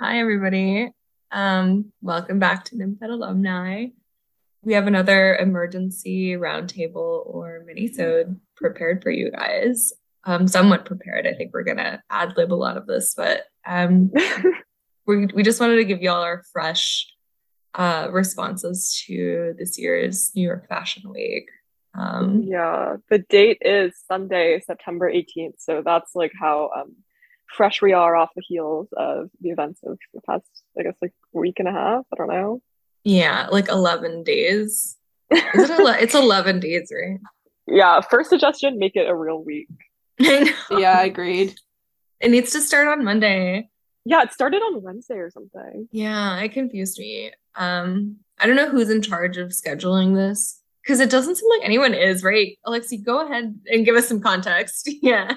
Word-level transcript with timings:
Hi, 0.00 0.18
everybody. 0.18 0.90
Um, 1.30 1.92
welcome 2.02 2.40
back 2.40 2.64
to 2.64 2.76
Nymphet 2.76 3.10
Alumni. 3.10 3.86
We 4.64 4.72
have 4.72 4.88
another 4.88 5.36
emergency 5.36 6.32
roundtable 6.32 7.22
or 7.26 7.62
mini-sode 7.64 8.40
prepared 8.56 9.04
for 9.04 9.10
you 9.10 9.30
guys. 9.30 9.92
Um, 10.24 10.48
somewhat 10.48 10.84
prepared. 10.84 11.28
I 11.28 11.34
think 11.34 11.52
we're 11.54 11.62
gonna 11.62 12.02
ad 12.10 12.36
lib 12.36 12.52
a 12.52 12.56
lot 12.56 12.76
of 12.76 12.86
this, 12.86 13.14
but 13.14 13.44
um, 13.64 14.10
we 15.06 15.26
we 15.26 15.44
just 15.44 15.60
wanted 15.60 15.76
to 15.76 15.84
give 15.84 16.02
y'all 16.02 16.22
our 16.22 16.42
fresh 16.52 17.06
uh, 17.74 18.08
responses 18.10 19.00
to 19.06 19.54
this 19.56 19.78
year's 19.78 20.34
New 20.34 20.42
York 20.42 20.68
Fashion 20.68 21.08
Week. 21.08 21.48
Um, 21.96 22.42
yeah, 22.42 22.96
the 23.10 23.18
date 23.18 23.58
is 23.60 23.92
Sunday, 24.08 24.60
September 24.66 25.08
18th. 25.12 25.54
So 25.58 25.82
that's 25.84 26.16
like 26.16 26.32
how 26.36 26.70
um, 26.76 26.96
fresh 27.54 27.80
we 27.80 27.92
are 27.92 28.16
off 28.16 28.30
the 28.34 28.42
heels 28.46 28.88
of 28.96 29.30
the 29.40 29.50
events 29.50 29.80
of 29.84 29.98
the 30.12 30.20
past, 30.22 30.44
I 30.78 30.82
guess, 30.82 30.96
like 31.00 31.12
week 31.32 31.58
and 31.58 31.68
a 31.68 31.72
half. 31.72 32.04
I 32.12 32.16
don't 32.16 32.28
know. 32.28 32.62
Yeah, 33.04 33.48
like 33.50 33.68
11 33.68 34.24
days. 34.24 34.96
Is 35.30 35.70
it 35.70 35.70
ele- 35.70 35.88
it's 36.00 36.14
11 36.14 36.60
days, 36.60 36.92
right? 36.94 37.18
Yeah, 37.66 38.02
first 38.02 38.28
suggestion 38.28 38.78
make 38.78 38.94
it 38.94 39.08
a 39.08 39.14
real 39.16 39.42
week. 39.42 39.68
I 40.20 40.52
yeah, 40.70 40.98
I 40.98 41.04
agreed. 41.04 41.54
It 42.20 42.30
needs 42.30 42.52
to 42.52 42.60
start 42.60 42.88
on 42.88 43.02
Monday. 43.02 43.70
Yeah, 44.04 44.22
it 44.22 44.34
started 44.34 44.58
on 44.58 44.82
Wednesday 44.82 45.14
or 45.14 45.30
something. 45.30 45.88
Yeah, 45.90 46.38
it 46.40 46.52
confused 46.52 46.98
me. 46.98 47.32
Um, 47.56 48.16
I 48.38 48.46
don't 48.46 48.56
know 48.56 48.68
who's 48.68 48.90
in 48.90 49.00
charge 49.00 49.38
of 49.38 49.48
scheduling 49.48 50.14
this 50.14 50.60
because 50.82 51.00
it 51.00 51.08
doesn't 51.08 51.36
seem 51.36 51.48
like 51.48 51.64
anyone 51.64 51.94
is, 51.94 52.22
right? 52.22 52.58
Alexi, 52.66 53.02
go 53.02 53.24
ahead 53.24 53.58
and 53.66 53.86
give 53.86 53.96
us 53.96 54.08
some 54.08 54.20
context. 54.20 54.90
Yeah. 55.00 55.36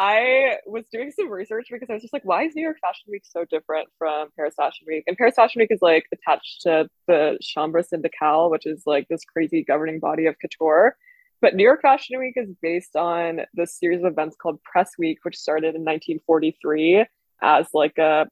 I 0.00 0.56
was 0.64 0.86
doing 0.90 1.10
some 1.10 1.28
research 1.28 1.66
because 1.70 1.90
I 1.90 1.92
was 1.92 2.00
just 2.00 2.14
like, 2.14 2.24
why 2.24 2.44
is 2.44 2.54
New 2.54 2.62
York 2.62 2.78
Fashion 2.80 3.04
Week 3.10 3.22
so 3.22 3.44
different 3.44 3.86
from 3.98 4.28
Paris 4.34 4.54
Fashion 4.56 4.86
Week? 4.88 5.04
And 5.06 5.14
Paris 5.14 5.34
Fashion 5.36 5.58
Week 5.60 5.70
is 5.70 5.82
like 5.82 6.06
attached 6.10 6.62
to 6.62 6.88
the 7.06 7.36
Chambre 7.42 7.82
Syndicale, 7.82 8.48
which 8.50 8.64
is 8.64 8.84
like 8.86 9.08
this 9.08 9.24
crazy 9.30 9.62
governing 9.62 10.00
body 10.00 10.24
of 10.24 10.36
couture. 10.38 10.96
But 11.42 11.54
New 11.54 11.64
York 11.64 11.82
Fashion 11.82 12.18
Week 12.18 12.32
is 12.36 12.48
based 12.62 12.96
on 12.96 13.42
this 13.52 13.78
series 13.78 14.00
of 14.02 14.12
events 14.12 14.36
called 14.40 14.62
Press 14.62 14.92
Week, 14.98 15.18
which 15.22 15.36
started 15.36 15.74
in 15.74 15.82
1943 15.82 17.04
as 17.42 17.66
like 17.74 17.98
a 17.98 18.26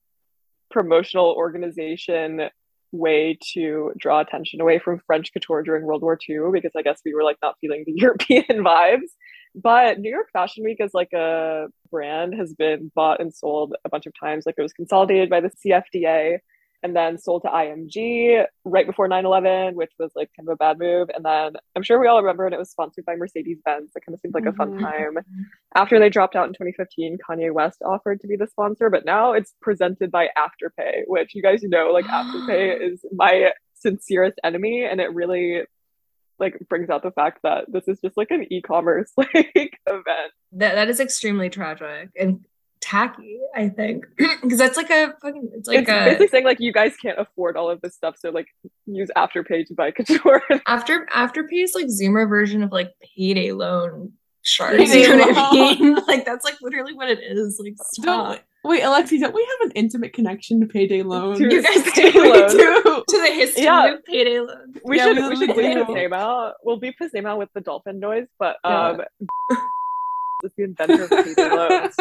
promotional 0.71 1.35
organization 1.37 2.49
way 2.93 3.39
to 3.53 3.93
draw 3.99 4.21
attention 4.21 4.63
away 4.63 4.79
from 4.79 5.03
French 5.07 5.35
couture 5.35 5.63
during 5.63 5.85
World 5.85 6.01
War 6.01 6.19
II 6.27 6.51
because 6.51 6.73
I 6.75 6.81
guess 6.81 7.03
we 7.05 7.13
were 7.13 7.25
like 7.25 7.37
not 7.43 7.57
feeling 7.61 7.85
the 7.85 7.93
European 7.97 8.65
vibes. 8.65 9.11
But 9.55 9.99
New 9.99 10.11
York 10.11 10.29
Fashion 10.33 10.65
Week 10.65 10.79
is 10.81 10.95
like 10.95 11.13
a 11.13 11.67
brand 11.91 12.35
has 12.35 12.55
been 12.55 12.91
bought 12.95 13.21
and 13.21 13.35
sold 13.35 13.75
a 13.85 13.89
bunch 13.89 14.07
of 14.07 14.13
times. 14.19 14.47
Like 14.47 14.57
it 14.59 14.63
was 14.63 14.73
consolidated 14.73 15.31
by 15.31 15.41
the 15.41 15.51
CFDA 15.51 16.39
and 16.83 16.95
then 16.95 17.19
sold 17.19 17.43
to 17.43 17.49
IMG 17.49 18.45
right 18.65 18.87
before 18.87 19.09
9-11, 19.09 19.75
which 19.75 19.91
was 19.99 20.13
like 20.15 20.31
kind 20.37 20.49
of 20.49 20.53
a 20.53 20.57
bad 20.57 20.79
move. 20.79 21.11
And 21.15 21.25
then 21.25 21.61
I'm 21.75 21.83
sure 21.83 21.99
we 21.99 22.07
all 22.07 22.21
remember 22.21 22.45
when 22.45 22.53
it 22.53 22.59
was 22.59 22.71
sponsored 22.71 23.05
by 23.05 23.17
Mercedes-Benz. 23.17 23.91
It 23.95 24.05
kind 24.05 24.15
of 24.15 24.21
seemed 24.21 24.35
like 24.35 24.45
mm-hmm. 24.45 24.51
a 24.51 24.65
fun 24.65 24.75
mm-hmm. 24.75 24.85
time. 24.85 25.25
After 25.75 25.99
they 25.99 26.09
dropped 26.09 26.37
out 26.37 26.47
in 26.47 26.53
2015, 26.53 27.19
Kanye 27.29 27.53
West 27.53 27.83
offered 27.85 28.21
to 28.21 28.29
be 28.29 28.37
the 28.37 28.47
sponsor, 28.47 28.91
but 28.91 29.05
now 29.05 29.33
it's 29.33 29.55
presented 29.61 30.11
by 30.13 30.29
Afterpay, 30.39 31.03
which 31.07 31.35
you 31.35 31.43
guys 31.43 31.63
know, 31.65 31.91
like 31.93 32.05
Afterpay 32.05 32.81
is 32.93 33.05
my 33.13 33.51
sincerest 33.75 34.39
enemy. 34.45 34.85
And 34.85 35.01
it 35.01 35.13
really 35.13 35.63
like 36.39 36.59
brings 36.69 36.91
out 36.91 37.03
the 37.03 37.11
fact 37.11 37.41
that 37.43 37.65
this 37.69 37.89
is 37.89 38.01
just 38.01 38.17
like 38.17 38.31
an 38.31 38.47
e-commerce 38.53 39.13
like 39.17 39.79
event. 39.87 40.33
That 40.53 40.75
that 40.75 40.89
is 40.89 41.01
extremely 41.01 41.51
tragic 41.51 42.11
and 42.19 42.45
tacky, 42.81 43.41
I 43.55 43.69
think. 43.69 44.07
Because 44.43 44.59
that's 44.59 44.77
like 44.77 44.91
a 44.91 45.15
fucking 45.21 45.51
it's 45.55 45.69
like 45.69 45.81
it's 45.81 45.91
a, 45.91 46.05
basically 46.05 46.29
saying 46.29 46.45
like 46.45 46.61
you 46.61 46.73
guys 46.73 46.97
can't 46.97 47.19
afford 47.19 47.57
all 47.57 47.71
of 47.71 47.81
this 47.81 47.95
stuff, 47.95 48.17
so 48.19 48.31
like 48.31 48.47
use 48.87 49.11
Afterpay 49.17 49.67
to 49.67 49.75
buy 49.75 49.91
couture. 49.97 50.43
After 50.67 51.07
Afterpay 51.15 51.65
is 51.65 51.75
like 51.75 51.87
Zoomer 51.87 52.29
version 52.29 52.63
of 52.63 52.73
like 52.73 52.93
payday 53.17 53.53
loan 53.53 54.13
sharks. 54.43 54.95
You 54.95 55.17
know 55.17 55.27
what 55.27 55.37
I 55.37 55.53
mean? 55.53 55.95
like 56.09 56.25
that's 56.25 56.45
like 56.45 56.57
literally 56.61 56.95
what 56.95 57.11
it 57.11 57.19
is. 57.21 57.61
Like 57.63 57.75
stop. 57.83 58.41
Wait, 58.69 58.83
Alexi, 58.83 59.19
don't 59.19 59.35
we 59.35 59.49
have 59.59 59.71
an 59.71 59.73
intimate 59.77 60.13
connection 60.13 60.61
to 60.61 60.67
payday 60.67 61.03
loans? 61.03 61.41
you 61.41 61.63
guys 61.63 61.83
do 61.85 62.13
to, 62.13 63.05
to 63.09 63.19
the 63.19 63.31
history 63.33 63.65
yeah. 63.65 63.95
of 63.95 64.05
payday 64.05 64.41
loans. 64.41 64.77
We 64.85 64.99
yeah, 64.99 65.05
should 65.05 65.17
we, 65.17 65.29
we 65.31 65.37
should 65.37 65.51
bleep 65.57 65.87
his 65.87 65.95
name 65.95 66.13
out. 66.13 66.57
We'll 66.63 66.77
beep 66.77 66.97
his 66.99 67.15
name 67.15 67.25
out 67.25 67.39
with 67.39 67.49
the 67.55 67.63
dolphin 67.63 67.99
noise, 67.99 68.27
but 68.39 68.59
um 68.65 69.01
yeah. 69.51 69.57
is 70.45 70.53
the 70.59 70.65
inventor 70.65 71.05
of 71.05 71.11
payday 71.11 71.49
loans. 71.49 71.95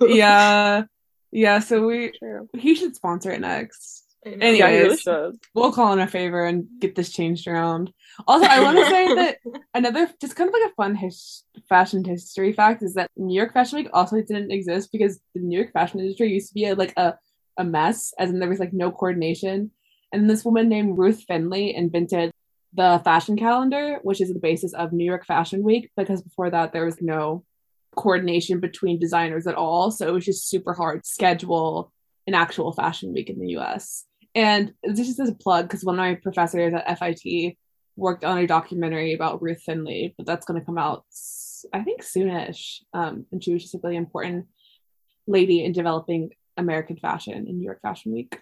yeah. 0.16 0.84
Yeah, 1.32 1.58
so 1.58 1.86
we 1.86 2.12
True. 2.18 2.48
he 2.56 2.74
should 2.74 2.96
sponsor 2.96 3.30
it 3.30 3.42
next. 3.42 4.06
Anyways, 4.24 4.58
yeah, 4.58 5.12
really 5.12 5.38
we'll 5.54 5.72
call 5.72 5.92
in 5.92 5.98
a 5.98 6.06
favor 6.06 6.46
and 6.46 6.66
get 6.80 6.94
this 6.94 7.10
changed 7.10 7.46
around. 7.46 7.92
Also, 8.26 8.46
I 8.46 8.62
want 8.62 8.78
to 8.78 8.86
say 8.86 9.14
that 9.14 9.38
another 9.74 10.08
just 10.20 10.36
kind 10.36 10.48
of 10.48 10.54
like 10.54 10.70
a 10.70 10.74
fun 10.74 10.94
his- 10.94 11.44
fashion 11.68 12.04
history 12.04 12.52
fact 12.52 12.82
is 12.82 12.94
that 12.94 13.10
New 13.16 13.34
York 13.34 13.52
Fashion 13.52 13.78
Week 13.78 13.88
also 13.92 14.16
didn't 14.16 14.50
exist 14.50 14.90
because 14.92 15.20
the 15.34 15.40
New 15.40 15.58
York 15.58 15.72
fashion 15.72 16.00
industry 16.00 16.32
used 16.32 16.48
to 16.48 16.54
be 16.54 16.66
a, 16.66 16.74
like 16.74 16.92
a, 16.96 17.14
a 17.58 17.64
mess, 17.64 18.12
as 18.18 18.30
in 18.30 18.38
there 18.38 18.48
was 18.48 18.60
like 18.60 18.72
no 18.72 18.90
coordination. 18.90 19.70
And 20.12 20.28
this 20.28 20.44
woman 20.44 20.68
named 20.68 20.98
Ruth 20.98 21.24
Finley 21.28 21.74
invented 21.74 22.32
the 22.72 23.00
fashion 23.04 23.36
calendar, 23.36 23.98
which 24.02 24.20
is 24.20 24.32
the 24.32 24.38
basis 24.38 24.74
of 24.74 24.92
New 24.92 25.04
York 25.04 25.26
Fashion 25.26 25.62
Week, 25.62 25.90
because 25.96 26.22
before 26.22 26.50
that 26.50 26.72
there 26.72 26.84
was 26.84 27.00
no 27.00 27.44
coordination 27.96 28.60
between 28.60 28.98
designers 28.98 29.46
at 29.46 29.54
all. 29.54 29.90
So 29.90 30.06
it 30.06 30.12
was 30.12 30.24
just 30.24 30.48
super 30.48 30.72
hard 30.72 31.02
to 31.02 31.10
schedule 31.10 31.92
an 32.26 32.34
actual 32.34 32.72
fashion 32.72 33.12
week 33.12 33.30
in 33.30 33.40
the 33.40 33.58
US. 33.58 34.04
And 34.34 34.74
this 34.84 35.08
is 35.08 35.16
just 35.16 35.32
a 35.32 35.34
plug 35.34 35.66
because 35.66 35.84
one 35.84 35.96
of 35.96 35.98
my 35.98 36.14
professors 36.14 36.72
at 36.74 36.98
FIT 36.98 37.56
worked 38.00 38.24
on 38.24 38.38
a 38.38 38.46
documentary 38.46 39.14
about 39.14 39.42
Ruth 39.42 39.62
Finley, 39.62 40.14
but 40.16 40.26
that's 40.26 40.46
going 40.46 40.58
to 40.58 40.66
come 40.66 40.78
out, 40.78 41.04
I 41.72 41.82
think, 41.82 42.02
soonish. 42.02 42.80
Um, 42.92 43.26
and 43.30 43.42
she 43.42 43.52
was 43.52 43.62
just 43.62 43.74
a 43.74 43.80
really 43.82 43.96
important 43.96 44.46
lady 45.26 45.64
in 45.64 45.72
developing 45.72 46.30
American 46.56 46.96
fashion 46.96 47.46
in 47.46 47.58
New 47.58 47.64
York 47.64 47.80
Fashion 47.82 48.12
Week. 48.12 48.40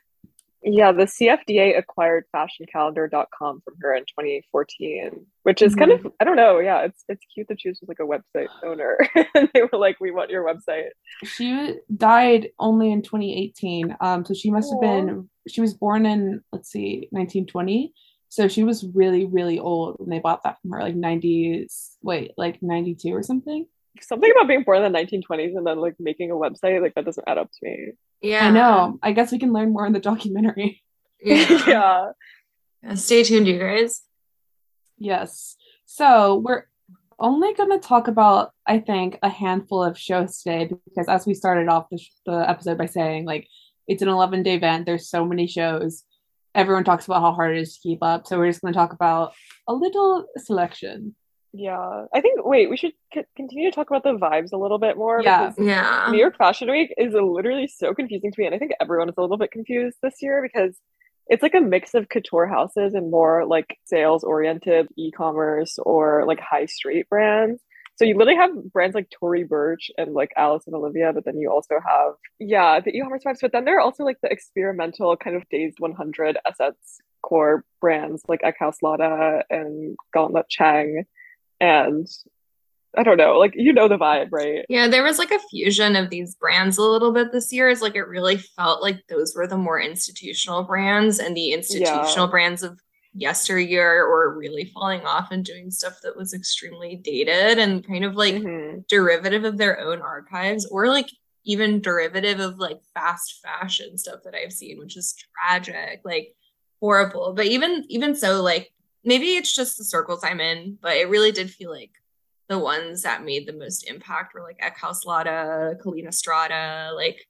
Yeah, 0.63 0.91
the 0.91 1.05
CFDA 1.05 1.79
acquired 1.79 2.25
fashioncalendar.com 2.35 3.63
from 3.65 3.75
her 3.81 3.95
in 3.95 4.03
2014, 4.03 5.25
which 5.45 5.63
is 5.63 5.73
mm-hmm. 5.73 5.79
kind 5.79 5.93
of 5.93 6.13
I 6.21 6.25
don't 6.25 6.37
know, 6.37 6.59
yeah, 6.59 6.81
it's 6.81 7.05
it's 7.09 7.25
cute 7.33 7.47
that 7.49 7.61
she 7.61 7.69
was 7.69 7.79
just 7.79 7.89
like 7.89 8.01
a 8.01 8.03
website 8.03 8.49
owner. 8.65 8.99
and 9.35 9.49
they 9.55 9.63
were 9.63 9.79
like, 9.79 9.99
We 10.01 10.11
want 10.11 10.31
your 10.31 10.45
website. 10.45 10.89
She 11.25 11.77
died 11.97 12.49
only 12.59 12.91
in 12.91 13.03
2018. 13.03 13.97
Um, 14.01 14.25
so 14.25 14.35
she 14.35 14.51
must 14.51 14.73
Aww. 14.73 14.83
have 14.83 15.07
been 15.07 15.31
she 15.47 15.61
was 15.61 15.75
born 15.75 16.07
in 16.07 16.43
let's 16.53 16.71
see, 16.71 17.09
1920. 17.13 17.93
So 18.29 18.49
she 18.49 18.65
was 18.65 18.85
really, 18.95 19.25
really 19.25 19.59
old 19.59 19.97
when 19.99 20.11
they 20.11 20.19
bought 20.19 20.43
that 20.45 20.61
from 20.61 20.73
her, 20.73 20.83
like 20.83 20.95
90s, 20.95 21.97
wait, 22.03 22.33
like 22.37 22.63
92 22.63 23.15
or 23.15 23.23
something. 23.23 23.67
Something 24.01 24.31
about 24.31 24.49
being 24.49 24.63
born 24.63 24.83
in 24.83 24.93
the 24.93 24.99
1920s 24.99 25.57
and 25.57 25.67
then 25.67 25.79
like 25.79 25.95
making 25.99 26.31
a 26.31 26.35
website 26.35 26.81
like 26.83 26.95
that 26.95 27.05
doesn't 27.05 27.27
add 27.27 27.39
up 27.39 27.51
to 27.51 27.59
me. 27.63 27.93
Yeah. 28.21 28.47
I 28.47 28.51
know. 28.51 28.99
I 29.03 29.13
guess 29.13 29.33
we 29.33 29.39
can 29.39 29.53
learn 29.53 29.73
more 29.73 29.87
in 29.87 29.93
the 29.93 30.01
documentary. 30.01 30.83
Yeah. 31.21 32.13
yeah. 32.83 32.95
stay 32.95 33.25
tuned 33.25 33.49
you 33.49 33.59
guys. 33.59 34.03
Yes. 34.99 35.57
So 35.87 36.37
we're 36.37 36.65
only 37.19 37.53
going 37.55 37.71
to 37.71 37.85
talk 37.85 38.07
about 38.07 38.53
i 38.65 38.79
think 38.79 39.19
a 39.25 39.29
handful 39.29 39.83
of 39.83 39.99
shows 39.99 40.41
today 40.41 40.71
because 40.85 41.09
as 41.09 41.27
we 41.27 41.35
started 41.35 41.69
off 41.69 41.89
the, 41.91 41.99
sh- 41.99 42.13
the 42.25 42.49
episode 42.49 42.79
by 42.79 42.87
saying 42.87 43.25
like 43.25 43.49
it's 43.89 44.03
an 44.03 44.09
11 44.09 44.43
day 44.43 44.55
event. 44.55 44.87
There's 44.87 45.09
so 45.09 45.25
many 45.25 45.47
shows 45.47 46.05
everyone 46.55 46.85
talks 46.85 47.07
about 47.07 47.21
how 47.21 47.33
hard 47.33 47.57
it 47.57 47.61
is 47.61 47.75
to 47.75 47.81
keep 47.81 48.03
up 48.03 48.27
so 48.27 48.39
we're 48.39 48.49
just 48.49 48.61
going 48.61 48.73
to 48.73 48.79
talk 48.79 48.93
about 48.93 49.33
a 49.69 49.73
little 49.73 50.27
selection 50.37 51.15
yeah, 51.53 52.05
I 52.15 52.21
think. 52.21 52.45
Wait, 52.45 52.69
we 52.69 52.77
should 52.77 52.93
c- 53.15 53.23
continue 53.35 53.71
to 53.71 53.75
talk 53.75 53.89
about 53.91 54.03
the 54.03 54.19
vibes 54.19 54.53
a 54.53 54.59
little 54.59 54.79
bit 54.79 54.97
more. 54.97 55.23
Yeah, 55.23 55.53
yeah. 55.59 56.09
New 56.11 56.19
York 56.19 56.37
Fashion 56.37 56.71
Week 56.71 56.93
is 56.99 57.15
literally 57.15 57.67
so 57.67 57.95
confusing 57.95 58.31
to 58.31 58.41
me, 58.41 58.47
and 58.47 58.55
I 58.55 58.59
think 58.59 58.73
everyone 58.81 59.09
is 59.09 59.15
a 59.17 59.21
little 59.21 59.39
bit 59.39 59.51
confused 59.51 59.97
this 60.03 60.17
year 60.21 60.43
because 60.43 60.77
it's 61.27 61.43
like 61.43 61.55
a 61.55 61.61
mix 61.61 61.95
of 61.95 62.09
couture 62.09 62.47
houses 62.47 62.95
and 62.95 63.11
more 63.11 63.47
like 63.47 63.79
sales 63.85 64.25
oriented 64.25 64.89
e-commerce 64.97 65.79
or 65.79 66.25
like 66.27 66.41
high 66.41 66.67
street 66.67 67.09
brands. 67.09 67.61
So 67.99 68.05
you 68.05 68.17
literally 68.17 68.37
have 68.37 68.73
brands 68.73 68.95
like 68.95 69.11
Tory 69.11 69.43
Burch 69.43 69.91
and 69.99 70.15
like 70.15 70.33
Alice 70.37 70.65
and 70.67 70.77
Olivia, 70.77 71.13
but 71.13 71.25
then 71.25 71.37
you 71.37 71.51
also 71.51 71.81
have 71.85 72.15
yeah 72.39 72.79
the 72.79 72.91
e-commerce 72.97 73.25
vibes. 73.27 73.41
But 73.41 73.51
then 73.51 73.65
there 73.65 73.77
are 73.79 73.81
also 73.81 74.05
like 74.05 74.21
the 74.23 74.31
experimental 74.31 75.17
kind 75.17 75.35
of 75.35 75.49
Dazed 75.51 75.81
100 75.81 76.39
assets 76.47 77.01
core 77.23 77.65
brands 77.81 78.23
like 78.29 78.43
Eckhaus 78.43 78.77
Latta 78.83 79.45
and 79.51 79.97
Gauntlett 80.15 80.49
Cheng 80.49 81.05
and 81.61 82.07
I 82.97 83.03
don't 83.03 83.19
know, 83.19 83.39
like 83.39 83.53
you 83.55 83.73
know 83.73 83.87
the 83.89 83.99
vibe, 83.99 84.29
right? 84.31 84.65
Yeah, 84.69 84.89
there 84.89 85.03
was 85.03 85.19
like 85.19 85.31
a 85.31 85.39
fusion 85.51 85.95
of 85.95 86.09
these 86.09 86.35
brands 86.37 86.79
a 86.79 86.83
little 86.83 87.13
bit 87.13 87.33
this 87.33 87.53
year. 87.53 87.69
It's 87.69 87.83
like 87.83 87.97
it 87.97 88.09
really 88.09 88.39
felt 88.39 88.81
like 88.81 89.07
those 89.09 89.35
were 89.37 89.47
the 89.47 89.59
more 89.59 89.79
institutional 89.79 90.63
brands 90.63 91.19
and 91.19 91.37
the 91.37 91.53
institutional 91.53 92.27
yeah. 92.27 92.31
brands 92.31 92.63
of 92.63 92.81
yesteryear 93.15 94.05
or 94.05 94.37
really 94.37 94.65
falling 94.65 95.03
off 95.03 95.31
and 95.31 95.45
doing 95.45 95.71
stuff 95.71 95.99
that 96.03 96.17
was 96.17 96.35
extremely 96.35 96.97
dated 96.97 97.59
and 97.59 97.87
kind 97.87 98.05
of 98.05 98.15
like 98.15 98.35
mm-hmm. 98.35 98.81
derivative 98.89 99.45
of 99.45 99.59
their 99.59 99.81
own 99.81 100.01
archives 100.01 100.67
or 100.67 100.89
like 100.89 101.09
even 101.45 101.81
derivative 101.81 102.41
of 102.41 102.59
like 102.59 102.79
fast 102.95 103.41
fashion 103.43 103.97
stuff 103.97 104.21
that 104.25 104.35
I've 104.35 104.53
seen, 104.53 104.79
which 104.79 104.97
is 104.97 105.15
tragic, 105.35 106.03
like 106.05 106.35
horrible. 106.81 107.33
But 107.35 107.47
even 107.47 107.85
even 107.89 108.15
so, 108.15 108.43
like 108.43 108.73
maybe 109.05 109.37
it's 109.37 109.55
just 109.55 109.79
the 109.79 109.85
circles 109.85 110.21
I'm 110.23 110.41
in, 110.41 110.79
but 110.81 110.97
it 110.97 111.09
really 111.09 111.33
did 111.33 111.51
feel 111.51 111.71
like 111.71 111.93
the 112.49 112.59
ones 112.59 113.03
that 113.03 113.25
made 113.25 113.47
the 113.47 113.53
most 113.53 113.89
impact 113.89 114.35
were 114.35 114.43
like 114.43 114.59
Eckhaus 114.59 115.05
Latta, 115.05 115.77
Collina 115.83 116.13
Strada, 116.13 116.93
like 116.95 117.27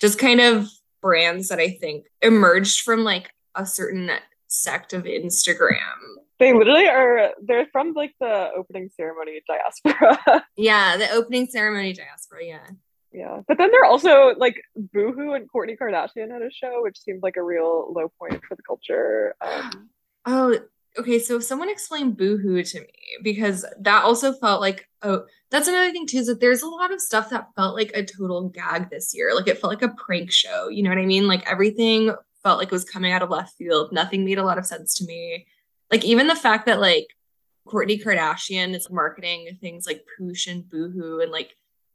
just 0.00 0.18
kind 0.18 0.40
of 0.40 0.66
brands 1.00 1.48
that 1.48 1.58
I 1.58 1.70
think 1.70 2.06
emerged 2.22 2.82
from 2.82 3.04
like 3.04 3.30
a 3.54 3.66
certain 3.66 4.10
sect 4.50 4.92
of 4.92 5.04
Instagram. 5.04 5.78
They 6.38 6.52
literally 6.52 6.88
are 6.88 7.30
they're 7.42 7.66
from 7.72 7.92
like 7.92 8.14
the 8.20 8.50
opening 8.56 8.90
ceremony 8.96 9.40
diaspora. 9.46 10.44
yeah, 10.56 10.96
the 10.96 11.10
opening 11.12 11.46
ceremony 11.46 11.92
diaspora, 11.92 12.44
yeah. 12.44 12.66
Yeah. 13.12 13.40
But 13.46 13.58
then 13.58 13.70
they're 13.72 13.84
also 13.84 14.34
like 14.36 14.62
Boohoo 14.76 15.32
and 15.32 15.48
Kourtney 15.50 15.76
Kardashian 15.78 16.30
had 16.30 16.42
a 16.42 16.50
show, 16.50 16.82
which 16.82 17.00
seemed 17.00 17.22
like 17.22 17.36
a 17.36 17.42
real 17.42 17.92
low 17.92 18.10
point 18.18 18.40
for 18.46 18.54
the 18.54 18.62
culture. 18.62 19.34
Um, 19.40 19.90
oh, 20.26 20.58
okay. 20.98 21.18
So 21.18 21.36
if 21.36 21.44
someone 21.44 21.68
explain 21.68 22.12
Boohoo 22.12 22.62
to 22.62 22.80
me, 22.80 22.86
because 23.22 23.66
that 23.80 24.04
also 24.04 24.32
felt 24.32 24.60
like 24.60 24.88
oh, 25.02 25.24
that's 25.50 25.68
another 25.68 25.90
thing 25.90 26.06
too, 26.06 26.18
is 26.18 26.26
that 26.26 26.40
there's 26.40 26.62
a 26.62 26.68
lot 26.68 26.92
of 26.92 27.00
stuff 27.00 27.30
that 27.30 27.48
felt 27.56 27.74
like 27.74 27.90
a 27.94 28.04
total 28.04 28.48
gag 28.48 28.90
this 28.90 29.12
year. 29.14 29.34
Like 29.34 29.48
it 29.48 29.58
felt 29.58 29.72
like 29.72 29.82
a 29.82 29.94
prank 29.94 30.30
show. 30.30 30.68
You 30.68 30.82
know 30.82 30.90
what 30.90 30.98
I 30.98 31.06
mean? 31.06 31.26
Like 31.26 31.50
everything 31.50 32.14
felt 32.42 32.58
like 32.58 32.68
it 32.68 32.72
was 32.72 32.84
coming 32.84 33.12
out 33.12 33.22
of 33.22 33.30
left 33.30 33.56
field. 33.56 33.92
Nothing 33.92 34.24
made 34.24 34.38
a 34.38 34.44
lot 34.44 34.58
of 34.58 34.66
sense 34.66 34.94
to 34.96 35.04
me. 35.04 35.46
Like 35.90 36.04
even 36.04 36.26
the 36.26 36.36
fact 36.36 36.66
that 36.66 36.80
like 36.80 37.06
Kourtney 37.66 38.02
Kardashian 38.02 38.74
is 38.74 38.90
marketing 38.90 39.58
things 39.60 39.86
like 39.86 40.04
Poosh 40.18 40.50
and 40.50 40.68
Boohoo 40.68 41.20
and 41.20 41.30
like 41.30 41.54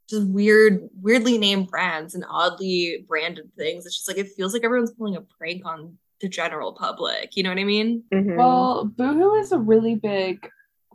just 0.09 0.27
weird, 0.27 0.87
weirdly 1.01 1.37
named 1.37 1.67
brands 1.67 2.13
and 2.13 2.25
oddly 2.29 3.05
branded 3.07 3.51
things. 3.57 3.85
It's 3.85 3.95
just 3.95 4.07
like 4.07 4.17
it 4.17 4.33
feels 4.35 4.53
like 4.53 4.63
everyone's 4.63 4.93
pulling 4.93 5.15
a 5.15 5.21
prank 5.21 5.65
on 5.65 5.97
the 6.21 6.29
general 6.29 6.73
public. 6.73 7.35
You 7.35 7.43
know 7.43 7.49
what 7.49 7.59
I 7.59 7.63
mean? 7.63 8.03
Mm-hmm. 8.13 8.37
Well, 8.37 8.85
Boohoo 8.85 9.35
is 9.35 9.51
a 9.51 9.57
really 9.57 9.95
big 9.95 10.49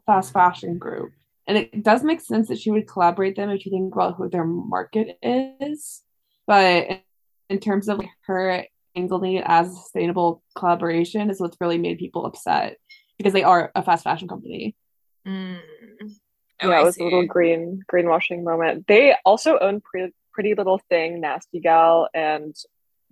fast 0.07 0.33
fashion 0.33 0.79
group. 0.79 1.13
And 1.47 1.59
it 1.59 1.83
does 1.83 2.05
make 2.05 2.21
sense 2.21 2.49
that 2.49 2.61
she 2.61 2.71
would 2.71 2.87
collaborate 2.87 3.35
them 3.35 3.51
if 3.51 3.67
you 3.67 3.73
think 3.73 3.93
about 3.93 4.17
who 4.17 4.29
their 4.29 4.45
market 4.45 5.19
is. 5.23 6.03
But 6.47 7.03
in 7.49 7.59
terms 7.59 7.89
of 7.89 8.01
her 8.27 8.67
angling 8.97 9.35
it 9.35 9.45
as 9.47 9.69
a 9.69 9.77
sustainable 9.77 10.43
collaboration 10.57 11.31
is 11.31 11.41
what's 11.41 11.57
really 11.61 11.79
made 11.79 11.99
people 11.99 12.27
upset 12.27 12.77
because 13.19 13.33
they 13.33 13.43
are 13.43 13.71
a 13.75 13.83
fast 13.83 14.05
fashion 14.05 14.29
company. 14.29 14.75
Mm. 15.27 15.59
Oh, 16.63 16.69
yeah, 16.69 16.81
it 16.81 16.85
was 16.85 16.99
a 16.99 17.05
little 17.05 17.27
green 17.27 17.83
greenwashing 17.91 18.43
moment. 18.45 18.87
They 18.87 19.15
also 19.25 19.59
own 19.59 19.81
Pretty, 19.81 20.13
Pretty 20.33 20.55
Little 20.55 20.81
Thing, 20.89 21.21
Nasty 21.21 21.61
Gal, 21.61 22.09
and 22.15 22.55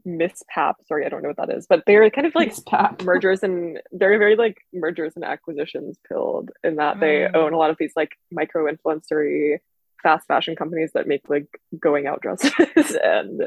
Miss 0.04 0.42
Pap. 0.48 0.76
Sorry, 0.86 1.06
I 1.06 1.08
don't 1.08 1.22
know 1.22 1.28
what 1.28 1.48
that 1.48 1.56
is, 1.56 1.66
but 1.68 1.82
they're 1.86 2.08
kind 2.10 2.26
of 2.26 2.34
like 2.34 2.54
mergers 3.02 3.42
and 3.42 3.80
they're 3.92 4.18
very 4.18 4.36
like 4.36 4.58
mergers 4.72 5.14
and 5.16 5.24
acquisitions 5.24 5.98
pilled 6.08 6.50
in 6.62 6.76
that 6.76 6.96
mm. 6.96 7.00
they 7.00 7.38
own 7.38 7.52
a 7.52 7.58
lot 7.58 7.70
of 7.70 7.76
these 7.78 7.92
like 7.96 8.12
micro 8.30 8.70
influencery 8.70 9.58
fast 10.02 10.26
fashion 10.26 10.54
companies 10.54 10.90
that 10.94 11.08
make 11.08 11.28
like 11.28 11.48
going 11.78 12.06
out 12.06 12.22
dresses 12.22 12.52
and 13.02 13.42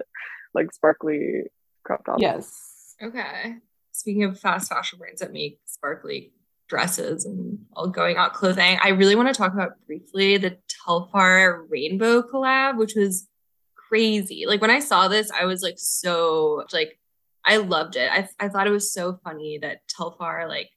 like 0.53 0.71
sparkly 0.73 1.43
crop 1.83 2.05
tops. 2.05 2.21
Yes. 2.21 2.95
Okay. 3.01 3.55
Speaking 3.91 4.23
of 4.23 4.39
fast 4.39 4.69
fashion 4.69 4.99
brands 4.99 5.21
that 5.21 5.33
make 5.33 5.59
sparkly 5.65 6.31
dresses 6.67 7.25
and 7.25 7.59
all 7.73 7.87
going 7.87 8.17
out 8.17 8.33
clothing, 8.33 8.79
I 8.81 8.89
really 8.89 9.15
want 9.15 9.27
to 9.27 9.33
talk 9.33 9.53
about 9.53 9.73
briefly 9.85 10.37
the 10.37 10.57
Telfar 10.87 11.65
rainbow 11.69 12.21
collab, 12.21 12.77
which 12.77 12.95
was 12.95 13.27
crazy. 13.75 14.45
Like 14.47 14.61
when 14.61 14.71
I 14.71 14.79
saw 14.79 15.07
this, 15.07 15.29
I 15.31 15.45
was 15.45 15.61
like 15.61 15.77
so 15.77 16.65
like 16.71 16.97
I 17.43 17.57
loved 17.57 17.95
it. 17.95 18.09
I 18.11 18.29
I 18.39 18.49
thought 18.49 18.67
it 18.67 18.71
was 18.71 18.93
so 18.93 19.19
funny 19.23 19.57
that 19.59 19.81
Telfar 19.87 20.47
like 20.47 20.69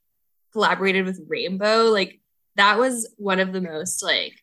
collaborated 0.53 1.05
with 1.05 1.21
Rainbow. 1.29 1.85
Like 1.91 2.21
that 2.57 2.79
was 2.79 3.13
one 3.17 3.41
of 3.41 3.53
the 3.53 3.61
most 3.61 4.03
like 4.03 4.35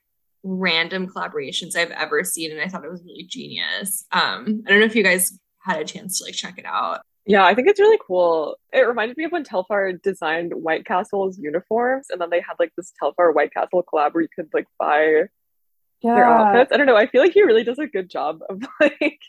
random 0.43 1.07
collaborations 1.07 1.75
I've 1.75 1.91
ever 1.91 2.23
seen, 2.23 2.51
and 2.51 2.61
I 2.61 2.67
thought 2.67 2.85
it 2.85 2.91
was 2.91 3.03
really 3.03 3.25
genius. 3.27 4.05
Um, 4.11 4.63
I 4.65 4.69
don't 4.69 4.79
know 4.79 4.85
if 4.85 4.95
you 4.95 5.03
guys 5.03 5.37
had 5.63 5.79
a 5.79 5.85
chance 5.85 6.19
to 6.19 6.25
like 6.25 6.33
check 6.33 6.57
it 6.57 6.65
out. 6.65 7.01
Yeah, 7.25 7.45
I 7.45 7.53
think 7.53 7.67
it's 7.67 7.79
really 7.79 7.99
cool. 8.05 8.57
It 8.73 8.81
reminded 8.81 9.15
me 9.15 9.25
of 9.25 9.31
when 9.31 9.43
Telfar 9.43 10.01
designed 10.01 10.53
White 10.53 10.85
Castle's 10.85 11.37
uniforms, 11.37 12.07
and 12.09 12.19
then 12.19 12.31
they 12.31 12.41
had 12.41 12.55
like 12.59 12.71
this 12.75 12.91
Telfar 13.01 13.33
White 13.33 13.53
Castle 13.53 13.83
collab 13.83 14.13
where 14.13 14.23
you 14.23 14.29
could 14.35 14.49
like 14.53 14.65
buy 14.79 15.23
yeah. 16.01 16.15
their 16.15 16.25
outfits. 16.25 16.71
I 16.73 16.77
don't 16.77 16.87
know. 16.87 16.97
I 16.97 17.05
feel 17.05 17.21
like 17.21 17.33
he 17.33 17.43
really 17.43 17.63
does 17.63 17.79
a 17.79 17.85
good 17.85 18.09
job 18.09 18.39
of 18.49 18.63
like 18.79 19.19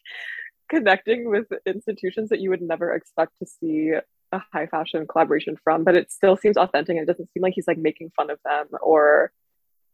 connecting 0.70 1.28
with 1.28 1.46
institutions 1.66 2.30
that 2.30 2.40
you 2.40 2.48
would 2.48 2.62
never 2.62 2.92
expect 2.92 3.32
to 3.40 3.46
see 3.46 3.92
a 4.32 4.42
high 4.52 4.66
fashion 4.66 5.06
collaboration 5.06 5.56
from, 5.62 5.84
but 5.84 5.96
it 5.96 6.10
still 6.10 6.36
seems 6.36 6.56
authentic 6.56 6.96
and 6.96 7.02
it 7.02 7.12
doesn't 7.12 7.30
seem 7.32 7.42
like 7.42 7.52
he's 7.54 7.68
like 7.68 7.76
making 7.76 8.10
fun 8.16 8.30
of 8.30 8.38
them 8.44 8.66
or 8.80 9.30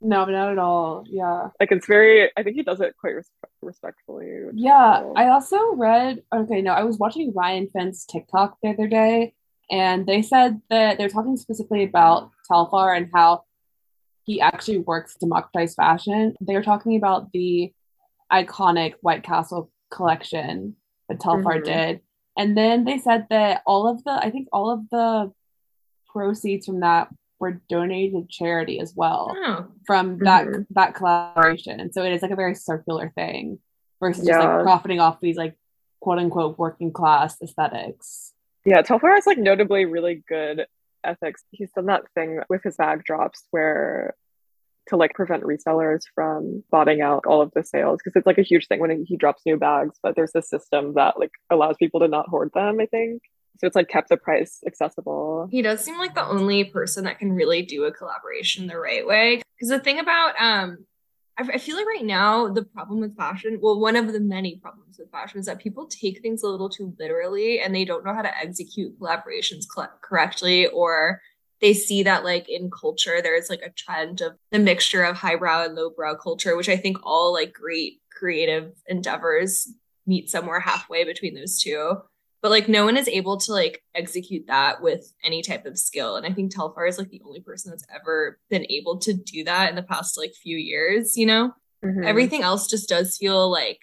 no, 0.01 0.25
not 0.25 0.53
at 0.53 0.59
all. 0.59 1.05
Yeah. 1.09 1.49
Like 1.59 1.73
it's 1.73 1.87
very, 1.87 2.31
I 2.37 2.43
think 2.43 2.57
he 2.57 2.63
does 2.63 2.81
it 2.81 2.95
quite 3.01 3.17
res- 3.17 3.31
respectfully. 3.63 4.29
Yeah. 4.55 5.01
Cool. 5.03 5.15
I 5.17 5.29
also 5.29 5.75
read, 5.75 6.23
okay, 6.35 6.63
no, 6.63 6.73
I 6.73 6.85
was 6.85 6.99
watching 6.99 7.33
Ryan 7.35 7.69
Fent's 7.73 8.05
TikTok 8.05 8.59
the 8.63 8.71
other 8.71 8.87
day, 8.87 9.35
and 9.71 10.07
they 10.07 10.23
said 10.23 10.61
that 10.71 10.99
they're 10.99 11.09
talking 11.09 11.37
specifically 11.37 11.85
about 11.85 12.31
Telfar 12.51 12.97
and 12.97 13.11
how 13.13 13.45
he 14.25 14.41
actually 14.41 14.79
works 14.79 15.15
to 15.15 15.21
democratize 15.21 15.75
fashion. 15.75 16.35
They 16.41 16.55
were 16.55 16.63
talking 16.63 16.97
about 16.97 17.33
the 17.33 17.73
iconic 18.33 18.95
White 19.01 19.25
Castle 19.25 19.71
collection 19.91 20.77
that 21.09 21.19
Telfar 21.19 21.57
mm-hmm. 21.57 21.65
did. 21.65 22.01
And 22.37 22.57
then 22.57 22.85
they 22.85 22.99
said 22.99 23.27
that 23.31 23.63
all 23.67 23.89
of 23.89 24.05
the, 24.05 24.13
I 24.13 24.31
think 24.31 24.49
all 24.53 24.71
of 24.71 24.89
the 24.91 25.33
proceeds 26.07 26.67
from 26.67 26.81
that 26.81 27.09
were 27.41 27.61
donated 27.69 28.13
to 28.15 28.27
charity 28.29 28.81
as 28.81 28.93
well 28.95 29.35
oh. 29.37 29.67
from 29.87 30.19
that 30.19 30.47
mm-hmm. 30.47 30.63
that 30.71 30.95
collaboration. 30.95 31.81
And 31.81 31.93
so 31.93 32.03
it 32.03 32.13
is 32.13 32.23
like 32.23 32.31
a 32.31 32.37
very 32.37 32.55
circular 32.55 33.13
thing 33.15 33.59
versus 34.01 34.27
yeah. 34.27 34.35
just 34.35 34.47
like 34.47 34.63
profiting 34.63 35.01
off 35.01 35.21
these 35.21 35.37
like 35.37 35.57
quote 36.01 36.19
unquote 36.19 36.59
working 36.59 36.93
class 36.93 37.41
aesthetics. 37.43 38.33
Yeah, 38.65 38.83
Telfar 38.83 39.15
has 39.15 39.27
like 39.27 39.39
notably 39.39 39.85
really 39.85 40.23
good 40.29 40.67
ethics. 41.05 41.45
He's 41.51 41.71
done 41.73 41.87
that 41.87 42.03
thing 42.15 42.41
with 42.49 42.63
his 42.63 42.77
bag 42.77 43.05
drops 43.05 43.45
where 43.51 44.15
to 44.89 44.97
like 44.97 45.15
prevent 45.15 45.43
resellers 45.43 46.03
from 46.15 46.65
botting 46.71 47.01
out 47.01 47.27
all 47.27 47.41
of 47.41 47.53
the 47.55 47.63
sales 47.63 48.01
because 48.03 48.17
it's 48.17 48.27
like 48.27 48.39
a 48.39 48.43
huge 48.43 48.67
thing 48.67 48.81
when 48.81 49.05
he 49.05 49.17
drops 49.17 49.43
new 49.45 49.57
bags 49.57 49.99
but 50.03 50.17
there's 50.17 50.35
a 50.35 50.43
system 50.43 50.95
that 50.95 51.19
like 51.19 51.31
allows 51.51 51.77
people 51.79 52.01
to 52.01 52.09
not 52.09 52.29
hoard 52.29 52.51
them 52.55 52.81
i 52.81 52.87
think 52.87 53.23
so 53.59 53.67
it's 53.67 53.77
like 53.77 53.89
kept 53.89 54.09
the 54.09 54.17
price 54.17 54.61
accessible. 54.67 55.49
He 55.51 55.63
does 55.63 55.81
seem 55.81 55.99
like 55.99 56.15
the 56.15 56.27
only 56.27 56.65
person 56.65 57.05
that 57.05 57.19
can 57.19 57.33
really 57.33 57.63
do 57.63 57.85
a 57.85 57.93
collaboration 57.93 58.67
the 58.67 58.79
right 58.79 59.07
way. 59.07 59.43
Because 59.57 59.71
the 59.71 59.81
thing 59.81 59.99
about 59.99 60.35
um 60.41 60.79
I, 61.39 61.49
I 61.55 61.59
feel 61.59 61.77
like 61.77 61.87
right 61.87 62.05
now 62.05 62.49
the 62.49 62.65
problem 62.65 63.01
with 63.01 63.17
fashion, 63.17 63.59
well, 63.61 63.81
one 63.81 63.97
of 63.97 64.13
the 64.13 64.21
many 64.21 64.57
problems 64.57 64.99
with 64.99 65.11
fashion 65.11 65.41
is 65.41 65.47
that 65.47 65.59
people 65.59 65.87
take 65.87 66.21
things 66.21 66.43
a 66.43 66.49
little 66.49 66.69
too 66.69 66.95
literally 66.99 67.61
and 67.61 67.75
they 67.75 67.85
don't 67.85 68.05
know 68.05 68.15
how 68.15 68.23
to 68.23 68.39
execute 68.39 68.99
collaborations 69.01 69.65
cl- 69.73 69.93
correctly 70.03 70.67
or 70.69 71.21
they 71.61 71.75
see 71.75 72.05
that 72.05 72.25
like 72.25 72.49
in 72.49 72.71
culture 72.71 73.21
there's 73.23 73.51
like 73.51 73.63
a 73.63 73.71
trend 73.71 74.21
of 74.21 74.37
the 74.53 74.59
mixture 74.59 75.03
of 75.03 75.17
highbrow 75.17 75.65
and 75.65 75.75
lowbrow 75.75 76.15
culture 76.15 76.57
which 76.57 76.69
i 76.69 76.77
think 76.77 76.97
all 77.03 77.33
like 77.33 77.53
great 77.53 78.01
creative 78.17 78.73
endeavors 78.87 79.69
meet 80.07 80.31
somewhere 80.31 80.61
halfway 80.61 81.05
between 81.05 81.35
those 81.35 81.61
two 81.61 81.97
but 82.41 82.51
like 82.51 82.69
no 82.69 82.85
one 82.85 82.97
is 82.97 83.09
able 83.09 83.37
to 83.37 83.53
like 83.53 83.83
execute 83.95 84.47
that 84.47 84.83
with 84.83 85.13
any 85.25 85.43
type 85.43 85.67
of 85.67 85.79
skill. 85.79 86.17
And 86.17 86.27
i 86.27 86.33
think 86.33 86.55
telfar 86.55 86.89
is 86.89 86.99
like 86.99 87.11
the 87.11 87.23
only 87.25 87.41
person 87.41 87.71
that's 87.71 87.87
ever 87.95 88.39
been 88.51 88.67
able 88.71 88.99
to 88.99 89.13
do 89.13 89.45
that 89.45 89.71
in 89.71 89.77
the 89.77 89.83
past 89.83 90.19
like 90.19 90.35
few 90.35 90.57
years 90.57 91.17
you 91.17 91.27
know? 91.27 91.53
Mm-hmm. 91.85 92.03
everything 92.05 92.43
else 92.43 92.69
just 92.69 92.89
does 92.89 93.17
feel 93.17 93.49
like 93.49 93.79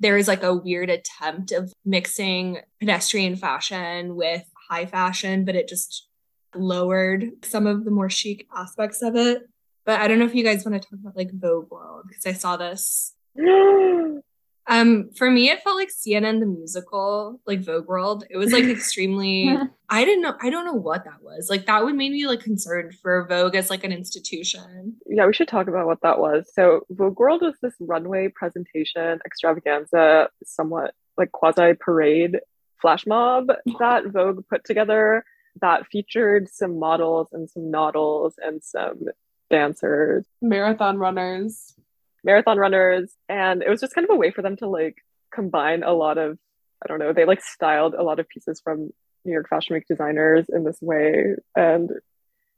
there 0.00 0.18
is 0.18 0.28
like 0.28 0.42
a 0.42 0.54
weird 0.54 0.90
attempt 0.90 1.50
of 1.50 1.72
mixing 1.82 2.58
pedestrian 2.78 3.36
fashion 3.36 4.16
with 4.16 4.44
high 4.68 4.84
fashion 4.84 5.46
but 5.46 5.56
it 5.56 5.66
just 5.66 6.08
lowered 6.54 7.30
some 7.42 7.66
of 7.66 7.86
the 7.86 7.90
more 7.90 8.10
chic 8.10 8.46
aspects 8.54 9.00
of 9.00 9.16
it. 9.16 9.48
But 9.86 10.00
i 10.02 10.08
don't 10.08 10.18
know 10.18 10.26
if 10.26 10.34
you 10.34 10.44
guys 10.44 10.62
want 10.64 10.80
to 10.80 10.86
talk 10.86 10.98
about 11.00 11.16
like 11.16 11.32
vogue 11.32 11.70
world 11.70 12.04
because 12.06 12.26
i 12.26 12.32
saw 12.34 12.58
this 12.58 13.14
Um, 14.68 15.10
for 15.16 15.30
me, 15.30 15.50
it 15.50 15.62
felt 15.62 15.76
like 15.76 15.90
CNN 15.90 16.40
the 16.40 16.46
musical, 16.46 17.40
like 17.46 17.60
Vogue 17.60 17.88
World. 17.88 18.24
It 18.30 18.36
was 18.36 18.52
like 18.52 18.64
extremely. 18.64 19.56
I 19.88 20.04
didn't 20.04 20.22
know. 20.22 20.36
I 20.40 20.50
don't 20.50 20.64
know 20.64 20.72
what 20.72 21.04
that 21.04 21.22
was. 21.22 21.48
Like 21.50 21.66
that 21.66 21.84
would 21.84 21.96
make 21.96 22.12
me 22.12 22.26
like 22.26 22.40
concerned 22.40 22.94
for 22.94 23.26
Vogue 23.28 23.56
as 23.56 23.70
like 23.70 23.84
an 23.84 23.92
institution. 23.92 24.96
Yeah, 25.06 25.26
we 25.26 25.34
should 25.34 25.48
talk 25.48 25.66
about 25.68 25.86
what 25.86 26.00
that 26.02 26.18
was. 26.18 26.50
So 26.54 26.86
Vogue 26.90 27.18
World 27.18 27.42
was 27.42 27.54
this 27.60 27.74
runway 27.80 28.28
presentation 28.28 29.20
extravaganza, 29.26 30.28
somewhat 30.44 30.94
like 31.18 31.32
quasi 31.32 31.74
parade 31.74 32.38
flash 32.80 33.06
mob 33.06 33.48
that 33.78 34.06
Vogue 34.06 34.44
put 34.48 34.64
together 34.64 35.24
that 35.60 35.86
featured 35.86 36.48
some 36.48 36.78
models 36.78 37.28
and 37.32 37.50
some 37.50 37.70
noddles 37.70 38.34
and 38.38 38.62
some 38.62 39.08
dancers, 39.50 40.24
marathon 40.40 40.96
runners 40.96 41.74
marathon 42.24 42.58
runners 42.58 43.12
and 43.28 43.62
it 43.62 43.68
was 43.68 43.80
just 43.80 43.94
kind 43.94 44.04
of 44.04 44.14
a 44.14 44.18
way 44.18 44.30
for 44.30 44.42
them 44.42 44.56
to 44.56 44.68
like 44.68 44.96
combine 45.34 45.82
a 45.82 45.92
lot 45.92 46.18
of 46.18 46.38
I 46.84 46.88
don't 46.88 46.98
know, 46.98 47.12
they 47.12 47.24
like 47.24 47.42
styled 47.42 47.94
a 47.94 48.02
lot 48.02 48.18
of 48.18 48.28
pieces 48.28 48.60
from 48.62 48.90
New 49.24 49.32
York 49.32 49.48
Fashion 49.48 49.74
Week 49.74 49.86
designers 49.86 50.46
in 50.48 50.64
this 50.64 50.78
way 50.80 51.34
and 51.54 51.90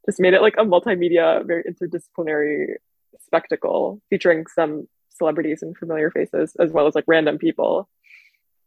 just 0.07 0.21
made 0.21 0.35
it 0.35 0.41
like 0.41 0.55
a 0.59 0.65
multimedia, 0.65 1.47
very 1.47 1.63
interdisciplinary 1.65 2.77
spectacle 3.21 4.01
featuring 4.11 4.47
some 4.47 4.89
celebrities 5.11 5.63
and 5.63 5.77
familiar 5.77 6.11
faces 6.11 6.57
as 6.59 6.73
well 6.73 6.87
as 6.87 6.95
like 6.95 7.05
random 7.07 7.39
people. 7.39 7.89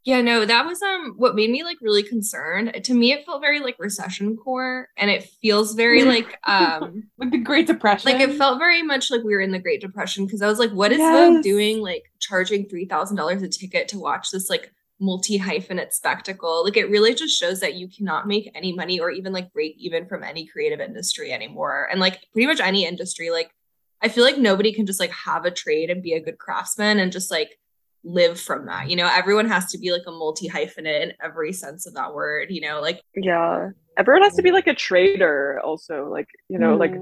Yeah, 0.08 0.22
no, 0.22 0.46
that 0.46 0.66
was 0.66 0.82
um 0.82 1.16
what 1.18 1.36
made 1.36 1.50
me 1.50 1.66
like 1.66 1.80
really 1.82 2.02
concerned. 2.02 2.80
To 2.82 2.94
me, 2.94 3.12
it 3.12 3.26
felt 3.26 3.42
very 3.42 3.60
like 3.60 3.76
recession 3.78 4.38
core, 4.38 4.88
and 4.96 5.12
it 5.12 5.24
feels 5.42 5.74
very 5.74 6.04
like 6.06 6.40
um 6.46 7.04
like 7.18 7.32
the 7.32 7.40
Great 7.40 7.68
Depression. 7.68 8.10
Like 8.10 8.22
it 8.22 8.38
felt 8.38 8.58
very 8.58 8.82
much 8.82 9.12
like 9.12 9.24
we 9.26 9.36
were 9.36 9.42
in 9.42 9.52
the 9.52 9.60
Great 9.60 9.82
Depression 9.82 10.26
because 10.26 10.42
I 10.42 10.48
was 10.48 10.60
like, 10.60 10.72
what 10.72 10.94
is 10.94 11.00
yes. 11.00 11.14
Vogue 11.14 11.44
doing? 11.44 11.82
Like 11.82 12.06
charging 12.20 12.70
three 12.70 12.86
thousand 12.86 13.18
dollars 13.18 13.44
a 13.44 13.50
ticket 13.50 13.90
to 13.90 14.00
watch 14.00 14.32
this 14.32 14.50
like 14.50 14.72
multi 14.98 15.38
hyphenate 15.38 15.92
spectacle. 15.92 16.64
Like 16.64 16.78
it 16.78 16.90
really 16.90 17.14
just 17.14 17.38
shows 17.38 17.60
that 17.60 17.76
you 17.76 17.90
cannot 17.90 18.30
make 18.30 18.50
any 18.56 18.72
money 18.72 19.02
or 19.02 19.12
even 19.12 19.34
like 19.34 19.52
break 19.52 19.76
even 19.78 20.08
from 20.08 20.24
any 20.24 20.48
creative 20.48 20.80
industry 20.80 21.34
anymore. 21.34 21.86
And 21.92 22.00
like 22.00 22.22
pretty 22.32 22.48
much 22.48 22.62
any 22.62 22.86
industry, 22.86 23.30
like 23.30 23.52
I 24.02 24.08
feel 24.08 24.24
like 24.24 24.38
nobody 24.38 24.72
can 24.72 24.86
just 24.86 25.02
like 25.02 25.12
have 25.12 25.44
a 25.44 25.52
trade 25.52 25.90
and 25.90 26.02
be 26.02 26.14
a 26.14 26.22
good 26.22 26.38
craftsman 26.38 26.98
and 26.98 27.12
just 27.12 27.30
like 27.30 27.60
live 28.08 28.40
from 28.40 28.66
that. 28.66 28.90
You 28.90 28.96
know, 28.96 29.10
everyone 29.12 29.48
has 29.48 29.72
to 29.72 29.78
be 29.78 29.92
like 29.92 30.04
a 30.08 30.12
multi 30.12 30.48
hyphenate 30.50 31.04
in 31.04 31.14
every 31.22 31.54
sense 31.54 31.86
of 31.86 31.94
that 31.96 32.14
word, 32.14 32.48
you 32.50 32.62
know, 32.62 32.82
like 32.82 33.02
yeah. 33.16 33.70
Everyone 33.98 34.24
has 34.24 34.36
to 34.36 34.44
be 34.44 34.52
like 34.52 34.68
a 34.68 34.76
trader 34.76 35.60
also. 35.64 36.08
Like, 36.10 36.28
you 36.50 36.60
know, 36.60 36.76
mm. 36.76 36.80
like 36.80 36.94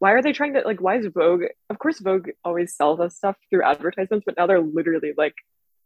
why 0.00 0.12
are 0.12 0.22
they 0.22 0.32
trying 0.32 0.54
to 0.54 0.60
like 0.60 0.80
why 0.80 0.98
is 0.98 1.06
Vogue 1.06 1.44
of 1.70 1.78
course 1.78 1.98
Vogue 2.00 2.30
always 2.44 2.74
sells 2.74 3.00
us 3.00 3.16
stuff 3.16 3.36
through 3.50 3.64
advertisements, 3.64 4.24
but 4.24 4.36
now 4.36 4.46
they're 4.46 4.60
literally 4.60 5.12
like 5.16 5.34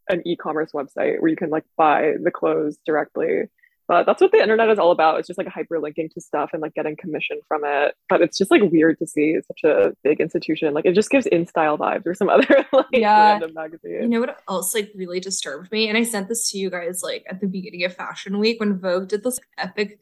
an 0.09 0.27
e-commerce 0.27 0.73
website 0.73 1.21
where 1.21 1.29
you 1.29 1.37
can 1.37 1.51
like 1.51 1.65
buy 1.77 2.15
the 2.23 2.31
clothes 2.31 2.79
directly. 2.85 3.43
But 3.89 4.07
that's 4.07 4.21
what 4.21 4.33
the 4.33 4.41
internet 4.41 4.71
is 4.71 4.79
all 4.79 4.91
about. 4.91 5.19
It's 5.19 5.27
just 5.27 5.39
like 5.39 5.49
hyperlinking 5.49 6.13
to 6.13 6.21
stuff 6.21 6.51
and 6.53 6.63
like 6.63 6.75
getting 6.75 6.97
commission 6.97 7.41
from 7.49 7.63
it. 7.65 7.95
But 8.09 8.23
it's 8.23 8.39
just 8.39 8.51
like 8.51 8.63
weird 8.63 8.99
to 8.99 9.07
see 9.07 9.37
such 9.47 9.65
a 9.65 9.93
big 10.03 10.21
institution. 10.21 10.73
Like 10.73 10.87
it 10.87 10.95
just 10.95 11.11
gives 11.11 11.27
in 11.27 11.47
style 11.47 11.77
vibes 11.77 12.07
or 12.07 12.15
some 12.15 12.29
other 12.31 12.65
like 12.73 12.87
yeah. 12.93 13.33
random 13.33 13.55
magazine. 13.55 14.03
You 14.03 14.09
know 14.09 14.21
what 14.21 14.41
else 14.49 14.75
like 14.75 14.93
really 14.95 15.21
disturbed 15.21 15.73
me? 15.73 15.89
And 15.89 15.99
I 15.99 16.05
sent 16.05 16.29
this 16.29 16.51
to 16.51 16.59
you 16.59 16.71
guys 16.71 17.03
like 17.03 17.25
at 17.29 17.41
the 17.41 17.47
beginning 17.47 17.85
of 17.85 17.95
Fashion 17.95 18.39
Week 18.39 18.61
when 18.61 18.79
Vogue 18.79 19.09
did 19.09 19.25
this 19.25 19.41
epic 19.59 19.99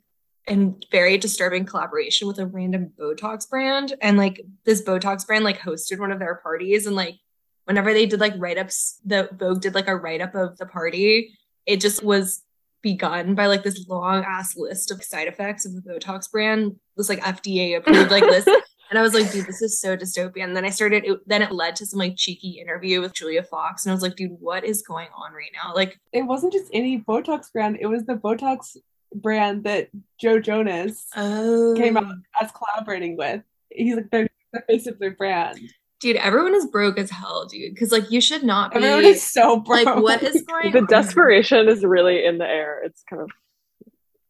and 0.46 0.84
very 0.90 1.16
disturbing 1.16 1.64
collaboration 1.64 2.28
with 2.28 2.38
a 2.38 2.46
random 2.46 2.92
Botox 2.99 3.49
brand. 3.49 3.94
And 4.00 4.16
like 4.18 4.42
this 4.64 4.82
Botox 4.82 5.26
brand 5.26 5.44
like 5.44 5.58
hosted 5.58 5.99
one 5.99 6.12
of 6.12 6.18
their 6.18 6.37
parties 6.37 6.87
and 6.87 6.96
like 6.96 7.16
whenever 7.64 7.92
they 7.92 8.06
did 8.06 8.20
like 8.20 8.34
write-ups 8.37 8.99
the 9.04 9.28
vogue 9.32 9.60
did 9.60 9.75
like 9.75 9.87
a 9.87 9.94
write-up 9.94 10.34
of 10.34 10.58
the 10.58 10.66
party 10.66 11.32
it 11.66 11.80
just 11.80 12.02
was 12.02 12.42
begun 12.82 13.34
by 13.34 13.46
like 13.46 13.62
this 13.62 13.87
long 13.88 14.25
ass 14.25 14.56
list 14.56 14.90
of 14.90 15.02
side 15.02 15.28
effects 15.28 15.66
of 15.66 15.75
the 15.75 15.82
botox 15.82 16.30
brand 16.30 16.75
this 16.96 17.08
like 17.08 17.20
fda 17.20 17.76
approved 17.76 18.10
like 18.10 18.22
list 18.22 18.49
and 18.90 18.99
i 18.99 19.02
was 19.02 19.14
like 19.14 19.30
dude 19.30 19.46
this 19.46 19.62
is 19.62 19.80
so 19.80 19.96
dystopian. 19.96 20.44
And 20.44 20.56
then 20.56 20.64
i 20.64 20.70
started 20.70 21.04
it, 21.04 21.18
then 21.26 21.42
it 21.42 21.52
led 21.52 21.76
to 21.76 21.87
some 21.87 21.99
like 21.99 22.16
cheeky 22.16 22.58
interview 22.60 23.00
with 23.00 23.14
julia 23.14 23.42
fox 23.42 23.84
and 23.84 23.90
i 23.90 23.94
was 23.94 24.02
like 24.02 24.16
dude 24.16 24.37
what 24.40 24.64
is 24.64 24.82
going 24.82 25.08
on 25.14 25.32
right 25.32 25.50
now? 25.54 25.75
Like 25.75 26.00
it 26.12 26.22
wasn't 26.22 26.52
just 26.52 26.70
any 26.72 27.00
botox 27.00 27.52
brand 27.52 27.78
it 27.80 27.87
was 27.87 28.04
the 28.04 28.14
botox 28.14 28.76
brand 29.14 29.64
that 29.64 29.88
joe 30.20 30.38
jonas 30.38 31.06
oh. 31.16 31.75
came 31.76 31.96
out 31.96 32.14
as 32.40 32.50
collaborating 32.52 33.16
with. 33.16 33.42
He's 33.70 33.96
like 33.96 34.10
the, 34.10 34.28
the 34.52 34.62
face 34.68 34.87
of 34.87 34.99
their 34.99 35.12
brand 35.12 35.60
Dude, 36.00 36.16
everyone 36.16 36.54
is 36.54 36.66
broke 36.66 36.99
as 36.99 37.11
hell, 37.11 37.47
dude. 37.47 37.75
Because 37.75 37.92
like 37.92 38.11
you 38.11 38.21
should 38.21 38.42
not 38.42 38.73
be. 38.73 38.78
Everyone 38.78 39.04
is 39.04 39.23
so 39.23 39.61
broke. 39.61 39.85
Like, 39.85 40.02
what 40.02 40.23
is 40.23 40.42
going? 40.49 40.73
The 40.73 40.78
on? 40.78 40.87
desperation 40.87 41.69
is 41.69 41.85
really 41.85 42.25
in 42.25 42.38
the 42.38 42.47
air. 42.47 42.83
It's 42.85 43.02
kind 43.09 43.23
of, 43.23 43.30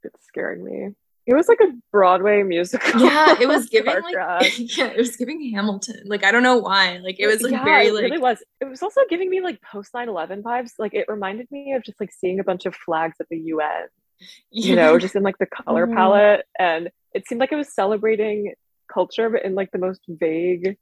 it's 0.03 0.27
scaring 0.27 0.65
me. 0.65 0.95
It 1.27 1.35
was 1.35 1.47
like 1.47 1.61
a 1.61 1.73
Broadway 1.93 2.43
musical. 2.43 3.00
Yeah, 3.00 3.37
it 3.41 3.47
was 3.49 3.69
giving 3.69 4.03
like 4.03 4.15
yeah, 4.59 4.87
it 4.87 4.97
was 4.97 5.17
giving 5.17 5.53
Hamilton. 5.53 6.03
Like 6.07 6.25
I 6.25 6.33
don't 6.33 6.43
know 6.43 6.59
why. 6.59 6.97
Like 6.99 7.21
it 7.21 7.29
was 7.29 7.41
like 7.41 7.53
yeah, 7.53 7.62
very 7.62 7.93
like 7.93 8.03
it 8.03 8.07
really 8.07 8.19
was. 8.19 8.43
It 8.61 8.65
was 8.65 8.83
also 8.83 9.03
giving 9.09 9.31
me 9.31 9.41
like 9.41 9.62
post 9.62 9.93
9/11 9.93 10.43
vibes. 10.43 10.73
Like 10.77 10.93
it 10.93 11.05
reminded 11.07 11.49
me 11.53 11.75
of 11.75 11.85
just 11.85 12.00
like 12.00 12.11
seeing 12.11 12.41
a 12.41 12.45
bunch 12.45 12.67
of 12.67 12.75
flags 12.75 13.17
at 13.21 13.29
the 13.29 13.39
UN. 13.39 13.87
Yeah. 14.50 14.71
You 14.71 14.77
know, 14.77 14.99
just 14.99 15.15
in 15.15 15.23
like 15.23 15.39
the 15.39 15.47
color 15.47 15.87
mm-hmm. 15.87 15.97
palette, 15.97 16.47
and 16.59 16.91
it 17.15 17.29
seemed 17.29 17.41
like 17.41 17.53
it 17.53 17.57
was 17.57 17.73
celebrating 17.73 18.55
culture, 18.93 19.31
but 19.31 19.45
in 19.45 19.55
like 19.55 19.71
the 19.71 19.79
most 19.79 20.00
vague 20.09 20.77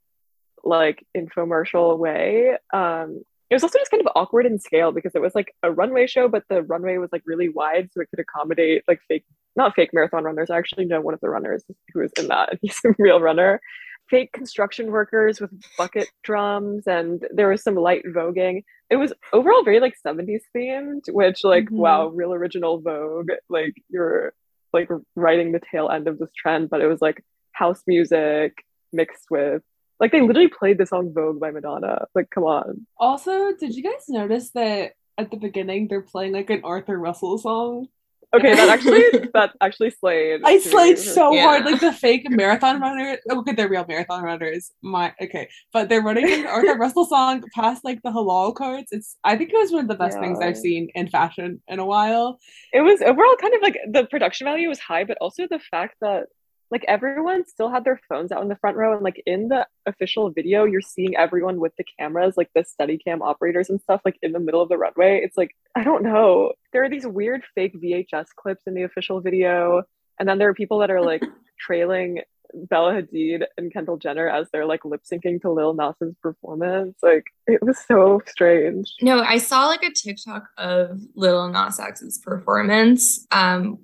like 0.63 1.05
infomercial 1.15 1.97
way. 1.97 2.57
Um, 2.73 3.21
it 3.49 3.55
was 3.55 3.63
also 3.63 3.79
just 3.79 3.89
kind 3.89 4.01
of 4.01 4.11
awkward 4.15 4.45
in 4.45 4.59
scale 4.59 4.91
because 4.91 5.15
it 5.15 5.21
was 5.21 5.33
like 5.33 5.55
a 5.63 5.71
runway 5.71 6.05
show, 6.05 6.27
but 6.27 6.43
the 6.49 6.61
runway 6.61 6.97
was 6.97 7.09
like 7.11 7.23
really 7.25 7.49
wide, 7.49 7.89
so 7.91 8.01
it 8.01 8.09
could 8.09 8.19
accommodate 8.19 8.83
like 8.87 8.99
fake, 9.07 9.25
not 9.55 9.73
fake 9.75 9.89
marathon 9.91 10.23
runners. 10.23 10.51
I 10.51 10.57
actually 10.57 10.85
know 10.85 11.01
one 11.01 11.15
of 11.15 11.19
the 11.19 11.29
runners 11.29 11.63
who 11.91 12.01
was 12.01 12.11
in 12.19 12.27
that, 12.27 12.51
and 12.51 12.59
he's 12.61 12.79
a 12.85 12.93
real 12.99 13.19
runner. 13.19 13.59
Fake 14.07 14.31
construction 14.33 14.91
workers 14.91 15.39
with 15.39 15.51
bucket 15.77 16.09
drums, 16.23 16.85
and 16.85 17.25
there 17.31 17.49
was 17.49 17.63
some 17.63 17.75
light 17.75 18.03
voguing. 18.05 18.63
It 18.89 18.97
was 18.97 19.13
overall 19.33 19.63
very 19.63 19.79
like 19.79 19.95
70s 20.05 20.41
themed, 20.55 21.11
which 21.11 21.43
like 21.43 21.65
mm-hmm. 21.65 21.77
wow, 21.77 22.07
real 22.07 22.33
original 22.33 22.79
Vogue. 22.79 23.31
Like 23.49 23.73
you're 23.89 24.33
like 24.73 24.89
writing 25.15 25.51
the 25.51 25.61
tail 25.71 25.89
end 25.89 26.07
of 26.07 26.19
this 26.19 26.31
trend, 26.35 26.69
but 26.69 26.81
it 26.81 26.87
was 26.87 27.01
like 27.01 27.23
house 27.51 27.81
music 27.87 28.63
mixed 28.93 29.25
with 29.29 29.63
like 29.99 30.11
they 30.11 30.21
literally 30.21 30.47
played 30.47 30.77
the 30.77 30.85
song 30.85 31.13
Vogue 31.13 31.39
by 31.39 31.51
Madonna. 31.51 32.05
Like, 32.15 32.29
come 32.29 32.43
on. 32.43 32.87
Also, 32.97 33.53
did 33.53 33.75
you 33.75 33.83
guys 33.83 34.05
notice 34.07 34.51
that 34.51 34.93
at 35.17 35.31
the 35.31 35.37
beginning 35.37 35.87
they're 35.87 36.01
playing 36.01 36.33
like 36.33 36.49
an 36.49 36.61
Arthur 36.63 36.97
Russell 36.97 37.37
song? 37.37 37.87
Okay, 38.31 38.53
that 38.53 38.69
actually 38.75 39.29
that 39.33 39.53
actually 39.59 39.89
slayed. 39.89 40.41
I 40.45 40.59
slayed 40.59 40.99
so 40.99 41.33
yeah. 41.33 41.43
hard. 41.43 41.65
Like 41.65 41.81
the 41.81 41.91
fake 41.91 42.29
marathon 42.29 42.79
runners. 42.79 43.17
Okay, 43.29 43.53
they're 43.53 43.67
real 43.67 43.85
marathon 43.87 44.23
runners. 44.23 44.71
My 44.83 45.13
okay, 45.19 45.49
but 45.73 45.89
they're 45.89 46.03
running 46.03 46.31
an 46.31 46.45
Arthur 46.45 46.75
Russell 46.77 47.05
song 47.05 47.43
past 47.55 47.83
like 47.83 48.01
the 48.03 48.11
halal 48.11 48.53
carts. 48.53 48.91
It's 48.91 49.17
I 49.23 49.35
think 49.35 49.49
it 49.51 49.57
was 49.57 49.71
one 49.71 49.81
of 49.81 49.87
the 49.87 49.95
best 49.95 50.17
yeah. 50.17 50.21
things 50.21 50.39
I've 50.39 50.57
seen 50.57 50.89
in 50.93 51.09
fashion 51.09 51.61
in 51.67 51.79
a 51.79 51.85
while. 51.85 52.39
It 52.71 52.81
was 52.81 53.01
overall 53.01 53.35
kind 53.41 53.53
of 53.55 53.61
like 53.61 53.77
the 53.91 54.05
production 54.05 54.45
value 54.45 54.69
was 54.69 54.79
high, 54.79 55.05
but 55.05 55.17
also 55.19 55.47
the 55.49 55.59
fact 55.71 55.95
that 56.01 56.25
like 56.71 56.85
everyone 56.87 57.45
still 57.47 57.69
had 57.69 57.83
their 57.83 57.99
phones 58.09 58.31
out 58.31 58.41
in 58.41 58.47
the 58.47 58.55
front 58.55 58.77
row 58.77 58.93
and 58.93 59.03
like 59.03 59.21
in 59.25 59.47
the 59.47 59.65
official 59.85 60.29
video 60.29 60.65
you're 60.65 60.81
seeing 60.81 61.15
everyone 61.15 61.59
with 61.59 61.75
the 61.77 61.85
cameras 61.99 62.35
like 62.37 62.49
the 62.53 62.63
Steadicam 62.63 63.21
operators 63.21 63.69
and 63.69 63.81
stuff 63.81 64.01
like 64.05 64.17
in 64.21 64.31
the 64.31 64.39
middle 64.39 64.61
of 64.61 64.69
the 64.69 64.77
runway 64.77 65.19
it's 65.23 65.37
like 65.37 65.55
i 65.75 65.83
don't 65.83 66.03
know 66.03 66.53
there 66.71 66.83
are 66.83 66.89
these 66.89 67.07
weird 67.07 67.43
fake 67.55 67.73
vhs 67.81 68.27
clips 68.35 68.63
in 68.67 68.73
the 68.73 68.83
official 68.83 69.21
video 69.21 69.83
and 70.19 70.27
then 70.27 70.37
there 70.37 70.49
are 70.49 70.53
people 70.53 70.79
that 70.79 70.91
are 70.91 71.01
like 71.01 71.23
trailing 71.59 72.21
Bella 72.53 72.93
Hadid 72.93 73.43
and 73.57 73.71
Kendall 73.71 73.97
Jenner 73.97 74.27
as 74.27 74.47
they're 74.51 74.65
like 74.65 74.85
lip 74.85 75.01
syncing 75.03 75.41
to 75.41 75.51
Lil 75.51 75.73
Nas's 75.73 76.15
performance. 76.21 76.97
Like 77.01 77.25
it 77.47 77.61
was 77.61 77.77
so 77.87 78.21
strange. 78.27 78.91
No, 79.01 79.21
I 79.21 79.37
saw 79.37 79.67
like 79.67 79.83
a 79.83 79.91
TikTok 79.91 80.47
of 80.57 80.99
Lil 81.15 81.49
Nas 81.49 81.79
X's 81.79 82.17
performance. 82.17 83.27
Um, 83.31 83.79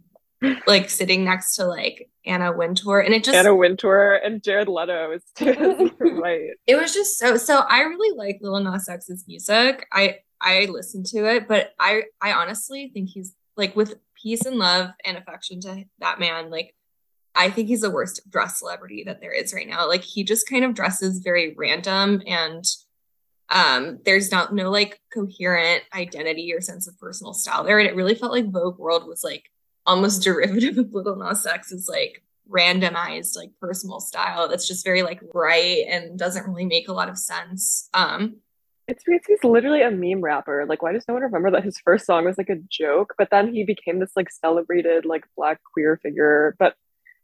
like 0.68 0.90
sitting 0.90 1.24
next 1.24 1.56
to 1.56 1.66
like 1.66 2.10
Anna 2.26 2.52
Wintour, 2.56 3.00
and 3.00 3.14
it 3.14 3.24
just 3.24 3.36
Anna 3.36 3.56
Wintour 3.56 4.20
and 4.24 4.44
Jared 4.44 4.68
Leto 4.68 5.12
is 5.12 5.24
right. 6.00 6.50
It 6.68 6.76
was 6.76 6.94
just 6.94 7.18
so 7.18 7.38
so. 7.38 7.60
I 7.60 7.82
really 7.82 8.18
like 8.18 8.40
Lil 8.42 8.60
Nas 8.60 8.90
X's 8.90 9.26
music. 9.28 9.88
I 9.92 10.20
I 10.42 10.66
listen 10.66 11.04
to 11.12 11.26
it, 11.26 11.48
but 11.48 11.74
I 11.80 12.04
I 12.22 12.34
honestly 12.34 12.92
think 12.94 13.10
he's 13.10 13.36
like 13.58 13.76
with 13.76 13.96
peace 14.22 14.46
and 14.46 14.58
love 14.58 14.90
and 15.06 15.18
affection 15.18 15.62
to 15.62 15.86
that 16.00 16.20
man. 16.20 16.50
Like 16.50 16.76
I 17.36 17.50
think 17.50 17.68
he's 17.68 17.82
the 17.82 17.92
worst 17.92 18.22
dress 18.30 18.60
celebrity 18.60 19.04
that 19.06 19.22
there 19.22 19.34
is 19.34 19.54
right 19.54 19.68
now. 19.68 19.88
Like 19.88 20.04
he 20.04 20.24
just 20.24 20.50
kind 20.50 20.64
of 20.64 20.74
dresses 20.74 21.20
very 21.20 21.54
random 21.58 22.22
and 22.26 22.66
um 23.52 24.00
there's 24.06 24.32
not 24.32 24.56
no 24.56 24.72
like 24.72 25.00
coherent 25.14 25.84
identity 25.94 26.52
or 26.52 26.62
sense 26.62 26.88
of 26.88 26.98
personal 27.00 27.32
style 27.32 27.64
there 27.64 27.78
and 27.78 27.88
it 27.88 27.96
really 27.96 28.16
felt 28.16 28.32
like 28.32 28.50
vogue 28.50 28.80
world 28.80 29.08
was 29.08 29.24
like 29.24 29.52
almost 29.86 30.24
derivative 30.24 30.78
of 30.78 30.94
Lil 30.94 31.16
Nas 31.16 31.46
X's 31.46 31.88
like 31.88 32.24
randomized 32.50 33.36
like 33.36 33.50
personal 33.60 34.00
style 34.00 34.48
that's 34.48 34.68
just 34.68 34.86
very 34.86 35.02
like 35.02 35.20
bright 35.32 35.86
and 35.90 36.20
doesn't 36.20 36.48
really 36.48 36.66
make 36.66 36.88
a 36.88 36.94
lot 36.94 37.10
of 37.10 37.18
sense. 37.18 37.90
Um 37.94 38.38
it's 38.88 39.04
he's 39.06 39.44
literally 39.44 39.82
a 39.82 39.90
meme 39.90 40.22
rapper. 40.22 40.66
Like, 40.68 40.84
why 40.84 40.92
does 40.92 41.08
no 41.08 41.16
one 41.16 41.24
remember 41.24 41.52
that 41.52 41.64
his 41.64 41.80
first 41.80 42.06
song 42.06 42.26
was 42.26 42.38
like 42.38 42.50
a 42.50 42.62
joke, 42.70 43.16
but 43.18 43.30
then 43.32 43.52
he 43.52 43.64
became 43.64 44.00
this 44.00 44.12
like 44.16 44.30
celebrated 44.30 45.06
like 45.06 45.26
black 45.36 45.60
queer 45.74 46.00
figure. 46.04 46.56
But 46.60 46.76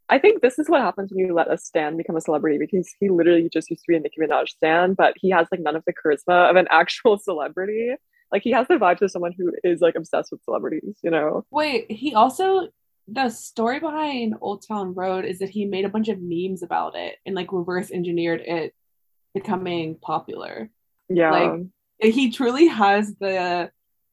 I 0.08 0.18
think 0.18 0.42
this 0.42 0.58
is 0.58 0.68
what 0.68 0.80
happens 0.80 1.12
when 1.12 1.24
you 1.24 1.32
let 1.32 1.52
a 1.52 1.56
stan 1.56 1.96
become 1.96 2.16
a 2.16 2.20
celebrity 2.20 2.58
because 2.58 2.92
he 2.98 3.08
literally 3.08 3.48
just 3.52 3.70
used 3.70 3.84
to 3.84 3.88
be 3.88 3.96
a 3.96 4.00
Nicki 4.00 4.20
Minaj 4.20 4.48
stan, 4.48 4.94
but 4.94 5.14
he 5.16 5.30
has 5.30 5.46
like 5.52 5.60
none 5.60 5.76
of 5.76 5.84
the 5.86 5.92
charisma 5.92 6.50
of 6.50 6.56
an 6.56 6.66
actual 6.70 7.16
celebrity. 7.18 7.94
Like 8.32 8.42
he 8.42 8.50
has 8.52 8.66
the 8.66 8.74
vibes 8.74 9.02
of 9.02 9.10
someone 9.10 9.34
who 9.36 9.52
is 9.62 9.80
like 9.80 9.94
obsessed 9.94 10.32
with 10.32 10.42
celebrities, 10.42 10.96
you 11.02 11.10
know. 11.10 11.44
Wait, 11.50 11.90
he 11.90 12.14
also 12.14 12.68
the 13.08 13.28
story 13.28 13.80
behind 13.80 14.34
Old 14.40 14.64
Town 14.66 14.94
Road 14.94 15.24
is 15.24 15.40
that 15.40 15.50
he 15.50 15.66
made 15.66 15.84
a 15.84 15.88
bunch 15.88 16.08
of 16.08 16.18
memes 16.20 16.62
about 16.62 16.96
it 16.96 17.16
and 17.26 17.34
like 17.34 17.52
reverse 17.52 17.90
engineered 17.90 18.40
it 18.40 18.74
becoming 19.34 19.96
popular. 19.96 20.70
Yeah. 21.08 21.30
Like 21.30 21.60
he 22.00 22.30
truly 22.30 22.68
has 22.68 23.14
the 23.16 23.70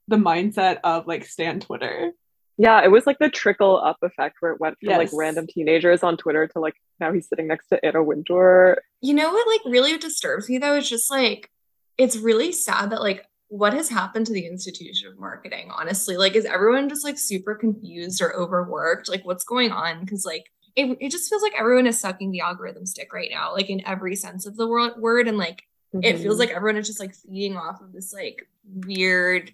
the 0.08 0.18
mindset 0.18 0.80
of 0.84 1.08
like 1.08 1.26
Stan 1.26 1.60
Twitter. 1.60 2.12
Yeah, 2.58 2.84
it 2.84 2.92
was 2.92 3.08
like 3.08 3.20
the 3.20 3.30
trickle 3.30 3.80
up 3.82 3.98
effect 4.02 4.38
where 4.42 4.52
it 4.52 4.60
went 4.60 4.78
from 4.80 4.90
yes. 4.90 4.98
like 4.98 5.10
random 5.14 5.48
teenagers 5.48 6.04
on 6.04 6.18
Twitter 6.18 6.46
to 6.48 6.60
like 6.60 6.74
now 7.00 7.14
he's 7.14 7.30
sitting 7.30 7.48
next 7.48 7.68
to 7.68 7.84
Anna 7.86 8.04
Wintour. 8.04 8.82
You 9.02 9.14
know 9.14 9.32
what 9.32 9.48
like 9.48 9.72
really 9.72 9.98
disturbs 9.98 10.50
me 10.50 10.58
though 10.58 10.76
is 10.76 10.90
just 10.90 11.10
like 11.10 11.50
it's 11.98 12.18
really 12.18 12.52
sad 12.52 12.90
that 12.90 13.02
like 13.02 13.26
what 13.50 13.74
has 13.74 13.90
happened 13.90 14.26
to 14.26 14.34
the 14.34 14.46
institution 14.46 15.08
of 15.08 15.20
marketing 15.20 15.70
honestly 15.72 16.18
like 16.18 16.36
is 16.36 16.46
everyone 16.46 16.88
just 16.88 17.04
like 17.04 17.18
super 17.18 17.56
confused 17.56 18.22
or 18.22 18.36
overworked 18.36 19.10
like 19.10 19.26
what's 19.26 19.44
going 19.44 19.72
on 19.72 20.00
because 20.02 20.26
like 20.26 20.46
it, 20.76 20.98
it 21.02 21.12
just 21.12 21.30
feels 21.30 21.42
like 21.42 21.54
everyone 21.58 21.88
is 21.88 22.00
sucking 22.00 22.32
the 22.32 22.42
algorithm 22.42 22.86
stick 22.86 23.12
right 23.12 23.30
now 23.32 23.52
like 23.52 23.70
in 23.70 23.86
every 23.86 24.16
sense 24.16 24.46
of 24.46 24.56
the 24.56 24.68
word, 24.68 24.94
word 24.98 25.28
and 25.28 25.38
like 25.38 25.64
mm-hmm. 25.94 26.04
it 26.04 26.20
feels 26.20 26.40
like 26.40 26.52
everyone 26.52 26.78
is 26.78 26.88
just 26.88 27.00
like 27.00 27.16
feeding 27.16 27.58
off 27.58 27.82
of 27.82 27.92
this 27.92 28.14
like 28.14 28.48
weird 28.86 29.52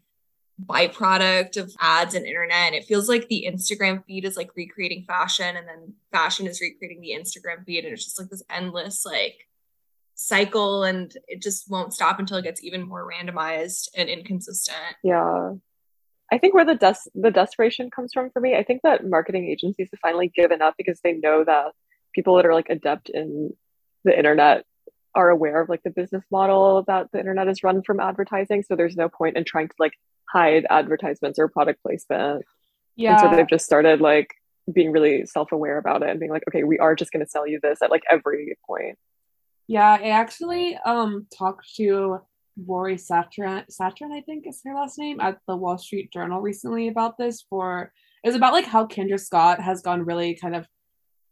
byproduct 0.63 1.57
of 1.57 1.75
ads 1.79 2.13
and 2.13 2.25
internet. 2.25 2.67
And 2.67 2.75
it 2.75 2.85
feels 2.85 3.09
like 3.09 3.27
the 3.27 3.47
Instagram 3.49 4.03
feed 4.05 4.25
is 4.25 4.37
like 4.37 4.51
recreating 4.55 5.03
fashion 5.03 5.55
and 5.55 5.67
then 5.67 5.93
fashion 6.11 6.47
is 6.47 6.61
recreating 6.61 7.01
the 7.01 7.15
Instagram 7.19 7.65
feed. 7.65 7.83
And 7.83 7.93
it's 7.93 8.05
just 8.05 8.19
like 8.19 8.29
this 8.29 8.43
endless 8.49 9.05
like 9.05 9.47
cycle 10.15 10.83
and 10.83 11.15
it 11.27 11.41
just 11.41 11.69
won't 11.69 11.93
stop 11.93 12.19
until 12.19 12.37
it 12.37 12.43
gets 12.43 12.63
even 12.63 12.87
more 12.87 13.09
randomized 13.09 13.89
and 13.95 14.09
inconsistent. 14.09 14.95
Yeah. 15.03 15.53
I 16.31 16.37
think 16.37 16.55
where 16.55 16.65
the 16.65 16.75
des- 16.75 17.11
the 17.13 17.31
desperation 17.31 17.91
comes 17.91 18.11
from 18.13 18.31
for 18.31 18.39
me, 18.39 18.55
I 18.55 18.63
think 18.63 18.81
that 18.81 19.05
marketing 19.05 19.45
agencies 19.45 19.89
have 19.91 19.99
finally 19.99 20.29
given 20.29 20.61
up 20.61 20.75
because 20.77 20.99
they 21.03 21.13
know 21.13 21.43
that 21.43 21.73
people 22.13 22.35
that 22.37 22.45
are 22.45 22.53
like 22.53 22.69
adept 22.69 23.09
in 23.09 23.53
the 24.03 24.17
internet 24.17 24.65
are 25.13 25.29
aware 25.29 25.61
of 25.61 25.69
like 25.69 25.83
the 25.83 25.89
business 25.89 26.23
model 26.31 26.83
that 26.87 27.11
the 27.11 27.19
internet 27.19 27.47
is 27.47 27.63
run 27.63 27.83
from 27.83 27.99
advertising. 27.99 28.63
So 28.63 28.75
there's 28.75 28.95
no 28.95 29.09
point 29.09 29.37
in 29.37 29.43
trying 29.43 29.67
to 29.67 29.75
like 29.79 29.93
hide 30.29 30.65
advertisements 30.69 31.37
or 31.37 31.47
product 31.47 31.83
placement. 31.83 32.43
Yeah. 32.95 33.11
And 33.11 33.19
so 33.19 33.35
they've 33.35 33.47
just 33.47 33.65
started 33.65 34.01
like 34.01 34.33
being 34.73 34.91
really 34.91 35.25
self-aware 35.25 35.77
about 35.77 36.01
it 36.01 36.09
and 36.09 36.19
being 36.19 36.31
like, 36.31 36.43
okay, 36.49 36.63
we 36.63 36.79
are 36.79 36.95
just 36.95 37.11
gonna 37.11 37.27
sell 37.27 37.45
you 37.45 37.59
this 37.61 37.81
at 37.81 37.91
like 37.91 38.03
every 38.09 38.57
point. 38.65 38.97
Yeah, 39.67 39.97
I 40.01 40.09
actually 40.09 40.77
um 40.85 41.27
talked 41.35 41.75
to 41.75 42.19
Rory 42.65 42.95
Satran 42.95 43.65
Satran, 43.69 44.11
I 44.13 44.21
think 44.21 44.47
is 44.47 44.61
her 44.65 44.75
last 44.75 44.97
name, 44.97 45.19
at 45.19 45.39
the 45.47 45.55
Wall 45.55 45.77
Street 45.77 46.11
Journal 46.11 46.41
recently 46.41 46.87
about 46.87 47.17
this 47.17 47.45
for 47.49 47.91
it 48.23 48.27
was 48.27 48.35
about 48.35 48.53
like 48.53 48.65
how 48.65 48.85
Kendra 48.85 49.19
Scott 49.19 49.59
has 49.59 49.81
gone 49.81 50.05
really 50.05 50.35
kind 50.35 50.55
of 50.55 50.67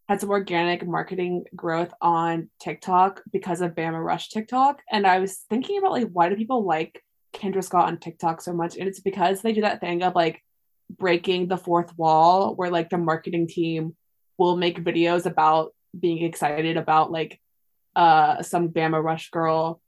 had 0.09 0.19
some 0.19 0.29
organic 0.31 0.85
marketing 0.85 1.45
growth 1.55 1.93
on 2.01 2.49
TikTok 2.59 3.21
because 3.31 3.61
of 3.61 3.73
Bama 3.73 4.03
Rush 4.03 4.29
TikTok. 4.29 4.81
And 4.91 5.07
I 5.07 5.19
was 5.19 5.45
thinking 5.49 5.77
about 5.77 5.93
like 5.93 6.09
why 6.11 6.29
do 6.29 6.35
people 6.35 6.65
like 6.65 7.01
Kendra 7.33 7.63
Scott 7.63 7.87
on 7.87 7.97
TikTok 7.97 8.41
so 8.41 8.53
much, 8.53 8.77
and 8.77 8.87
it's 8.87 8.99
because 8.99 9.41
they 9.41 9.53
do 9.53 9.61
that 9.61 9.79
thing 9.79 10.03
of 10.03 10.15
like 10.15 10.41
breaking 10.89 11.47
the 11.47 11.57
fourth 11.57 11.97
wall, 11.97 12.55
where 12.55 12.71
like 12.71 12.89
the 12.89 12.97
marketing 12.97 13.47
team 13.47 13.95
will 14.37 14.57
make 14.57 14.83
videos 14.83 15.25
about 15.25 15.73
being 15.97 16.23
excited 16.23 16.77
about 16.77 17.11
like 17.11 17.39
uh 17.95 18.41
some 18.41 18.69
Bama 18.69 19.03
Rush 19.03 19.29
girl 19.29 19.81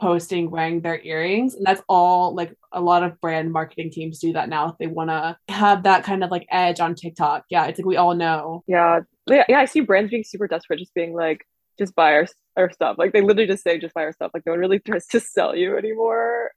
posting 0.00 0.50
wearing 0.50 0.80
their 0.80 1.00
earrings. 1.00 1.54
And 1.54 1.64
that's 1.64 1.82
all 1.88 2.34
like 2.34 2.54
a 2.72 2.80
lot 2.80 3.02
of 3.02 3.20
brand 3.20 3.52
marketing 3.52 3.90
teams 3.90 4.18
do 4.18 4.32
that 4.32 4.48
now 4.48 4.68
if 4.70 4.78
they 4.78 4.86
want 4.86 5.10
to 5.10 5.36
have 5.48 5.82
that 5.82 6.04
kind 6.04 6.24
of 6.24 6.30
like 6.30 6.46
edge 6.50 6.80
on 6.80 6.94
tiktok. 6.94 7.44
Yeah 7.50 7.66
it's 7.66 7.78
like 7.78 7.86
we 7.86 7.96
all 7.96 8.14
know. 8.14 8.64
Yeah. 8.66 9.00
Yeah, 9.26 9.44
yeah 9.48 9.60
i 9.60 9.66
see 9.66 9.80
brands 9.80 10.10
being 10.10 10.24
super 10.24 10.48
desperate 10.48 10.78
just 10.78 10.94
being 10.94 11.14
like 11.14 11.46
just 11.78 11.94
buy 11.94 12.14
our, 12.14 12.26
our 12.56 12.70
stuff. 12.70 12.96
Like 12.98 13.12
they 13.12 13.20
literally 13.20 13.46
just 13.46 13.62
say 13.62 13.78
just 13.78 13.94
buy 13.94 14.04
our 14.04 14.12
stuff. 14.12 14.30
Like 14.32 14.44
no 14.46 14.52
one 14.52 14.60
really 14.60 14.78
tries 14.78 15.06
to 15.08 15.20
sell 15.20 15.54
you 15.56 15.76
anymore. 15.76 16.52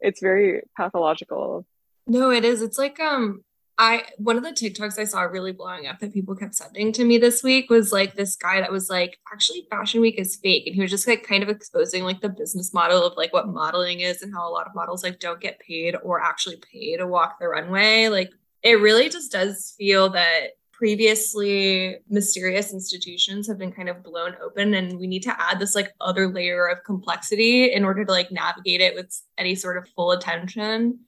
It's 0.00 0.20
very 0.20 0.62
pathological. 0.76 1.66
No, 2.06 2.30
it 2.30 2.44
is. 2.44 2.62
It's 2.62 2.78
like 2.78 2.98
um 3.00 3.44
I 3.80 4.06
one 4.16 4.36
of 4.36 4.42
the 4.42 4.50
TikToks 4.50 4.98
I 4.98 5.04
saw 5.04 5.22
really 5.22 5.52
blowing 5.52 5.86
up 5.86 6.00
that 6.00 6.12
people 6.12 6.34
kept 6.34 6.56
sending 6.56 6.92
to 6.92 7.04
me 7.04 7.16
this 7.16 7.44
week 7.44 7.70
was 7.70 7.92
like 7.92 8.16
this 8.16 8.34
guy 8.34 8.60
that 8.60 8.72
was 8.72 8.90
like, 8.90 9.18
actually 9.32 9.68
Fashion 9.70 10.00
Week 10.00 10.18
is 10.18 10.34
fake. 10.34 10.66
And 10.66 10.74
he 10.74 10.80
was 10.80 10.90
just 10.90 11.06
like 11.06 11.22
kind 11.22 11.44
of 11.44 11.48
exposing 11.48 12.02
like 12.02 12.20
the 12.20 12.28
business 12.28 12.74
model 12.74 13.04
of 13.04 13.16
like 13.16 13.32
what 13.32 13.46
modeling 13.46 14.00
is 14.00 14.20
and 14.20 14.34
how 14.34 14.48
a 14.48 14.50
lot 14.50 14.66
of 14.66 14.74
models 14.74 15.04
like 15.04 15.20
don't 15.20 15.40
get 15.40 15.60
paid 15.60 15.94
or 16.02 16.20
actually 16.20 16.56
pay 16.72 16.96
to 16.96 17.06
walk 17.06 17.38
the 17.38 17.46
runway. 17.46 18.08
Like 18.08 18.30
it 18.64 18.80
really 18.80 19.08
just 19.08 19.30
does 19.30 19.74
feel 19.78 20.08
that 20.10 20.48
previously 20.72 21.98
mysterious 22.08 22.72
institutions 22.72 23.46
have 23.46 23.58
been 23.58 23.72
kind 23.72 23.88
of 23.88 24.02
blown 24.02 24.34
open 24.42 24.74
and 24.74 24.98
we 24.98 25.06
need 25.06 25.22
to 25.22 25.40
add 25.40 25.58
this 25.60 25.74
like 25.74 25.92
other 26.00 26.28
layer 26.28 26.66
of 26.66 26.82
complexity 26.84 27.72
in 27.72 27.84
order 27.84 28.04
to 28.04 28.12
like 28.12 28.30
navigate 28.30 28.80
it 28.80 28.94
with 28.94 29.22
any 29.38 29.54
sort 29.54 29.76
of 29.76 29.88
full 29.96 30.12
attention 30.12 30.98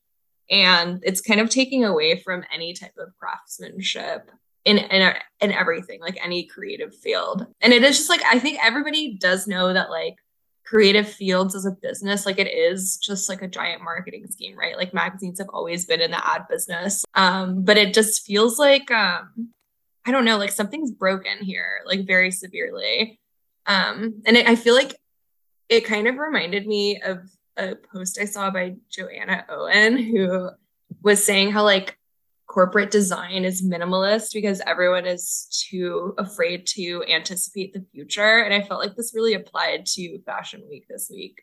and 0.50 1.00
it's 1.04 1.20
kind 1.20 1.40
of 1.40 1.48
taking 1.48 1.84
away 1.84 2.20
from 2.20 2.44
any 2.52 2.72
type 2.72 2.96
of 2.98 3.16
craftsmanship 3.18 4.30
in 4.64 4.78
in, 4.78 5.14
in 5.40 5.52
everything 5.52 6.00
like 6.00 6.18
any 6.22 6.44
creative 6.44 6.94
field. 6.94 7.46
And 7.60 7.72
it 7.72 7.82
is 7.82 7.96
just 7.96 8.10
like 8.10 8.22
i 8.24 8.38
think 8.38 8.58
everybody 8.62 9.16
does 9.16 9.46
know 9.46 9.72
that 9.72 9.90
like 9.90 10.16
creative 10.64 11.08
fields 11.08 11.56
as 11.56 11.66
a 11.66 11.72
business 11.72 12.26
like 12.26 12.38
it 12.38 12.46
is 12.46 12.96
just 12.98 13.28
like 13.28 13.42
a 13.42 13.48
giant 13.48 13.82
marketing 13.82 14.26
scheme 14.28 14.56
right? 14.56 14.76
Like 14.76 14.94
magazines 14.94 15.38
have 15.38 15.48
always 15.52 15.84
been 15.84 16.00
in 16.00 16.10
the 16.10 16.26
ad 16.26 16.46
business. 16.48 17.04
Um 17.14 17.64
but 17.64 17.76
it 17.76 17.94
just 17.94 18.24
feels 18.26 18.58
like 18.58 18.90
um 18.90 19.50
I 20.06 20.12
don't 20.12 20.24
know, 20.24 20.38
like 20.38 20.52
something's 20.52 20.90
broken 20.90 21.38
here, 21.42 21.82
like 21.86 22.06
very 22.06 22.30
severely. 22.30 23.20
Um, 23.66 24.22
and 24.24 24.36
it, 24.36 24.48
I 24.48 24.56
feel 24.56 24.74
like 24.74 24.96
it 25.68 25.84
kind 25.84 26.08
of 26.08 26.16
reminded 26.16 26.66
me 26.66 27.00
of 27.02 27.18
a 27.56 27.74
post 27.74 28.18
I 28.20 28.24
saw 28.24 28.50
by 28.50 28.76
Joanna 28.90 29.44
Owen, 29.48 29.98
who 29.98 30.50
was 31.02 31.24
saying 31.24 31.52
how 31.52 31.64
like 31.64 31.96
corporate 32.50 32.90
design 32.90 33.44
is 33.44 33.62
minimalist 33.62 34.32
because 34.32 34.60
everyone 34.66 35.06
is 35.06 35.46
too 35.70 36.14
afraid 36.18 36.66
to 36.66 37.04
anticipate 37.08 37.72
the 37.72 37.84
future. 37.92 38.40
And 38.40 38.52
I 38.52 38.62
felt 38.62 38.80
like 38.80 38.96
this 38.96 39.12
really 39.14 39.34
applied 39.34 39.86
to 39.86 40.20
Fashion 40.22 40.64
Week 40.68 40.86
this 40.88 41.08
week. 41.12 41.42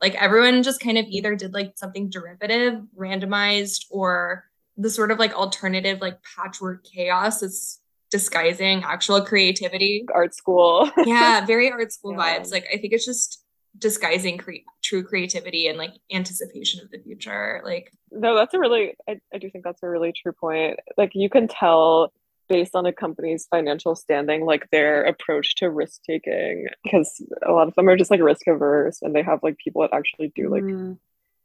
Like 0.00 0.14
everyone 0.14 0.62
just 0.62 0.80
kind 0.80 0.96
of 0.96 1.04
either 1.08 1.36
did 1.36 1.52
like 1.52 1.72
something 1.76 2.08
derivative, 2.08 2.80
randomized, 2.98 3.84
or 3.90 4.44
the 4.78 4.88
sort 4.90 5.10
of 5.10 5.18
like 5.18 5.34
alternative, 5.34 6.00
like 6.00 6.18
patchwork 6.22 6.84
chaos 6.84 7.42
is 7.42 7.80
disguising 8.10 8.82
actual 8.82 9.20
creativity. 9.20 10.06
Art 10.14 10.34
school. 10.34 10.90
yeah, 11.04 11.44
very 11.46 11.70
art 11.70 11.92
school 11.92 12.12
yeah. 12.12 12.38
vibes. 12.38 12.50
Like 12.50 12.66
I 12.72 12.78
think 12.78 12.92
it's 12.94 13.06
just 13.06 13.44
disguising 13.78 14.38
cre- 14.38 14.64
true 14.82 15.02
creativity 15.02 15.68
and 15.68 15.78
like 15.78 15.94
anticipation 16.12 16.80
of 16.82 16.90
the 16.90 16.98
future. 16.98 17.60
Like 17.64 17.92
no, 18.10 18.36
that's 18.36 18.54
a 18.54 18.58
really 18.58 18.94
I, 19.08 19.20
I 19.32 19.38
do 19.38 19.50
think 19.50 19.64
that's 19.64 19.82
a 19.82 19.88
really 19.88 20.12
true 20.12 20.32
point. 20.32 20.78
Like 20.96 21.12
you 21.14 21.28
can 21.28 21.48
tell 21.48 22.12
based 22.48 22.76
on 22.76 22.86
a 22.86 22.92
company's 22.92 23.46
financial 23.46 23.96
standing, 23.96 24.44
like 24.44 24.70
their 24.70 25.02
approach 25.02 25.56
to 25.56 25.70
risk 25.70 26.02
taking, 26.04 26.66
because 26.84 27.20
a 27.44 27.52
lot 27.52 27.68
of 27.68 27.74
them 27.74 27.88
are 27.88 27.96
just 27.96 28.10
like 28.10 28.20
risk 28.20 28.46
averse 28.46 29.02
and 29.02 29.14
they 29.14 29.22
have 29.22 29.40
like 29.42 29.56
people 29.58 29.82
that 29.82 29.92
actually 29.92 30.32
do 30.34 30.48
like 30.48 30.62
mm. 30.62 30.96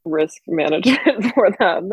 risk 0.04 0.42
management 0.46 1.24
for 1.34 1.50
them. 1.58 1.92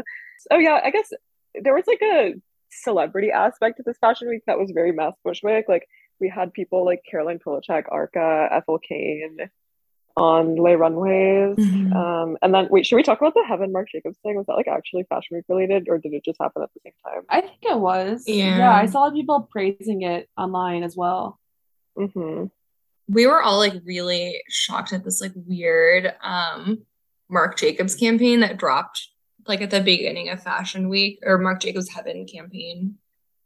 Oh 0.52 0.58
yeah, 0.58 0.80
I 0.84 0.92
guess 0.92 1.12
there 1.60 1.74
was 1.74 1.88
like 1.88 2.02
a 2.04 2.36
celebrity 2.72 3.32
aspect 3.32 3.80
of 3.80 3.86
this 3.86 3.98
fashion 3.98 4.30
week 4.30 4.44
that 4.46 4.60
was 4.60 4.72
very 4.72 4.92
mass 4.92 5.14
Bushwick. 5.24 5.66
Like 5.68 5.88
we 6.20 6.30
had 6.30 6.54
people 6.54 6.86
like 6.86 7.02
Caroline 7.10 7.40
Polachek, 7.40 7.86
Arca, 7.90 8.48
Ethel 8.52 8.78
Cain 8.78 9.50
on 10.20 10.56
Les 10.56 10.76
Runways. 10.76 11.56
Mm-hmm. 11.56 11.94
Um, 11.94 12.38
and 12.42 12.54
then 12.54 12.68
wait, 12.70 12.86
should 12.86 12.98
we 12.98 13.04
talk 13.04 13.20
about 13.20 13.34
the 13.34 13.46
Heaven 13.48 13.72
Marc 13.72 13.90
Jacobs 13.90 14.18
thing? 14.22 14.36
Was 14.36 14.46
that 14.48 14.56
like 14.56 14.68
actually 14.68 15.04
fashion 15.04 15.38
week 15.38 15.46
related 15.48 15.88
or 15.90 15.98
did 15.98 16.14
it 16.14 16.26
just 16.26 16.40
happen 16.42 16.62
at 16.62 16.70
the 16.74 16.82
same 16.84 16.94
time? 17.06 17.24
I 17.30 17.42
think 17.42 17.60
it 17.62 17.80
was. 17.80 18.24
Yeah. 18.28 18.58
Yeah, 18.58 18.76
I 18.76 18.86
saw 18.86 19.10
people 19.10 19.48
praising 19.52 20.02
it 20.02 20.30
online 20.38 20.84
as 20.84 20.96
well. 20.96 21.40
Mm-hmm. 21.98 22.46
We 23.08 23.26
were 23.26 23.42
all 23.42 23.58
like 23.58 23.74
really 23.86 24.42
shocked 24.50 24.94
at 24.94 25.04
this 25.04 25.22
like 25.22 25.32
weird 25.36 26.14
um 26.22 26.86
Marc 27.30 27.58
Jacobs 27.58 27.96
campaign 27.96 28.42
that 28.42 28.58
dropped 28.58 29.08
like 29.48 29.62
at 29.62 29.72
the 29.72 29.82
beginning 29.82 30.30
of 30.30 30.44
Fashion 30.44 30.90
Week 30.90 31.20
or 31.24 31.38
Marc 31.38 31.62
Jacobs 31.62 31.90
Heaven 31.90 32.28
campaign, 32.28 32.96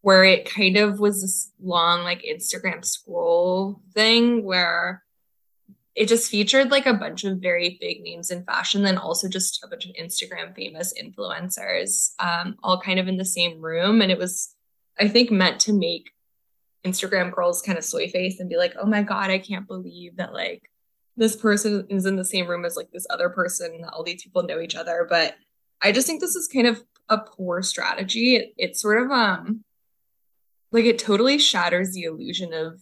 where 0.01 0.23
it 0.23 0.49
kind 0.49 0.77
of 0.77 0.99
was 0.99 1.21
this 1.21 1.51
long 1.61 2.03
like 2.03 2.23
Instagram 2.23 2.83
scroll 2.83 3.81
thing 3.93 4.43
where 4.43 5.02
it 5.95 6.07
just 6.07 6.29
featured 6.29 6.71
like 6.71 6.87
a 6.87 6.93
bunch 6.93 7.23
of 7.23 7.37
very 7.37 7.77
big 7.79 8.01
names 8.01 8.31
in 8.31 8.43
fashion, 8.45 8.81
then 8.81 8.97
also 8.97 9.27
just 9.27 9.63
a 9.63 9.67
bunch 9.67 9.85
of 9.85 9.95
Instagram 9.95 10.55
famous 10.55 10.93
influencers, 11.01 12.13
um, 12.19 12.55
all 12.63 12.81
kind 12.81 12.99
of 12.99 13.07
in 13.07 13.17
the 13.17 13.25
same 13.25 13.61
room. 13.61 14.01
And 14.01 14.11
it 14.11 14.17
was, 14.17 14.55
I 14.99 15.07
think, 15.07 15.29
meant 15.29 15.59
to 15.61 15.73
make 15.73 16.09
Instagram 16.83 17.33
girls 17.33 17.61
kind 17.61 17.77
of 17.77 17.83
soy 17.83 18.07
face 18.07 18.39
and 18.39 18.49
be 18.49 18.57
like, 18.57 18.73
oh 18.79 18.87
my 18.87 19.03
God, 19.03 19.29
I 19.29 19.37
can't 19.37 19.67
believe 19.67 20.17
that 20.17 20.33
like 20.33 20.63
this 21.15 21.35
person 21.35 21.85
is 21.89 22.05
in 22.07 22.15
the 22.15 22.25
same 22.25 22.47
room 22.47 22.65
as 22.65 22.75
like 22.75 22.91
this 22.91 23.07
other 23.11 23.29
person. 23.29 23.85
All 23.93 24.03
these 24.03 24.23
people 24.23 24.43
know 24.43 24.59
each 24.59 24.75
other. 24.75 25.05
But 25.07 25.35
I 25.81 25.91
just 25.91 26.07
think 26.07 26.21
this 26.21 26.35
is 26.35 26.47
kind 26.47 26.65
of 26.65 26.83
a 27.09 27.19
poor 27.19 27.61
strategy. 27.61 28.35
It, 28.35 28.53
it 28.57 28.77
sort 28.77 29.03
of 29.03 29.11
um 29.11 29.63
like 30.71 30.85
it 30.85 30.97
totally 30.97 31.37
shatters 31.37 31.93
the 31.93 32.03
illusion 32.03 32.51
of 32.51 32.81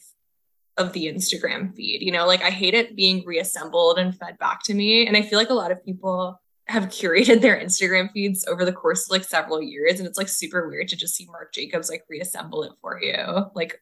of 0.82 0.94
the 0.94 1.06
Instagram 1.06 1.74
feed. 1.76 2.02
You 2.02 2.12
know, 2.12 2.26
like 2.26 2.42
I 2.42 2.50
hate 2.50 2.74
it 2.74 2.96
being 2.96 3.24
reassembled 3.26 3.98
and 3.98 4.18
fed 4.18 4.38
back 4.40 4.64
to 4.64 4.74
me. 4.74 5.08
And 5.08 5.16
I 5.16 5.22
feel 5.22 5.40
like 5.40 5.50
a 5.50 5.56
lot 5.56 5.72
of 5.72 5.84
people 5.86 6.42
have 6.68 6.90
curated 6.90 7.42
their 7.42 7.60
Instagram 7.60 8.12
feeds 8.12 8.46
over 8.48 8.66
the 8.66 8.74
course 8.74 9.06
of 9.06 9.12
like 9.12 9.24
several 9.24 9.62
years. 9.62 10.00
And 10.00 10.08
it's 10.08 10.18
like 10.18 10.30
super 10.30 10.68
weird 10.68 10.88
to 10.90 10.96
just 10.96 11.16
see 11.16 11.28
Marc 11.28 11.54
Jacobs 11.54 11.90
like 11.90 12.04
reassemble 12.10 12.64
it 12.64 12.72
for 12.82 13.02
you, 13.02 13.46
like 13.56 13.82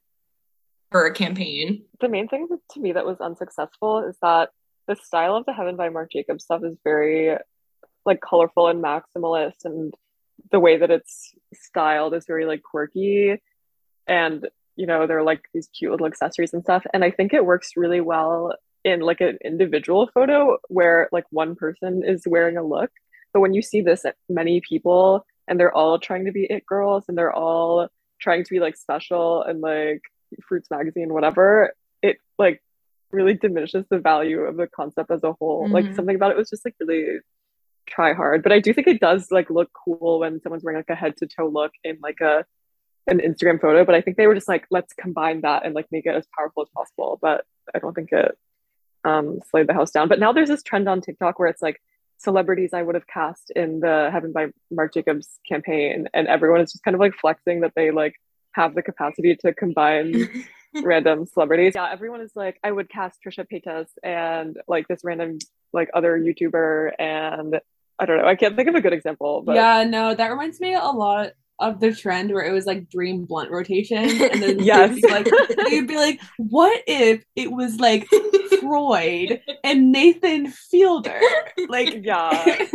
for 0.91 1.05
a 1.05 1.13
campaign. 1.13 1.85
The 1.99 2.09
main 2.09 2.27
thing 2.27 2.47
to 2.71 2.79
me 2.79 2.93
that 2.93 3.05
was 3.05 3.19
unsuccessful 3.19 4.07
is 4.07 4.17
that 4.21 4.49
the 4.88 4.95
style 4.95 5.35
of 5.35 5.45
the 5.45 5.53
Heaven 5.53 5.75
by 5.75 5.89
Marc 5.89 6.12
Jacobs 6.12 6.43
stuff 6.43 6.63
is 6.63 6.77
very 6.83 7.38
like 8.05 8.21
colorful 8.21 8.67
and 8.67 8.83
maximalist 8.83 9.65
and 9.65 9.93
the 10.51 10.59
way 10.59 10.77
that 10.77 10.89
it's 10.89 11.33
styled 11.53 12.13
is 12.13 12.25
very 12.25 12.45
like 12.45 12.63
quirky 12.63 13.39
and 14.07 14.47
you 14.79 14.87
know 14.87 15.05
they're 15.05 15.23
like 15.23 15.43
these 15.53 15.67
cute 15.77 15.91
little 15.91 16.07
accessories 16.07 16.53
and 16.53 16.63
stuff. 16.63 16.85
And 16.93 17.03
i 17.03 17.11
think 17.11 17.33
it 17.33 17.45
works 17.45 17.71
really 17.75 17.99
well 17.99 18.53
in 18.85 19.01
like 19.01 19.19
an 19.19 19.37
individual 19.43 20.09
photo 20.13 20.57
where 20.69 21.09
like 21.11 21.25
one 21.31 21.53
person 21.55 22.01
is 22.05 22.23
wearing 22.25 22.55
a 22.57 22.63
look. 22.63 22.89
But 23.33 23.41
when 23.41 23.53
you 23.53 23.61
see 23.61 23.81
this 23.81 24.05
many 24.29 24.61
people 24.61 25.25
and 25.47 25.59
they're 25.59 25.75
all 25.75 25.99
trying 25.99 26.25
to 26.25 26.31
be 26.31 26.45
it 26.49 26.65
girls 26.65 27.03
and 27.07 27.17
they're 27.17 27.35
all 27.45 27.89
trying 28.21 28.45
to 28.45 28.49
be 28.49 28.61
like 28.61 28.77
special 28.77 29.43
and 29.43 29.59
like 29.59 30.01
fruits 30.47 30.69
magazine 30.71 31.13
whatever 31.13 31.73
it 32.01 32.17
like 32.37 32.61
really 33.11 33.33
diminishes 33.33 33.85
the 33.89 33.97
value 33.97 34.41
of 34.41 34.55
the 34.55 34.67
concept 34.67 35.11
as 35.11 35.23
a 35.23 35.33
whole. 35.33 35.63
Mm-hmm. 35.65 35.73
like 35.73 35.93
something 35.93 36.15
about 36.15 36.31
it 36.31 36.37
was 36.37 36.49
just 36.49 36.63
like 36.63 36.75
really 36.79 37.19
try 37.85 38.13
hard. 38.13 38.43
But 38.43 38.53
i 38.53 38.59
do 38.61 38.73
think 38.73 38.87
it 38.87 39.01
does 39.01 39.29
like 39.29 39.49
look 39.49 39.69
cool 39.83 40.19
when 40.21 40.39
someone's 40.41 40.63
wearing 40.63 40.79
like 40.79 40.95
a 40.95 41.01
head 41.03 41.17
to 41.17 41.27
toe 41.27 41.49
look 41.49 41.73
in 41.83 41.97
like 42.01 42.21
a 42.21 42.45
an 43.10 43.19
instagram 43.19 43.60
photo 43.60 43.84
but 43.86 43.95
i 43.95 44.02
think 44.02 44.17
they 44.17 44.28
were 44.28 44.36
just 44.36 44.48
like 44.48 44.65
let's 44.69 44.93
combine 44.93 45.41
that 45.41 45.65
and 45.65 45.74
like 45.76 45.88
make 45.91 46.06
it 46.06 46.15
as 46.15 46.26
powerful 46.38 46.63
as 46.63 46.69
possible 46.69 47.19
but 47.22 47.45
i 47.74 47.80
don't 47.80 47.93
think 47.93 48.12
it 48.12 48.38
um 49.06 49.39
slayed 49.50 49.67
the 49.67 49.74
house 49.74 49.91
down 49.91 50.08
but 50.08 50.19
now 50.19 50.32
there's 50.32 50.50
this 50.50 50.63
trend 50.63 50.88
on 50.88 51.02
tiktok 51.02 51.39
where 51.39 51.48
it's 51.48 51.62
like 51.62 51.82
celebrities 52.17 52.72
i 52.74 52.82
would 52.82 52.95
have 52.95 53.08
cast 53.08 53.52
in 53.56 53.80
the 53.80 54.10
heaven 54.12 54.32
by 54.32 54.48
marc 54.72 54.93
jacobs 54.93 55.39
campaign 55.48 56.08
and 56.13 56.28
everyone 56.28 56.60
is 56.60 56.72
just 56.72 56.84
kind 56.84 56.95
of 56.95 57.00
like 57.00 57.15
flexing 57.15 57.62
that 57.62 57.72
they 57.76 57.91
like 57.91 58.15
have 58.52 58.76
the 58.76 58.82
capacity 58.82 59.36
to 59.36 59.54
combine 59.54 60.28
random 60.84 61.26
celebrities. 61.26 61.74
Yeah, 61.76 61.89
everyone 61.91 62.22
is 62.22 62.32
like, 62.36 62.60
I 62.63 62.72
would 62.72 62.89
cast 62.89 63.19
Trisha 63.26 63.45
Paytas 63.52 63.88
and 64.04 64.58
like 64.67 64.88
this 64.88 65.02
random 65.04 65.39
like 65.74 65.89
other 65.93 66.19
YouTuber 66.19 66.91
and 67.00 67.60
I 68.00 68.06
don't 68.06 68.17
know. 68.17 68.26
I 68.26 68.36
can't 68.36 68.56
think 68.56 68.69
of 68.69 68.76
a 68.76 68.82
good 68.82 68.93
example. 68.93 69.41
But 69.41 69.56
yeah, 69.56 69.84
no, 69.84 70.15
that 70.15 70.28
reminds 70.28 70.60
me 70.60 70.74
a 70.74 70.80
lot 70.80 71.34
of 71.60 71.80
the 71.80 71.93
trend 71.93 72.32
where 72.32 72.45
it 72.45 72.52
was 72.52 72.65
like 72.65 72.89
dream 72.89 73.26
blunt 73.26 73.52
rotation, 73.52 73.98
and 73.98 74.41
then 74.41 74.60
yes, 74.63 74.95
be 74.95 75.08
like 75.08 75.28
you'd 75.69 75.88
be 75.88 75.98
like, 75.98 76.22
what 76.38 76.82
if 76.88 77.24
it 77.36 77.52
was 77.52 77.80
like 77.80 78.08
Freud 78.60 79.41
and 79.63 79.91
Nathan 79.91 80.48
Fielder? 80.48 81.19
Like, 81.67 81.93
yeah. 82.04 82.30
it's, 82.45 82.74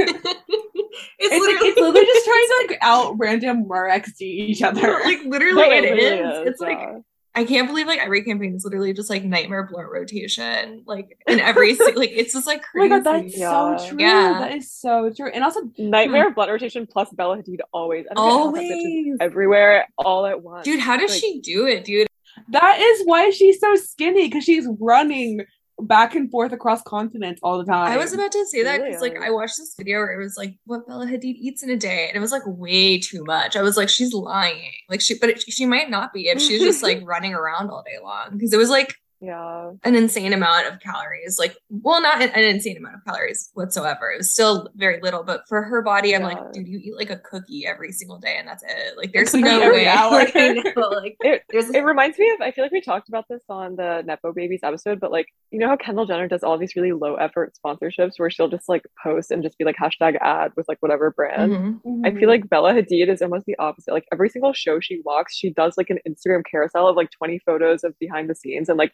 it's 1.18 1.33
literally, 1.33 1.55
like 1.55 1.62
it's 1.62 1.81
literally 1.81 2.07
just 2.07 2.25
trying 2.25 2.47
to 2.47 2.66
like 2.68 2.79
out 2.83 3.14
random 3.18 3.66
Murex 3.68 4.20
each 4.20 4.62
other. 4.62 5.01
Like 5.05 5.25
literally, 5.25 5.62
it, 5.62 5.85
it 5.85 5.99
is. 5.99 6.20
is. 6.20 6.49
It's 6.49 6.62
yeah. 6.62 6.68
like 6.68 7.03
I 7.37 7.44
can't 7.44 7.66
believe 7.66 7.88
like 7.88 7.99
every 7.99 8.23
campaign 8.23 8.55
is 8.55 8.64
literally 8.64 8.92
just 8.92 9.11
like 9.11 9.25
nightmare 9.25 9.64
blunt 9.64 9.88
rotation, 9.90 10.85
like 10.87 11.18
in 11.27 11.40
every 11.40 11.75
like 11.75 12.12
it's 12.12 12.33
just 12.33 12.47
like 12.47 12.62
crazy. 12.62 12.87
Oh 12.87 12.88
my 12.88 13.03
god, 13.03 13.05
that's 13.05 13.37
yeah. 13.37 13.77
so 13.77 13.88
true. 13.88 13.99
Yeah, 13.99 14.38
that 14.40 14.53
is 14.53 14.70
so 14.70 15.11
true. 15.14 15.31
And 15.31 15.42
also 15.42 15.62
hmm. 15.62 15.90
nightmare 15.90 16.31
blunt 16.33 16.51
rotation 16.51 16.87
plus 16.87 17.11
Bella 17.11 17.38
Hadid 17.38 17.59
always, 17.73 18.07
always 18.16 19.16
everywhere, 19.20 19.88
all 19.99 20.27
at 20.27 20.42
once. 20.42 20.64
Dude, 20.64 20.81
how 20.81 20.97
does 20.97 21.11
like, 21.11 21.20
she 21.20 21.40
do 21.40 21.66
it, 21.66 21.85
dude? 21.85 22.07
That 22.49 22.79
is 22.81 23.03
why 23.05 23.31
she's 23.31 23.61
so 23.61 23.75
skinny 23.77 24.29
because 24.29 24.44
she's 24.44 24.66
running 24.79 25.44
back 25.80 26.14
and 26.14 26.30
forth 26.30 26.52
across 26.52 26.82
continents 26.82 27.40
all 27.42 27.58
the 27.58 27.64
time. 27.64 27.90
I 27.90 27.96
was 27.96 28.12
about 28.12 28.32
to 28.32 28.46
say 28.46 28.62
that 28.62 28.80
because 28.80 29.00
really? 29.00 29.10
like 29.16 29.22
I 29.22 29.30
watched 29.30 29.56
this 29.58 29.74
video 29.76 29.98
where 29.98 30.18
it 30.18 30.22
was 30.22 30.37
like 30.37 30.56
what 30.64 30.87
Bella 30.87 31.06
Hadid 31.06 31.34
eats 31.37 31.62
in 31.62 31.70
a 31.70 31.76
day, 31.76 32.08
and 32.08 32.16
it 32.16 32.20
was 32.20 32.32
like 32.32 32.42
way 32.46 32.98
too 32.98 33.24
much. 33.24 33.56
I 33.56 33.62
was 33.62 33.76
like, 33.76 33.88
she's 33.88 34.12
lying. 34.12 34.72
Like 34.88 35.00
she, 35.00 35.18
but 35.18 35.30
it, 35.30 35.42
she 35.42 35.66
might 35.66 35.90
not 35.90 36.12
be 36.12 36.28
if 36.28 36.40
she's 36.40 36.62
just 36.62 36.82
like 36.84 37.00
running 37.04 37.34
around 37.34 37.70
all 37.70 37.82
day 37.82 38.02
long 38.02 38.30
because 38.32 38.52
it 38.52 38.58
was 38.58 38.70
like 38.70 38.94
yeah. 39.24 39.70
an 39.84 39.94
insane 39.94 40.32
amount 40.32 40.66
of 40.66 40.80
calories 40.80 41.38
like 41.38 41.56
well 41.70 42.00
not 42.00 42.22
an, 42.22 42.30
an, 42.30 42.44
insane 42.44 42.76
amount 42.76 42.96
of 42.96 43.04
calories 43.04 43.50
whatsoever. 43.54 44.10
It 44.10 44.18
was 44.18 44.32
still 44.32 44.68
very 44.76 45.00
little 45.00 45.22
but 45.22 45.42
for 45.48 45.62
her 45.62 45.82
body 45.82 46.14
i'm 46.14 46.22
yeah. 46.22 46.28
like 46.28 46.52
dude 46.52 46.68
you 46.68 46.78
eat 46.78 46.96
like 46.96 47.10
a 47.10 47.16
cookie 47.16 47.66
every 47.66 47.92
single 47.92 48.18
day 48.18 48.37
and 48.38 48.46
that's 48.46 48.62
it. 48.62 48.96
Like 48.96 49.12
there's 49.12 49.34
no 49.34 49.60
way. 49.60 49.84
like, 50.10 50.34
know, 50.34 50.88
like 50.88 51.16
it, 51.20 51.42
it 51.50 51.84
reminds 51.84 52.18
me 52.18 52.30
of 52.32 52.40
i 52.40 52.50
feel 52.50 52.64
like 52.64 52.72
we 52.72 52.80
talked 52.80 53.08
about 53.08 53.26
this 53.28 53.42
on 53.48 53.76
the 53.76 54.02
nepo 54.06 54.32
babies 54.32 54.60
episode 54.62 55.00
but 55.00 55.10
like 55.10 55.26
you 55.50 55.58
know 55.58 55.68
how 55.68 55.76
kendall 55.76 56.06
jenner 56.06 56.28
does 56.28 56.42
all 56.42 56.58
these 56.58 56.76
really 56.76 56.92
low 56.92 57.14
effort 57.16 57.52
sponsorships 57.64 58.12
where 58.18 58.30
she'll 58.30 58.48
just 58.48 58.68
like 58.68 58.82
post 59.02 59.30
and 59.30 59.42
just 59.42 59.58
be 59.58 59.64
like 59.64 59.76
hashtag 59.76 60.16
ad 60.20 60.52
with 60.56 60.66
like 60.68 60.78
whatever 60.80 61.10
brand? 61.10 61.52
Mm-hmm. 61.52 61.88
Mm-hmm. 61.88 62.06
i 62.06 62.12
feel 62.12 62.28
like 62.28 62.48
bella 62.48 62.72
hadid 62.72 63.08
is 63.08 63.22
almost 63.22 63.46
the 63.46 63.56
opposite. 63.58 63.92
Like 63.92 64.06
every 64.12 64.28
single 64.28 64.52
show 64.52 64.80
she 64.80 65.00
walks 65.04 65.37
she 65.37 65.50
does 65.50 65.74
like 65.76 65.90
an 65.90 65.98
instagram 66.08 66.42
carousel 66.48 66.88
of 66.88 66.96
like 66.96 67.10
20 67.10 67.38
photos 67.40 67.84
of 67.84 67.98
behind 67.98 68.28
the 68.28 68.34
scenes 68.34 68.68
and 68.68 68.78
like 68.78 68.92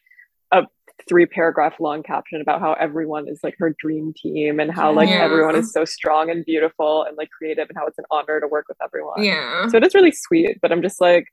a 0.53 0.65
three 1.09 1.27
paragraph 1.27 1.75
long 1.81 2.03
caption 2.03 2.41
about 2.41 2.61
how 2.61 2.75
everyone 2.75 3.29
is 3.29 3.41
like 3.43 3.55
her 3.59 3.75
dream 3.79 4.13
team 4.15 4.61
and 4.61 4.71
how 4.71 4.93
like 4.93 5.09
yeah. 5.09 5.23
everyone 5.23 5.57
is 5.57 5.73
so 5.73 5.85
strong 5.85 6.31
and 6.31 6.45
beautiful 6.45 7.05
and 7.05 7.17
like 7.17 7.31
creative 7.31 7.69
and 7.69 7.79
how 7.79 7.87
it's 7.87 7.99
an 7.99 8.05
honor 8.11 8.41
to 8.41 8.47
work 8.47 8.67
with 8.69 8.77
everyone. 8.83 9.23
Yeah. 9.23 9.69
So 9.69 9.77
it 9.79 9.85
is 9.85 9.95
really 9.95 10.13
sweet, 10.13 10.59
but 10.61 10.73
I'm 10.73 10.83
just 10.83 11.01
like, 11.01 11.27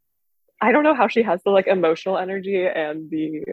I 0.62 0.72
don't 0.72 0.84
know 0.84 0.96
how 0.96 1.08
she 1.08 1.22
has 1.24 1.42
the 1.44 1.52
like 1.52 1.68
emotional 1.68 2.18
energy 2.18 2.66
and 2.66 3.10
the 3.10 3.44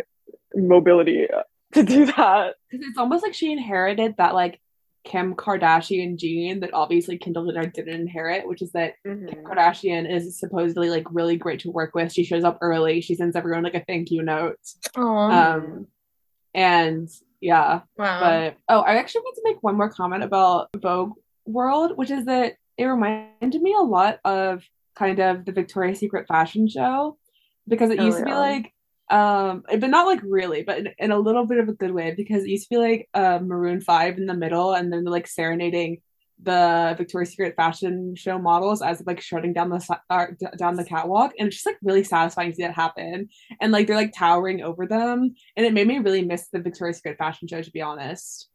mobility 0.55 1.27
to 1.73 1.83
do 1.83 2.07
that. 2.07 2.55
Because 2.71 2.87
it's 2.87 2.99
almost 2.99 3.23
like 3.23 3.35
she 3.35 3.53
inherited 3.53 4.15
that 4.19 4.35
like 4.35 4.61
Kim 5.05 5.35
Kardashian 5.35 6.17
gene 6.17 6.61
that 6.61 6.73
obviously 6.73 7.19
Kendall 7.19 7.47
Jenner 7.47 7.67
didn't 7.67 8.01
inherit, 8.01 8.49
which 8.49 8.63
is 8.63 8.73
that 8.73 8.95
mm-hmm. 9.07 9.27
Kim 9.27 9.45
Kardashian 9.45 10.11
is 10.11 10.39
supposedly 10.39 10.91
like 10.91 11.07
really 11.11 11.37
great 11.37 11.61
to 11.61 11.71
work 11.71 11.95
with. 11.95 12.13
She 12.13 12.25
shows 12.25 12.43
up 12.43 12.59
early. 12.61 13.01
She 13.01 13.15
sends 13.15 13.37
everyone 13.37 13.65
like 13.65 13.75
a 13.75 13.85
thank 13.85 14.11
you 14.11 14.23
note. 14.23 14.59
Aww. 14.97 15.57
Um, 15.57 15.87
and 16.55 17.09
yeah. 17.41 17.83
Wow. 17.97 18.21
But 18.21 18.57
oh, 18.69 18.81
I 18.81 18.97
actually 18.97 19.23
want 19.23 19.37
to 19.37 19.43
make 19.45 19.63
one 19.63 19.77
more 19.77 19.91
comment 19.91 20.25
about 20.25 20.71
Vogue 20.77 21.13
World, 21.45 21.97
which 21.97 22.11
is 22.11 22.25
that 22.25 22.55
it 22.77 22.85
reminded 22.85 23.61
me 23.63 23.75
a 23.75 23.83
lot 23.83 24.19
of 24.25 24.65
kind 24.97 25.19
of 25.19 25.45
the 25.45 25.53
Victoria's 25.53 25.99
Secret 25.99 26.27
fashion 26.27 26.69
show 26.69 27.19
because 27.69 27.91
it 27.91 28.01
oh, 28.01 28.05
used 28.05 28.19
to 28.19 28.25
be 28.25 28.33
like 28.33 28.74
um 29.11 29.63
but 29.69 29.91
not 29.91 30.07
like 30.07 30.21
really 30.23 30.63
but 30.63 30.79
in, 30.79 30.89
in, 30.99 31.11
a 31.11 31.19
little 31.19 31.45
bit 31.45 31.59
of 31.59 31.69
a 31.69 31.75
good 31.75 31.93
way 31.93 32.15
because 32.17 32.43
it 32.43 32.49
used 32.49 32.69
to 32.69 32.75
be 32.75 32.79
like 32.79 33.09
uh 33.13 33.39
maroon 33.43 33.81
5 33.81 34.17
in 34.17 34.27
the 34.27 34.35
middle 34.35 34.73
and 34.73 34.93
then 34.93 35.05
they're 35.05 35.13
like 35.13 35.27
serenading 35.27 36.01
the 36.43 36.95
victoria's 36.99 37.31
secret 37.31 37.55
fashion 37.57 38.15
show 38.17 38.39
models 38.39 38.83
as 38.83 39.03
like 39.07 39.23
strutting 39.23 39.53
down 39.53 39.71
the 39.71 39.99
uh, 40.11 40.27
down 40.59 40.75
the 40.75 40.85
catwalk 40.85 41.33
and 41.39 41.47
it's 41.47 41.57
just 41.57 41.67
like 41.67 41.79
really 41.83 42.05
satisfying 42.05 42.51
to 42.51 42.57
see 42.57 42.63
that 42.63 42.75
happen. 42.75 43.29
And 43.61 43.73
like 43.73 43.87
they're 43.87 43.97
like 43.97 44.13
towering 44.13 44.63
over 44.63 44.87
them 44.87 45.35
and 45.57 45.67
it 45.67 45.73
made 45.73 45.87
me 45.87 45.99
really 45.99 46.25
miss 46.25 46.49
the 46.49 46.61
victoria's 46.61 46.97
secret 46.97 47.19
fashion 47.19 47.49
show 47.49 47.63
to 47.63 47.71
be 47.71 47.83
honest. 47.83 48.49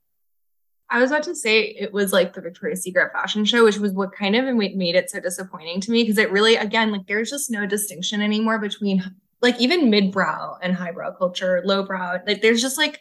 I 0.92 1.00
was 1.00 1.12
about 1.12 1.24
to 1.24 1.36
say 1.36 1.62
it 1.62 1.94
was 1.94 2.12
like 2.12 2.34
the 2.34 2.42
Victoria's 2.42 2.82
Secret 2.82 3.12
fashion 3.14 3.46
show, 3.46 3.64
which 3.64 3.78
was 3.78 3.92
what 3.92 4.12
kind 4.12 4.36
of 4.36 4.56
made 4.56 4.96
it 4.96 5.12
so 5.12 5.20
disappointing 5.20 5.82
to 5.82 5.92
me 5.92 6.02
because 6.02 6.18
it 6.18 6.32
really, 6.32 6.56
again, 6.56 6.92
like 6.92 7.06
there's 7.06 7.30
just 7.30 7.52
no 7.52 7.68
distinction 7.68 8.22
anymore 8.22 8.58
between 8.58 9.04
like 9.42 9.60
even 9.60 9.90
mid-brow 9.90 10.58
and 10.62 10.76
highbrow 10.76 11.12
culture, 11.12 11.62
lowbrow, 11.66 12.20
like 12.28 12.42
there's 12.42 12.62
just 12.62 12.78
like 12.78 13.00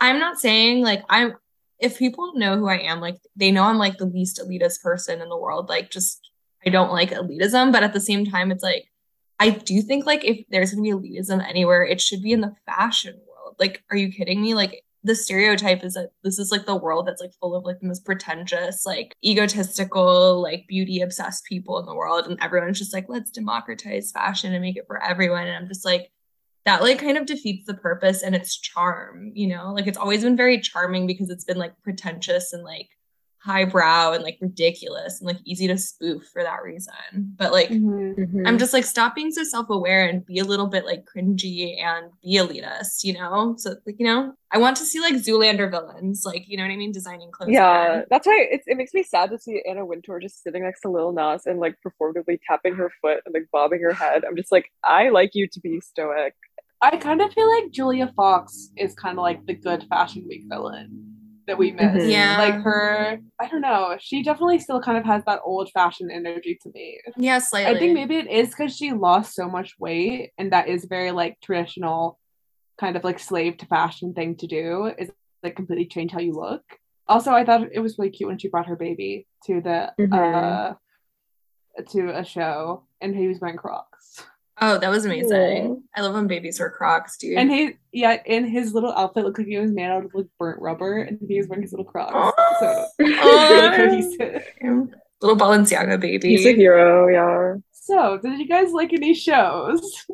I'm 0.00 0.18
not 0.18 0.38
saying 0.38 0.82
like 0.82 1.04
I'm 1.08 1.34
if 1.78 1.98
people 1.98 2.34
know 2.34 2.58
who 2.58 2.68
I 2.68 2.78
am, 2.78 3.00
like 3.00 3.16
they 3.36 3.50
know 3.50 3.64
I'm 3.64 3.78
like 3.78 3.98
the 3.98 4.06
least 4.06 4.40
elitist 4.40 4.82
person 4.82 5.20
in 5.20 5.28
the 5.28 5.36
world. 5.36 5.68
Like 5.68 5.90
just 5.90 6.30
I 6.64 6.70
don't 6.70 6.92
like 6.92 7.10
elitism, 7.10 7.72
but 7.72 7.82
at 7.82 7.92
the 7.92 8.00
same 8.00 8.26
time, 8.26 8.50
it's 8.50 8.62
like 8.62 8.86
I 9.38 9.50
do 9.50 9.80
think 9.80 10.04
like 10.06 10.24
if 10.24 10.44
there's 10.50 10.72
gonna 10.72 10.82
be 10.82 10.92
elitism 10.92 11.46
anywhere, 11.46 11.82
it 11.82 12.00
should 12.00 12.22
be 12.22 12.32
in 12.32 12.42
the 12.42 12.54
fashion 12.66 13.18
world. 13.26 13.56
Like, 13.58 13.82
are 13.90 13.96
you 13.96 14.12
kidding 14.12 14.42
me? 14.42 14.54
Like 14.54 14.84
the 15.02 15.14
stereotype 15.14 15.82
is 15.82 15.94
that 15.94 16.10
this 16.22 16.38
is 16.38 16.50
like 16.52 16.66
the 16.66 16.76
world 16.76 17.06
that's 17.06 17.20
like 17.20 17.32
full 17.40 17.54
of 17.54 17.64
like 17.64 17.80
the 17.80 17.86
most 17.86 18.04
pretentious, 18.04 18.84
like 18.84 19.14
egotistical, 19.24 20.42
like 20.42 20.66
beauty 20.68 21.00
obsessed 21.00 21.44
people 21.46 21.78
in 21.78 21.86
the 21.86 21.94
world. 21.94 22.26
And 22.26 22.38
everyone's 22.42 22.78
just 22.78 22.92
like, 22.92 23.06
let's 23.08 23.30
democratize 23.30 24.12
fashion 24.12 24.52
and 24.52 24.62
make 24.62 24.76
it 24.76 24.86
for 24.86 25.02
everyone. 25.02 25.46
And 25.46 25.56
I'm 25.56 25.68
just 25.68 25.84
like, 25.84 26.10
that 26.66 26.82
like 26.82 26.98
kind 26.98 27.16
of 27.16 27.24
defeats 27.24 27.66
the 27.66 27.74
purpose 27.74 28.22
and 28.22 28.34
its 28.34 28.58
charm, 28.58 29.32
you 29.34 29.48
know? 29.48 29.72
Like 29.72 29.86
it's 29.86 29.96
always 29.96 30.22
been 30.22 30.36
very 30.36 30.60
charming 30.60 31.06
because 31.06 31.30
it's 31.30 31.44
been 31.44 31.56
like 31.56 31.72
pretentious 31.82 32.52
and 32.52 32.62
like 32.62 32.88
highbrow 33.42 34.12
and 34.12 34.22
like 34.22 34.36
ridiculous 34.40 35.20
and 35.20 35.26
like 35.26 35.38
easy 35.44 35.66
to 35.66 35.78
spoof 35.78 36.28
for 36.32 36.42
that 36.42 36.62
reason. 36.62 36.94
But 37.36 37.52
like 37.52 37.68
mm-hmm, 37.68 38.20
mm-hmm. 38.20 38.46
I'm 38.46 38.58
just 38.58 38.74
like 38.74 38.84
stop 38.84 39.14
being 39.14 39.32
so 39.32 39.44
self-aware 39.44 40.06
and 40.06 40.24
be 40.24 40.38
a 40.38 40.44
little 40.44 40.66
bit 40.66 40.84
like 40.84 41.06
cringy 41.06 41.82
and 41.82 42.10
be 42.22 42.36
elitist, 42.36 43.02
you 43.02 43.14
know? 43.14 43.54
So 43.56 43.76
like, 43.86 43.96
you 43.98 44.06
know, 44.06 44.34
I 44.50 44.58
want 44.58 44.76
to 44.78 44.84
see 44.84 45.00
like 45.00 45.14
Zoolander 45.14 45.70
villains, 45.70 46.24
like, 46.26 46.48
you 46.48 46.56
know 46.58 46.64
what 46.64 46.72
I 46.72 46.76
mean, 46.76 46.92
designing 46.92 47.30
clothes. 47.30 47.50
Yeah, 47.52 47.92
again. 47.92 48.04
that's 48.10 48.26
why 48.26 48.46
it, 48.50 48.60
it 48.66 48.76
makes 48.76 48.92
me 48.92 49.02
sad 49.02 49.30
to 49.30 49.38
see 49.38 49.62
Anna 49.68 49.86
Wintour 49.86 50.20
just 50.20 50.42
sitting 50.42 50.62
next 50.62 50.82
to 50.82 50.90
Lil 50.90 51.12
Nas 51.12 51.46
and 51.46 51.60
like 51.60 51.76
performatively 51.86 52.40
tapping 52.46 52.74
her 52.74 52.92
foot 53.00 53.22
and 53.24 53.34
like 53.34 53.46
bobbing 53.50 53.80
her 53.80 53.94
head. 53.94 54.24
I'm 54.26 54.36
just 54.36 54.52
like, 54.52 54.70
I 54.84 55.08
like 55.08 55.30
you 55.34 55.48
to 55.48 55.60
be 55.60 55.80
stoic. 55.80 56.34
I 56.82 56.96
kind 56.96 57.20
of 57.20 57.32
feel 57.32 57.48
like 57.48 57.70
Julia 57.70 58.12
Fox 58.16 58.70
is 58.76 58.94
kind 58.94 59.18
of 59.18 59.22
like 59.22 59.44
the 59.46 59.54
good 59.54 59.84
Fashion 59.88 60.24
Week 60.26 60.44
villain 60.48 61.09
that 61.50 61.58
we 61.58 61.72
miss. 61.72 61.84
Mm-hmm. 61.84 62.08
Yeah. 62.08 62.38
Like 62.38 62.62
her, 62.62 63.18
I 63.40 63.48
don't 63.48 63.60
know. 63.60 63.96
She 63.98 64.22
definitely 64.22 64.60
still 64.60 64.80
kind 64.80 64.96
of 64.96 65.04
has 65.04 65.24
that 65.24 65.40
old 65.44 65.68
fashioned 65.72 66.12
energy 66.12 66.56
to 66.62 66.70
me. 66.72 67.00
Yeah, 67.16 67.40
slightly. 67.40 67.74
I 67.74 67.78
think 67.78 67.94
maybe 67.94 68.16
it 68.16 68.28
is 68.28 68.50
because 68.50 68.76
she 68.76 68.92
lost 68.92 69.34
so 69.34 69.48
much 69.48 69.74
weight 69.78 70.30
and 70.38 70.52
that 70.52 70.68
is 70.68 70.84
very 70.84 71.10
like 71.10 71.40
traditional 71.40 72.20
kind 72.78 72.96
of 72.96 73.02
like 73.02 73.18
slave 73.18 73.56
to 73.58 73.66
fashion 73.66 74.14
thing 74.14 74.36
to 74.36 74.46
do 74.46 74.92
is 74.96 75.10
like 75.42 75.56
completely 75.56 75.86
change 75.86 76.12
how 76.12 76.20
you 76.20 76.34
look. 76.34 76.62
Also, 77.08 77.32
I 77.32 77.44
thought 77.44 77.66
it 77.72 77.80
was 77.80 77.98
really 77.98 78.12
cute 78.12 78.28
when 78.28 78.38
she 78.38 78.48
brought 78.48 78.68
her 78.68 78.76
baby 78.76 79.26
to 79.46 79.60
the 79.60 79.92
mm-hmm. 79.98 80.12
uh 80.12 80.74
to 81.90 82.16
a 82.16 82.24
show 82.24 82.84
and 83.00 83.16
he 83.16 83.26
was 83.26 83.40
wearing 83.40 83.56
Crocs. 83.56 84.22
Oh, 84.62 84.78
that 84.78 84.90
was 84.90 85.06
amazing. 85.06 85.82
I 85.94 86.02
love 86.02 86.14
when 86.14 86.26
babies 86.26 86.60
wear 86.60 86.70
Crocs, 86.70 87.16
dude. 87.16 87.38
And 87.38 87.50
he, 87.50 87.76
yeah, 87.92 88.18
in 88.26 88.46
his 88.46 88.74
little 88.74 88.92
outfit 88.92 89.24
looked 89.24 89.38
like 89.38 89.46
he 89.46 89.58
was 89.58 89.70
made 89.70 89.86
out 89.86 90.04
of 90.04 90.14
like 90.14 90.26
burnt 90.38 90.60
rubber, 90.60 90.98
and 90.98 91.18
he 91.26 91.38
was 91.38 91.48
wearing 91.48 91.62
his 91.62 91.72
little 91.72 91.86
Crocs. 91.86 92.12
Oh, 92.14 92.56
so 92.60 92.86
oh, 93.00 93.72
cohesive. 93.74 94.44
Little 95.22 95.36
Balenciaga 95.36 95.98
baby. 95.98 96.30
He's 96.30 96.46
a 96.46 96.54
hero, 96.54 97.08
yeah. 97.08 97.56
So, 97.72 98.18
did 98.18 98.38
you 98.38 98.48
guys 98.48 98.72
like 98.72 98.92
any 98.92 99.14
shows? 99.14 100.06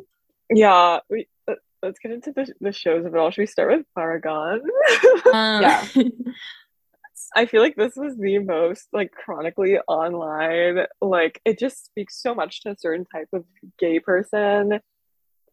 Yeah, 0.49 0.99
we 1.09 1.27
uh, 1.47 1.55
let's 1.83 1.99
get 1.99 2.11
into 2.11 2.31
the, 2.31 2.53
the 2.61 2.71
shows 2.71 3.05
of 3.05 3.13
it 3.13 3.17
all. 3.17 3.31
Should 3.31 3.41
we 3.41 3.47
start 3.47 3.77
with 3.77 3.85
Barragán? 3.97 4.61
Um, 5.33 5.61
yeah. 5.61 5.85
I 7.35 7.45
feel 7.45 7.61
like 7.61 7.75
this 7.75 7.95
was 7.95 8.17
the 8.17 8.39
most 8.39 8.87
like 8.93 9.11
chronically 9.11 9.77
online. 9.87 10.85
Like 11.01 11.41
it 11.45 11.59
just 11.59 11.85
speaks 11.85 12.21
so 12.21 12.33
much 12.33 12.61
to 12.61 12.71
a 12.71 12.77
certain 12.77 13.05
type 13.05 13.29
of 13.33 13.45
gay 13.79 13.99
person. 13.99 14.79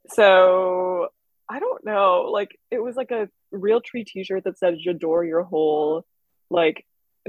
So 0.08 1.08
I 1.48 1.58
don't 1.58 1.84
know. 1.84 2.28
Like 2.30 2.58
it 2.70 2.82
was 2.82 2.96
like 2.96 3.10
a 3.10 3.28
real 3.50 3.80
tree 3.80 4.04
t-shirt 4.04 4.44
that 4.44 4.58
said 4.58 4.78
"J'adore 4.84 5.26
your 5.26 5.42
hole." 5.42 6.04
Like 6.50 6.84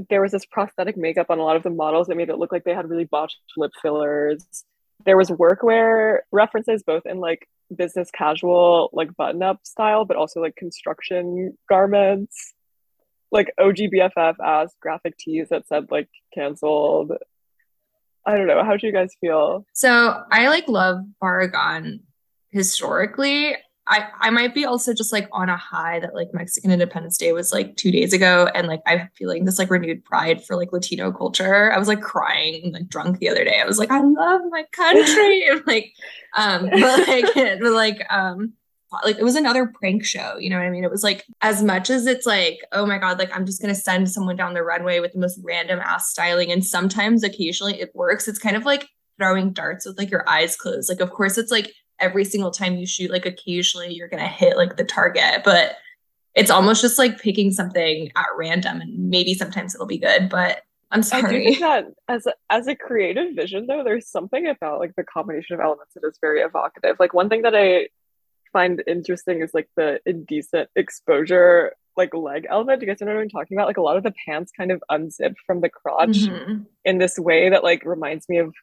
there 0.10 0.22
was 0.22 0.32
this 0.32 0.46
prosthetic 0.46 0.98
makeup 0.98 1.28
on 1.30 1.40
a 1.40 1.44
lot 1.44 1.56
of 1.56 1.64
the 1.64 1.70
models 1.70 2.08
that 2.08 2.18
made 2.18 2.30
it 2.30 2.38
look 2.38 2.52
like 2.52 2.64
they 2.64 2.74
had 2.74 2.90
really 2.90 3.06
botched 3.06 3.40
lip 3.58 3.72
fillers. 3.82 4.46
There 5.06 5.18
was 5.18 5.30
workwear 5.30 6.20
references 6.32 6.84
both 6.84 7.06
in 7.06 7.20
like 7.20 7.48
business 7.76 8.12
casual, 8.12 8.90
like 8.94 9.16
button-up 9.16 9.60
style, 9.64 10.06
but 10.06 10.18
also 10.18 10.42
like 10.42 10.56
construction 10.56 11.58
garments 11.70 12.55
like 13.32 13.52
OGBFF 13.60 14.36
asked 14.44 14.80
graphic 14.80 15.18
tees 15.18 15.50
that 15.50 15.68
said 15.68 15.88
like 15.92 16.10
canceled. 16.34 17.14
I 18.26 18.36
don't 18.36 18.48
know. 18.48 18.64
How 18.64 18.78
do 18.78 18.88
you 18.88 18.94
guys 18.94 19.14
feel? 19.22 19.66
So 19.74 20.24
I 20.32 20.48
like 20.48 20.68
love 20.68 21.02
Barragán 21.22 22.00
historically. 22.50 23.56
I, 23.88 24.08
I 24.20 24.30
might 24.32 24.56
be 24.56 24.66
also 24.66 24.96
just 24.96 25.14
like 25.14 25.30
on 25.32 25.48
a 25.48 25.58
high 25.58 26.00
that 26.00 26.16
like 26.16 26.34
Mexican 26.34 26.72
Independence 26.72 27.20
Day 27.20 27.34
was 27.34 27.54
like 27.54 27.76
two 27.76 27.92
days 27.92 28.14
ago, 28.14 28.50
and 28.56 28.68
like 28.68 28.82
I'm 28.88 29.10
feeling 29.16 29.46
this 29.46 29.60
like 29.60 29.70
renewed 29.70 30.04
pride 30.04 30.44
for 30.44 30.56
like 30.56 30.74
Latino 30.74 31.12
culture. 31.12 31.72
I 31.72 31.78
was 31.78 31.88
like 31.88 32.02
crying 32.02 32.74
like 32.74 32.88
drunk 32.88 33.20
the 33.20 33.30
other 33.30 33.44
day. 33.44 33.60
I 33.62 33.66
was 33.66 33.78
like, 33.78 33.92
I 33.92 34.02
love 34.02 34.42
my 34.50 34.64
country, 34.72 35.48
and 35.48 35.62
like, 35.68 35.94
um, 36.36 36.68
but 36.72 37.08
like, 37.08 37.26
but 37.36 37.72
like, 37.74 38.06
um, 38.10 38.54
like 39.04 39.18
it 39.18 39.24
was 39.24 39.36
another 39.36 39.72
prank 39.80 40.06
show 40.06 40.38
you 40.38 40.50
know 40.50 40.58
what 40.58 40.66
i 40.66 40.70
mean 40.70 40.84
it 40.84 40.92
was 40.92 41.04
like 41.04 41.26
as 41.42 41.64
much 41.64 41.90
as 41.90 42.06
it's 42.06 42.26
like 42.26 42.60
oh 42.72 42.86
my 42.86 42.98
god 42.98 43.18
like 43.20 43.36
i'm 43.36 43.46
just 43.46 43.62
going 43.62 43.74
to 43.74 43.80
send 43.80 44.10
someone 44.10 44.36
down 44.36 44.54
the 44.54 44.64
runway 44.64 45.00
with 45.00 45.14
the 45.14 45.20
most 45.20 45.40
random 45.44 45.80
ass 45.80 46.10
styling 46.10 46.52
and 46.52 46.66
sometimes 46.66 47.24
occasionally 47.24 47.80
it 47.80 47.92
works 47.96 48.28
it's 48.28 48.40
kind 48.40 48.56
of 48.56 48.66
like 48.66 48.88
throwing 49.18 49.52
darts 49.52 49.86
with 49.86 49.98
like 49.98 50.12
your 50.12 50.28
eyes 50.30 50.56
closed 50.56 50.90
like 50.90 51.02
of 51.02 51.12
course 51.12 51.38
it's 51.38 51.52
like 51.52 51.72
every 52.00 52.26
single 52.26 52.52
time 52.52 52.76
you 52.76 52.86
shoot 52.86 53.12
like 53.12 53.26
occasionally 53.26 53.94
you're 53.94 54.10
going 54.10 54.22
to 54.22 54.28
hit 54.28 54.58
like 54.58 54.76
the 54.76 54.84
target 54.84 55.42
but 55.44 55.76
it's 56.36 56.52
almost 56.52 56.82
just 56.82 57.00
like 57.00 57.20
picking 57.22 57.52
something 57.52 58.12
at 58.16 58.26
random 58.38 58.82
and 58.82 59.10
maybe 59.10 59.34
sometimes 59.34 59.74
it'll 59.74 59.88
be 59.88 59.98
good 59.98 60.30
but 60.30 60.62
I'm 60.92 61.04
sorry. 61.04 61.24
I 61.24 61.30
do 61.30 61.44
think 61.44 61.60
that 61.60 61.86
as 62.08 62.26
a, 62.26 62.34
as 62.50 62.68
a 62.68 62.76
creative 62.76 63.36
vision, 63.36 63.66
though, 63.68 63.84
there's 63.84 64.08
something 64.08 64.48
about 64.48 64.80
like 64.80 64.96
the 64.96 65.04
combination 65.04 65.56
of 65.56 65.60
elements 65.60 65.94
that 65.94 66.08
is 66.08 66.18
very 66.22 66.42
evocative. 66.42 66.96
Like 67.00 67.14
one 67.14 67.28
thing 67.28 67.42
that 67.42 67.56
I 67.56 67.90
find 68.56 68.82
interesting 68.88 69.42
is 69.42 69.54
like 69.54 69.68
the 69.76 70.00
indecent 70.06 70.70
exposure 70.78 71.74
like 71.98 72.14
leg 72.14 72.48
element. 72.50 72.80
Do 72.80 72.86
you 72.86 72.92
guys 72.92 73.02
know 73.02 73.14
what 73.14 73.22
I'm 73.22 73.30
talking 73.30 73.58
about? 73.58 73.68
Like 73.68 73.78
a 73.78 73.82
lot 73.82 73.98
of 73.98 74.04
the 74.04 74.14
pants 74.26 74.52
kind 74.56 74.72
of 74.72 74.82
unzip 74.90 75.36
from 75.46 75.60
the 75.60 75.70
crotch 75.70 76.20
mm-hmm. 76.20 76.64
in 76.86 76.98
this 76.98 77.20
way 77.20 77.50
that 77.50 77.66
like 77.66 77.84
reminds 77.84 78.30
me 78.30 78.38
of 78.38 78.54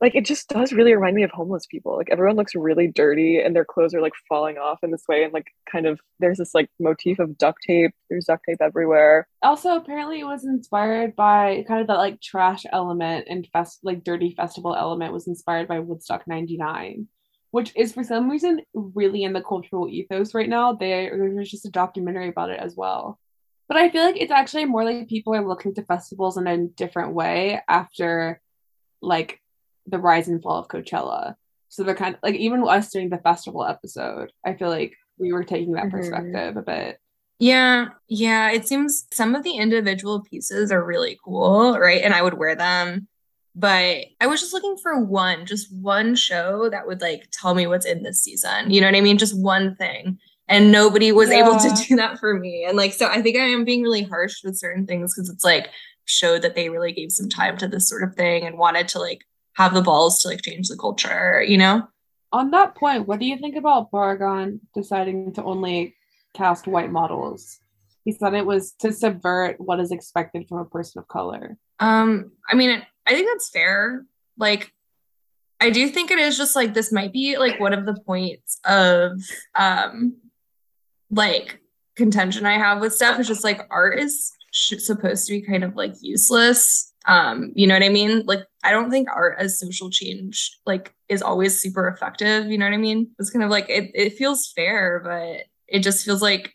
like 0.00 0.14
it 0.14 0.26
just 0.26 0.48
does 0.48 0.72
really 0.72 0.94
remind 0.94 1.16
me 1.16 1.24
of 1.24 1.30
homeless 1.32 1.66
people. 1.66 1.96
Like 1.96 2.10
everyone 2.10 2.36
looks 2.36 2.54
really 2.54 2.86
dirty 2.86 3.40
and 3.40 3.56
their 3.56 3.64
clothes 3.64 3.94
are 3.94 4.00
like 4.00 4.12
falling 4.28 4.58
off 4.58 4.78
in 4.84 4.92
this 4.92 5.04
way 5.08 5.24
and 5.24 5.32
like 5.32 5.48
kind 5.70 5.86
of 5.86 5.98
there's 6.20 6.38
this 6.38 6.54
like 6.54 6.68
motif 6.78 7.18
of 7.18 7.36
duct 7.36 7.62
tape. 7.66 7.90
There's 8.08 8.26
duct 8.26 8.44
tape 8.48 8.58
everywhere. 8.60 9.26
Also 9.42 9.74
apparently 9.74 10.20
it 10.20 10.26
was 10.26 10.44
inspired 10.44 11.16
by 11.16 11.64
kind 11.66 11.80
of 11.80 11.88
that 11.88 11.98
like 11.98 12.20
trash 12.20 12.64
element 12.72 13.26
and 13.28 13.48
fest 13.52 13.80
like 13.82 14.04
dirty 14.04 14.34
festival 14.36 14.76
element 14.76 15.12
was 15.12 15.26
inspired 15.26 15.66
by 15.66 15.80
Woodstock 15.80 16.28
99 16.28 17.08
which 17.56 17.72
is 17.74 17.94
for 17.94 18.04
some 18.04 18.28
reason 18.28 18.60
really 18.74 19.22
in 19.22 19.32
the 19.32 19.40
cultural 19.40 19.88
ethos 19.88 20.34
right 20.34 20.50
now. 20.50 20.74
There's 20.74 21.48
just 21.48 21.64
a 21.64 21.70
documentary 21.70 22.28
about 22.28 22.50
it 22.50 22.60
as 22.60 22.76
well. 22.76 23.18
But 23.66 23.78
I 23.78 23.88
feel 23.88 24.04
like 24.04 24.18
it's 24.18 24.30
actually 24.30 24.66
more 24.66 24.84
like 24.84 25.08
people 25.08 25.34
are 25.34 25.42
looking 25.42 25.72
to 25.76 25.82
festivals 25.82 26.36
in 26.36 26.46
a 26.46 26.66
different 26.66 27.14
way 27.14 27.62
after 27.66 28.42
like 29.00 29.40
the 29.86 29.96
rise 29.96 30.28
and 30.28 30.42
fall 30.42 30.58
of 30.58 30.68
Coachella. 30.68 31.36
So 31.70 31.82
they're 31.82 31.94
kind 31.94 32.16
of 32.16 32.20
like 32.22 32.34
even 32.34 32.62
us 32.62 32.90
doing 32.90 33.08
the 33.08 33.16
festival 33.16 33.64
episode, 33.64 34.32
I 34.44 34.52
feel 34.52 34.68
like 34.68 34.92
we 35.16 35.32
were 35.32 35.42
taking 35.42 35.72
that 35.72 35.84
mm-hmm. 35.84 35.96
perspective 35.96 36.58
a 36.58 36.62
bit. 36.62 37.00
Yeah, 37.38 37.86
yeah. 38.06 38.50
It 38.50 38.68
seems 38.68 39.06
some 39.14 39.34
of 39.34 39.44
the 39.44 39.56
individual 39.56 40.20
pieces 40.20 40.70
are 40.70 40.84
really 40.84 41.16
cool, 41.24 41.78
right? 41.78 42.02
And 42.02 42.12
I 42.12 42.20
would 42.20 42.34
wear 42.34 42.54
them 42.54 43.08
but 43.56 44.04
I 44.20 44.26
was 44.26 44.40
just 44.40 44.52
looking 44.52 44.76
for 44.76 45.02
one, 45.02 45.46
just 45.46 45.74
one 45.74 46.14
show 46.14 46.68
that 46.68 46.86
would 46.86 47.00
like 47.00 47.28
tell 47.32 47.54
me 47.54 47.66
what's 47.66 47.86
in 47.86 48.02
this 48.02 48.22
season. 48.22 48.70
You 48.70 48.82
know 48.82 48.86
what 48.86 48.94
I 48.94 49.00
mean? 49.00 49.16
Just 49.16 49.36
one 49.36 49.74
thing. 49.76 50.18
And 50.46 50.70
nobody 50.70 51.10
was 51.10 51.30
yeah. 51.30 51.38
able 51.38 51.58
to 51.58 51.84
do 51.88 51.96
that 51.96 52.18
for 52.20 52.38
me. 52.38 52.66
And 52.68 52.76
like, 52.76 52.92
so 52.92 53.08
I 53.08 53.22
think 53.22 53.38
I 53.38 53.46
am 53.46 53.64
being 53.64 53.82
really 53.82 54.02
harsh 54.02 54.44
with 54.44 54.58
certain 54.58 54.86
things 54.86 55.14
because 55.14 55.30
it's 55.30 55.42
like 55.42 55.70
showed 56.04 56.42
that 56.42 56.54
they 56.54 56.68
really 56.68 56.92
gave 56.92 57.10
some 57.10 57.30
time 57.30 57.56
to 57.56 57.66
this 57.66 57.88
sort 57.88 58.02
of 58.02 58.14
thing 58.14 58.44
and 58.44 58.58
wanted 58.58 58.88
to 58.88 58.98
like 58.98 59.22
have 59.54 59.72
the 59.72 59.82
balls 59.82 60.20
to 60.20 60.28
like 60.28 60.42
change 60.42 60.68
the 60.68 60.76
culture, 60.76 61.42
you 61.42 61.56
know? 61.56 61.88
On 62.32 62.50
that 62.50 62.74
point, 62.74 63.08
what 63.08 63.20
do 63.20 63.26
you 63.26 63.38
think 63.38 63.56
about 63.56 63.90
Barragán 63.90 64.60
deciding 64.74 65.32
to 65.32 65.42
only 65.42 65.96
cast 66.34 66.66
white 66.66 66.92
models? 66.92 67.58
He 68.04 68.12
said 68.12 68.34
it 68.34 68.44
was 68.44 68.72
to 68.80 68.92
subvert 68.92 69.56
what 69.58 69.80
is 69.80 69.92
expected 69.92 70.46
from 70.46 70.58
a 70.58 70.66
person 70.66 70.98
of 70.98 71.08
color. 71.08 71.56
Um, 71.80 72.32
I 72.48 72.54
mean, 72.54 72.82
I 73.06 73.12
think 73.12 73.28
that's 73.28 73.50
fair. 73.50 74.04
Like, 74.36 74.72
I 75.60 75.70
do 75.70 75.88
think 75.88 76.10
it 76.10 76.18
is 76.18 76.36
just 76.36 76.54
like 76.54 76.74
this 76.74 76.92
might 76.92 77.12
be 77.12 77.38
like 77.38 77.58
one 77.58 77.72
of 77.72 77.86
the 77.86 77.98
points 78.06 78.60
of 78.64 79.12
um 79.54 80.16
like 81.10 81.60
contention 81.96 82.44
I 82.46 82.58
have 82.58 82.80
with 82.80 82.94
stuff. 82.94 83.18
is 83.18 83.26
just 83.26 83.44
like 83.44 83.66
art 83.70 83.98
is 83.98 84.32
sh- 84.52 84.74
supposed 84.78 85.26
to 85.26 85.32
be 85.32 85.42
kind 85.42 85.64
of 85.64 85.74
like 85.74 85.94
useless. 86.00 86.92
Um, 87.06 87.52
you 87.54 87.66
know 87.66 87.74
what 87.74 87.84
I 87.84 87.88
mean? 87.88 88.24
Like, 88.26 88.44
I 88.64 88.72
don't 88.72 88.90
think 88.90 89.08
art 89.14 89.36
as 89.38 89.58
social 89.58 89.90
change 89.90 90.58
like 90.66 90.92
is 91.08 91.22
always 91.22 91.58
super 91.58 91.88
effective. 91.88 92.46
You 92.46 92.58
know 92.58 92.66
what 92.66 92.74
I 92.74 92.78
mean? 92.78 93.08
It's 93.18 93.30
kind 93.30 93.44
of 93.44 93.50
like 93.50 93.70
it, 93.70 93.90
it 93.94 94.14
feels 94.14 94.52
fair, 94.54 95.00
but 95.04 95.44
it 95.68 95.80
just 95.82 96.04
feels 96.04 96.20
like 96.20 96.52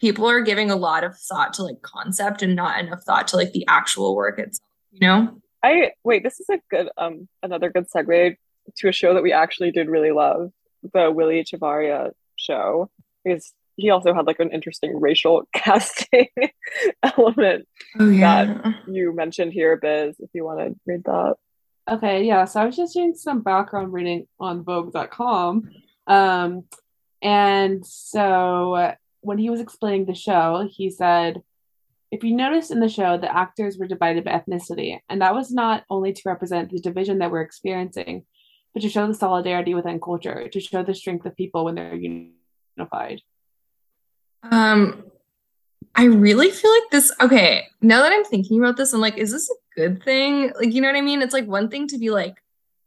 people 0.00 0.28
are 0.28 0.40
giving 0.40 0.70
a 0.70 0.76
lot 0.76 1.04
of 1.04 1.16
thought 1.18 1.54
to 1.54 1.62
like 1.62 1.80
concept 1.82 2.42
and 2.42 2.54
not 2.54 2.78
enough 2.78 3.02
thought 3.04 3.28
to 3.28 3.36
like 3.36 3.52
the 3.52 3.64
actual 3.68 4.14
work 4.14 4.38
itself, 4.38 4.68
you 4.90 5.00
know? 5.00 5.40
I 5.62 5.92
wait, 6.04 6.22
this 6.22 6.40
is 6.40 6.48
a 6.50 6.60
good 6.70 6.88
um 6.96 7.28
another 7.42 7.70
good 7.70 7.86
segue 7.94 8.36
to 8.76 8.88
a 8.88 8.92
show 8.92 9.14
that 9.14 9.22
we 9.22 9.32
actually 9.32 9.72
did 9.72 9.88
really 9.88 10.12
love, 10.12 10.52
the 10.92 11.10
Willy 11.10 11.44
Chavarria 11.44 12.12
show. 12.36 12.90
Because 13.24 13.52
he 13.76 13.90
also 13.90 14.12
had 14.12 14.26
like 14.26 14.40
an 14.40 14.50
interesting 14.50 15.00
racial 15.00 15.48
casting 15.54 16.28
element 17.02 17.66
oh, 17.98 18.08
yeah. 18.08 18.44
that 18.44 18.74
you 18.88 19.14
mentioned 19.14 19.52
here, 19.52 19.76
Biz, 19.76 20.16
if 20.20 20.30
you 20.34 20.44
want 20.44 20.60
to 20.60 20.74
read 20.86 21.04
that. 21.04 21.36
Okay, 21.88 22.24
yeah. 22.24 22.44
So 22.44 22.60
I 22.60 22.66
was 22.66 22.76
just 22.76 22.94
doing 22.94 23.14
some 23.14 23.40
background 23.40 23.92
reading 23.92 24.26
on 24.38 24.62
Vogue.com. 24.62 25.70
Um, 26.06 26.64
and 27.22 27.86
so 27.86 28.94
when 29.20 29.38
he 29.38 29.48
was 29.48 29.60
explaining 29.60 30.04
the 30.04 30.14
show, 30.14 30.68
he 30.70 30.90
said 30.90 31.42
if 32.10 32.24
you 32.24 32.34
notice 32.34 32.70
in 32.70 32.80
the 32.80 32.88
show, 32.88 33.18
the 33.18 33.34
actors 33.34 33.76
were 33.76 33.86
divided 33.86 34.24
by 34.24 34.32
ethnicity, 34.32 34.98
and 35.08 35.20
that 35.20 35.34
was 35.34 35.50
not 35.50 35.84
only 35.90 36.12
to 36.12 36.22
represent 36.24 36.70
the 36.70 36.80
division 36.80 37.18
that 37.18 37.30
we're 37.30 37.42
experiencing, 37.42 38.24
but 38.72 38.82
to 38.82 38.88
show 38.88 39.06
the 39.06 39.14
solidarity 39.14 39.74
within 39.74 40.00
culture, 40.00 40.48
to 40.48 40.60
show 40.60 40.82
the 40.82 40.94
strength 40.94 41.26
of 41.26 41.36
people 41.36 41.64
when 41.64 41.74
they're 41.74 41.94
unified. 41.94 43.20
Um, 44.42 45.04
I 45.94 46.04
really 46.04 46.50
feel 46.50 46.70
like 46.70 46.90
this. 46.90 47.12
Okay, 47.20 47.66
now 47.82 48.02
that 48.02 48.12
I'm 48.12 48.24
thinking 48.24 48.58
about 48.58 48.76
this, 48.76 48.92
I'm 48.92 49.00
like, 49.00 49.18
is 49.18 49.32
this 49.32 49.50
a 49.50 49.54
good 49.74 50.02
thing? 50.02 50.52
Like, 50.58 50.72
you 50.72 50.80
know 50.80 50.88
what 50.88 50.96
I 50.96 51.02
mean? 51.02 51.22
It's 51.22 51.34
like 51.34 51.46
one 51.46 51.68
thing 51.68 51.88
to 51.88 51.98
be 51.98 52.10
like, 52.10 52.36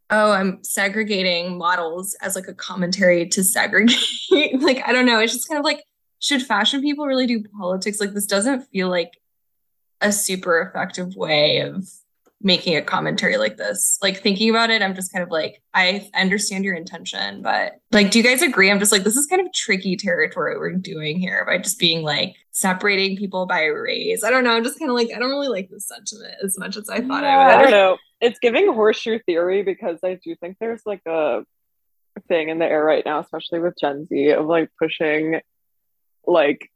oh, 0.09 0.31
I'm 0.31 0.63
segregating 0.63 1.57
models 1.57 2.15
as 2.21 2.35
like 2.35 2.47
a 2.47 2.53
commentary 2.53 3.27
to 3.29 3.43
segregate. 3.43 3.97
like, 4.61 4.81
I 4.85 4.91
don't 4.91 5.05
know. 5.05 5.19
It's 5.19 5.33
just 5.33 5.47
kind 5.47 5.59
of 5.59 5.65
like 5.65 5.83
should 6.21 6.41
fashion 6.41 6.81
people 6.81 7.05
really 7.05 7.27
do 7.27 7.43
politics? 7.59 7.99
Like 7.99 8.13
this 8.13 8.27
doesn't 8.27 8.69
feel 8.71 8.89
like 8.89 9.19
a 9.99 10.11
super 10.11 10.61
effective 10.61 11.15
way 11.15 11.59
of 11.59 11.89
making 12.43 12.75
a 12.75 12.81
commentary 12.81 13.37
like 13.37 13.57
this. 13.57 13.99
Like 14.01 14.21
thinking 14.21 14.49
about 14.49 14.69
it, 14.69 14.81
I'm 14.81 14.95
just 14.95 15.11
kind 15.11 15.23
of 15.23 15.29
like, 15.29 15.61
I 15.73 16.09
understand 16.15 16.63
your 16.63 16.75
intention, 16.75 17.41
but 17.41 17.73
like, 17.91 18.11
do 18.11 18.19
you 18.19 18.23
guys 18.23 18.41
agree? 18.41 18.71
I'm 18.71 18.79
just 18.79 18.91
like, 18.91 19.03
this 19.03 19.15
is 19.15 19.27
kind 19.27 19.45
of 19.45 19.53
tricky 19.53 19.95
territory 19.95 20.57
we're 20.57 20.71
doing 20.73 21.19
here 21.19 21.43
by 21.45 21.57
just 21.57 21.79
being 21.79 22.03
like 22.03 22.35
separating 22.51 23.17
people 23.17 23.45
by 23.45 23.65
race. 23.65 24.23
I 24.23 24.29
don't 24.29 24.43
know. 24.43 24.51
I'm 24.51 24.63
just 24.63 24.79
kind 24.79 24.89
of 24.89 24.95
like, 24.95 25.09
I 25.15 25.19
don't 25.19 25.29
really 25.29 25.49
like 25.49 25.69
this 25.69 25.87
sentiment 25.87 26.35
as 26.43 26.57
much 26.57 26.77
as 26.77 26.89
I 26.89 27.01
thought 27.01 27.23
yeah, 27.23 27.37
I 27.37 27.45
would. 27.45 27.55
I 27.55 27.61
don't 27.63 27.71
know. 27.71 27.97
It's 28.21 28.39
giving 28.39 28.71
horseshoe 28.71 29.19
theory 29.25 29.63
because 29.63 29.99
I 30.03 30.19
do 30.23 30.35
think 30.35 30.57
there's 30.59 30.83
like 30.85 31.01
a 31.07 31.43
thing 32.27 32.49
in 32.49 32.59
the 32.59 32.65
air 32.65 32.83
right 32.83 33.05
now, 33.05 33.19
especially 33.19 33.59
with 33.59 33.75
Gen 33.79 34.07
Z, 34.07 34.31
of 34.31 34.45
like 34.45 34.69
pushing 34.79 35.41
like 36.25 36.69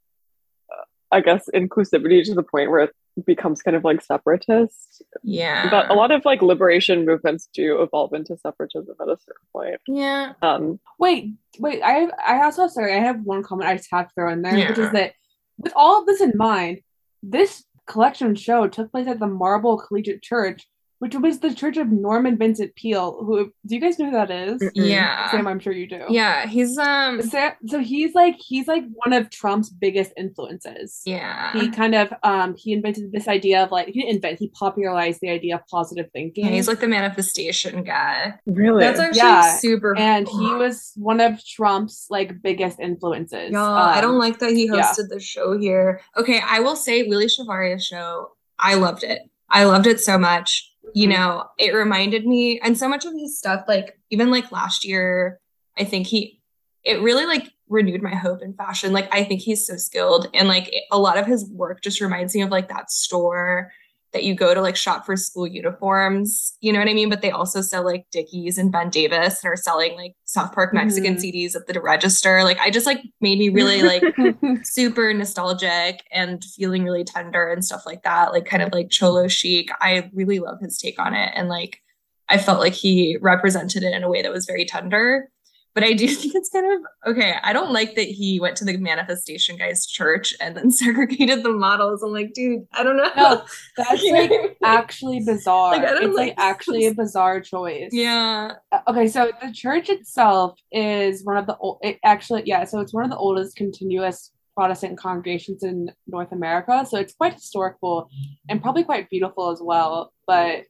I 1.11 1.21
guess 1.21 1.49
inclusivity 1.53 2.23
to 2.25 2.33
the 2.33 2.43
point 2.43 2.71
where 2.71 2.81
it 2.81 2.95
becomes 3.25 3.61
kind 3.61 3.77
of 3.77 3.83
like 3.83 4.01
separatist. 4.01 5.03
Yeah. 5.23 5.69
But 5.69 5.89
a 5.89 5.93
lot 5.93 6.11
of 6.11 6.25
like 6.25 6.41
liberation 6.41 7.05
movements 7.05 7.47
do 7.53 7.81
evolve 7.81 8.13
into 8.13 8.37
separatism 8.37 8.95
at 8.99 9.07
a 9.07 9.17
certain 9.17 9.47
point. 9.53 9.81
Yeah. 9.87 10.33
Um 10.41 10.79
wait, 10.99 11.33
wait, 11.59 11.81
I 11.81 11.91
have. 11.91 12.11
I 12.25 12.43
also 12.43 12.67
sorry, 12.67 12.95
I 12.95 12.99
have 12.99 13.21
one 13.23 13.43
comment 13.43 13.69
I 13.69 13.77
just 13.77 13.91
have 13.91 14.07
to 14.07 14.13
throw 14.13 14.31
in 14.31 14.41
there, 14.41 14.57
yeah. 14.57 14.69
which 14.69 14.79
is 14.79 14.91
that 14.91 15.13
with 15.57 15.73
all 15.75 16.01
of 16.01 16.05
this 16.05 16.21
in 16.21 16.33
mind, 16.35 16.81
this 17.23 17.63
collection 17.87 18.35
show 18.35 18.67
took 18.67 18.91
place 18.91 19.07
at 19.07 19.19
the 19.19 19.27
Marble 19.27 19.77
Collegiate 19.77 20.21
Church, 20.21 20.67
which 21.05 21.13
was 21.13 21.37
the 21.37 21.53
Church 21.53 21.77
of 21.77 21.91
Norman 21.91 22.35
Vincent 22.35 22.73
Peale. 22.73 23.23
Who 23.23 23.53
do 23.63 23.75
you 23.75 23.79
guys 23.79 23.99
know 23.99 24.05
who 24.05 24.11
that 24.13 24.31
is? 24.31 24.71
Yeah, 24.73 25.29
Sam, 25.29 25.45
I'm 25.45 25.59
sure 25.59 25.71
you 25.71 25.87
do. 25.87 26.01
Yeah, 26.09 26.47
he's 26.47 26.79
um. 26.79 27.21
So, 27.21 27.51
so 27.67 27.79
he's 27.79 28.15
like 28.15 28.37
he's 28.39 28.67
like 28.67 28.85
one 29.03 29.13
of 29.13 29.29
Trump's 29.29 29.69
biggest 29.69 30.13
influences. 30.17 31.03
Yeah, 31.05 31.53
he 31.53 31.69
kind 31.69 31.93
of 31.93 32.11
um 32.23 32.55
he 32.57 32.73
invented 32.73 33.11
this 33.11 33.27
idea 33.27 33.63
of 33.63 33.71
like 33.71 33.85
he 33.85 34.01
didn't 34.01 34.15
invent 34.15 34.39
he 34.39 34.47
popularized 34.49 35.21
the 35.21 35.29
idea 35.29 35.57
of 35.57 35.67
positive 35.67 36.09
thinking. 36.11 36.45
Yeah, 36.45 36.51
he's 36.51 36.67
like 36.67 36.79
the 36.79 36.87
manifestation 36.87 37.83
guy. 37.83 38.33
Really? 38.47 38.79
That's 38.83 38.99
actually 38.99 39.19
yeah. 39.19 39.57
super. 39.57 39.95
And 39.95 40.25
cool. 40.25 40.39
he 40.39 40.55
was 40.55 40.91
one 40.95 41.21
of 41.21 41.39
Trump's 41.45 42.07
like 42.09 42.41
biggest 42.41 42.79
influences. 42.79 43.51
Y'all, 43.51 43.77
um, 43.77 43.89
I 43.89 44.01
don't 44.01 44.17
like 44.17 44.39
that 44.39 44.53
he 44.53 44.67
hosted 44.67 44.97
yeah. 44.97 45.05
the 45.09 45.19
show 45.19 45.55
here. 45.55 46.01
Okay, 46.17 46.41
I 46.43 46.61
will 46.61 46.75
say 46.75 47.03
Willy 47.03 47.27
Chavarria's 47.27 47.85
show. 47.85 48.31
I 48.57 48.73
loved 48.73 49.03
it. 49.03 49.21
I 49.51 49.65
loved 49.65 49.85
it 49.85 49.99
so 49.99 50.17
much 50.17 50.71
you 50.93 51.07
mm-hmm. 51.07 51.17
know, 51.17 51.45
it 51.57 51.73
reminded 51.73 52.25
me, 52.25 52.59
and 52.59 52.77
so 52.77 52.87
much 52.87 53.05
of 53.05 53.13
his 53.13 53.37
stuff, 53.37 53.65
like 53.67 53.99
even 54.09 54.31
like 54.31 54.51
last 54.51 54.85
year, 54.85 55.39
I 55.77 55.83
think 55.83 56.07
he, 56.07 56.41
it 56.83 57.01
really 57.01 57.25
like 57.25 57.51
renewed 57.67 58.01
my 58.01 58.15
hope 58.15 58.41
in 58.41 58.53
fashion. 58.53 58.93
Like 58.93 59.13
I 59.13 59.23
think 59.23 59.41
he's 59.41 59.65
so 59.65 59.77
skilled, 59.77 60.27
and 60.33 60.47
like 60.47 60.73
a 60.91 60.99
lot 60.99 61.17
of 61.17 61.25
his 61.25 61.49
work 61.49 61.81
just 61.81 62.01
reminds 62.01 62.35
me 62.35 62.41
of 62.41 62.49
like 62.49 62.69
that 62.69 62.91
store 62.91 63.71
that 64.15 64.23
you 64.23 64.33
go 64.33 64.53
to 64.53 64.61
like 64.61 64.77
shop 64.77 65.05
for 65.05 65.17
school 65.17 65.45
uniforms, 65.45 66.55
you 66.61 66.71
know 66.71 66.79
what 66.79 66.87
I 66.87 66.93
mean? 66.93 67.09
But 67.09 67.21
they 67.21 67.31
also 67.31 67.59
sell 67.59 67.83
like 67.83 68.05
Dickies 68.13 68.57
and 68.57 68.71
Ben 68.71 68.89
Davis 68.89 69.43
and 69.43 69.51
are 69.51 69.57
selling 69.57 69.93
like 69.97 70.13
South 70.23 70.53
Park 70.53 70.73
Mexican 70.73 71.15
mm-hmm. 71.15 71.37
CDs 71.37 71.53
at 71.53 71.67
the 71.67 71.81
register. 71.81 72.41
Like 72.45 72.57
I 72.59 72.69
just 72.69 72.85
like 72.85 73.01
made 73.19 73.37
me 73.37 73.49
really 73.49 73.81
like 73.81 74.03
super 74.63 75.13
nostalgic 75.13 76.01
and 76.13 76.41
feeling 76.45 76.85
really 76.85 77.03
tender 77.03 77.51
and 77.51 77.65
stuff 77.65 77.85
like 77.85 78.03
that. 78.03 78.31
Like 78.31 78.45
kind 78.45 78.63
of 78.63 78.71
like 78.71 78.89
cholo 78.89 79.27
chic. 79.27 79.69
I 79.81 80.09
really 80.13 80.39
love 80.39 80.61
his 80.61 80.77
take 80.77 80.97
on 80.97 81.13
it. 81.13 81.33
And 81.35 81.49
like 81.49 81.81
I 82.29 82.37
felt 82.37 82.61
like 82.61 82.73
he 82.73 83.17
represented 83.21 83.83
it 83.83 83.93
in 83.93 84.03
a 84.03 84.09
way 84.09 84.21
that 84.21 84.31
was 84.31 84.45
very 84.45 84.63
tender. 84.63 85.29
But 85.75 85.83
I 85.83 85.93
do 85.93 86.07
think 86.15 86.33
it's 86.33 86.49
kind 86.49 86.65
of 86.73 87.11
okay. 87.11 87.35
I 87.43 87.53
don't 87.53 87.71
like 87.71 87.95
that 87.95 88.07
he 88.07 88.39
went 88.39 88.55
to 88.57 88.65
the 88.65 88.77
manifestation 88.77 89.57
guy's 89.57 89.85
church 89.85 90.33
and 90.41 90.57
then 90.57 90.71
segregated 90.71 91.43
the 91.43 91.51
models. 91.51 92.01
I'm 92.01 92.11
like, 92.11 92.33
dude, 92.33 92.65
I 92.73 92.81
don't 92.81 92.97
know. 92.97 93.11
No, 93.15 93.43
that's 93.77 94.03
like 94.03 94.57
actually 94.63 95.19
bizarre. 95.19 95.77
Like, 95.77 95.83
it's 95.83 96.01
like, 96.01 96.13
like 96.15 96.33
actually 96.37 96.87
a 96.87 96.93
bizarre 96.93 97.41
choice. 97.41 97.89
Yeah. 97.91 98.53
Uh, 98.71 98.79
okay, 98.87 99.07
so 99.07 99.31
the 99.41 99.51
church 99.51 99.89
itself 99.89 100.57
is 100.71 101.23
one 101.23 101.37
of 101.37 101.45
the 101.45 101.57
old. 101.57 101.79
It 101.83 101.99
actually, 102.03 102.43
yeah. 102.45 102.63
So 102.63 102.79
it's 102.79 102.93
one 102.93 103.03
of 103.03 103.11
the 103.11 103.17
oldest 103.17 103.57
continuous 103.57 104.31
Protestant 104.55 104.97
congregations 104.97 105.63
in 105.63 105.91
North 106.07 106.31
America. 106.31 106.85
So 106.89 106.97
it's 106.97 107.13
quite 107.13 107.33
historical 107.33 108.09
and 108.47 108.61
probably 108.61 108.85
quite 108.85 109.09
beautiful 109.09 109.51
as 109.51 109.59
well. 109.61 110.13
But 110.25 110.63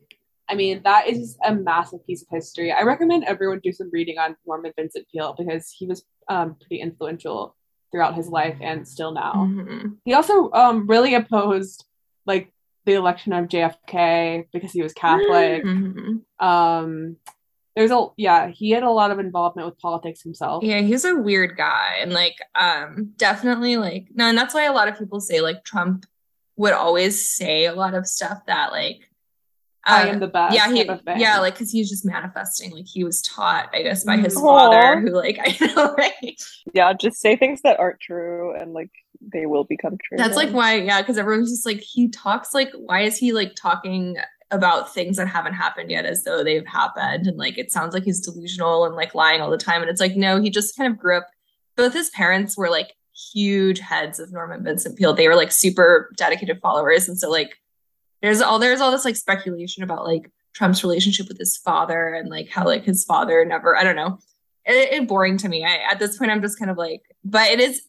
I 0.47 0.55
mean, 0.55 0.81
that 0.83 1.07
is 1.07 1.37
a 1.43 1.53
massive 1.53 2.05
piece 2.05 2.21
of 2.21 2.27
history. 2.29 2.71
I 2.71 2.83
recommend 2.83 3.23
everyone 3.23 3.61
do 3.63 3.71
some 3.71 3.89
reading 3.91 4.17
on 4.17 4.35
Norman 4.45 4.73
Vincent 4.77 5.07
Peale 5.11 5.35
because 5.37 5.71
he 5.71 5.87
was 5.87 6.05
um, 6.27 6.55
pretty 6.55 6.81
influential 6.81 7.55
throughout 7.91 8.15
his 8.15 8.27
life 8.27 8.57
and 8.61 8.87
still 8.87 9.11
now. 9.11 9.33
Mm-hmm. 9.35 9.87
He 10.03 10.13
also 10.13 10.51
um, 10.51 10.87
really 10.87 11.15
opposed 11.15 11.85
like 12.25 12.51
the 12.85 12.93
election 12.93 13.33
of 13.33 13.47
JFK 13.47 14.47
because 14.53 14.71
he 14.71 14.83
was 14.83 14.93
Catholic. 14.93 15.63
Mm-hmm. 15.63 16.45
Um, 16.45 17.17
there's 17.75 17.91
a 17.91 18.07
yeah, 18.15 18.47
he 18.47 18.71
had 18.71 18.83
a 18.83 18.89
lot 18.89 19.11
of 19.11 19.19
involvement 19.19 19.67
with 19.67 19.79
politics 19.79 20.21
himself. 20.21 20.63
Yeah, 20.63 20.81
he's 20.81 21.03
a 21.03 21.15
weird 21.15 21.57
guy 21.57 21.97
and 21.99 22.13
like 22.13 22.37
um 22.55 23.13
definitely 23.17 23.75
like 23.77 24.07
no, 24.13 24.29
and 24.29 24.37
that's 24.37 24.53
why 24.53 24.63
a 24.65 24.71
lot 24.71 24.87
of 24.87 24.97
people 24.97 25.19
say 25.19 25.41
like 25.41 25.63
Trump 25.65 26.05
would 26.55 26.73
always 26.73 27.29
say 27.29 27.65
a 27.65 27.73
lot 27.73 27.93
of 27.93 28.07
stuff 28.07 28.45
that 28.47 28.71
like 28.71 29.09
I 29.85 30.03
um, 30.03 30.15
am 30.15 30.19
the 30.19 30.27
best. 30.27 30.55
Yeah, 30.55 30.71
he, 30.71 30.89
yeah, 31.19 31.39
like 31.39 31.53
because 31.53 31.71
he's 31.71 31.89
just 31.89 32.05
manifesting. 32.05 32.71
Like 32.71 32.87
he 32.87 33.03
was 33.03 33.21
taught, 33.21 33.69
I 33.73 33.83
guess, 33.83 34.03
by 34.03 34.17
his 34.17 34.35
Aww. 34.35 34.41
father, 34.41 35.01
who 35.01 35.11
like 35.11 35.39
I 35.43 35.65
know, 35.65 35.93
right? 35.95 36.41
Yeah, 36.73 36.93
just 36.93 37.21
say 37.21 37.35
things 37.35 37.61
that 37.61 37.79
aren't 37.79 37.99
true, 37.99 38.55
and 38.55 38.73
like 38.73 38.89
they 39.21 39.45
will 39.45 39.63
become 39.63 39.97
true. 40.03 40.17
That's 40.17 40.35
then. 40.35 40.47
like 40.47 40.55
why, 40.55 40.75
yeah, 40.75 41.01
because 41.01 41.17
everyone's 41.17 41.51
just 41.51 41.65
like 41.65 41.79
he 41.79 42.09
talks 42.09 42.53
like, 42.53 42.71
why 42.77 43.01
is 43.01 43.17
he 43.17 43.31
like 43.31 43.55
talking 43.55 44.17
about 44.51 44.93
things 44.93 45.17
that 45.17 45.27
haven't 45.27 45.53
happened 45.53 45.89
yet 45.91 46.05
as 46.05 46.23
though 46.23 46.43
they've 46.43 46.65
happened, 46.65 47.27
and 47.27 47.37
like 47.37 47.57
it 47.57 47.71
sounds 47.71 47.93
like 47.93 48.03
he's 48.03 48.21
delusional 48.21 48.85
and 48.85 48.95
like 48.95 49.13
lying 49.13 49.41
all 49.41 49.51
the 49.51 49.57
time, 49.57 49.81
and 49.81 49.89
it's 49.89 50.01
like 50.01 50.15
no, 50.15 50.41
he 50.41 50.49
just 50.49 50.75
kind 50.75 50.91
of 50.91 50.99
grew 50.99 51.17
up. 51.17 51.27
Both 51.75 51.93
his 51.93 52.09
parents 52.09 52.57
were 52.57 52.69
like 52.69 52.93
huge 53.33 53.79
heads 53.79 54.19
of 54.19 54.31
Norman 54.31 54.63
Vincent 54.63 54.97
Peale. 54.97 55.13
They 55.13 55.27
were 55.27 55.35
like 55.35 55.51
super 55.51 56.11
dedicated 56.17 56.59
followers, 56.59 57.07
and 57.07 57.19
so 57.19 57.29
like 57.29 57.59
there's 58.25 58.41
all 58.41 58.59
there's 58.59 58.81
all 58.81 58.91
this 58.91 59.05
like 59.05 59.15
speculation 59.15 59.83
about 59.83 60.05
like 60.05 60.31
Trump's 60.53 60.83
relationship 60.83 61.27
with 61.27 61.37
his 61.37 61.57
father 61.57 62.13
and 62.13 62.29
like 62.29 62.49
how 62.49 62.65
like 62.65 62.83
his 62.83 63.03
father 63.03 63.43
never 63.45 63.75
I 63.75 63.83
don't 63.83 63.95
know. 63.95 64.19
It, 64.65 64.93
it 64.93 65.07
boring 65.07 65.37
to 65.37 65.49
me. 65.49 65.63
I 65.63 65.91
at 65.91 65.99
this 65.99 66.17
point 66.17 66.31
I'm 66.31 66.41
just 66.41 66.57
kind 66.57 66.71
of 66.71 66.77
like, 66.77 67.01
but 67.23 67.49
it 67.51 67.59
is 67.59 67.83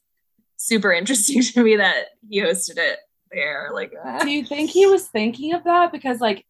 super 0.57 0.92
interesting 0.92 1.42
to 1.55 1.62
me 1.62 1.77
that 1.77 2.07
he 2.29 2.40
hosted 2.40 2.79
it 2.79 2.99
there. 3.31 3.70
Like, 3.72 3.92
uh. 4.05 4.18
do 4.20 4.31
you 4.31 4.44
think 4.44 4.70
he 4.70 4.87
was 4.87 5.09
thinking 5.09 5.55
of 5.55 5.64
that 5.64 5.92
because 5.92 6.20
like, 6.20 6.44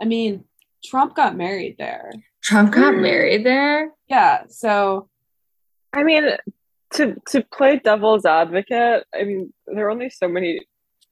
I 0.00 0.04
mean, 0.04 0.44
Trump 0.84 1.16
got 1.16 1.36
married 1.36 1.76
there. 1.78 2.12
Trump 2.42 2.74
got 2.74 2.94
married 2.94 3.44
there. 3.44 3.90
Yeah. 4.06 4.44
So, 4.48 5.08
I 5.94 6.02
mean, 6.02 6.28
to 6.94 7.16
to 7.28 7.42
play 7.42 7.78
devil's 7.78 8.26
advocate, 8.26 9.04
I 9.14 9.24
mean, 9.24 9.52
there 9.66 9.86
are 9.86 9.90
only 9.90 10.10
so 10.10 10.28
many 10.28 10.60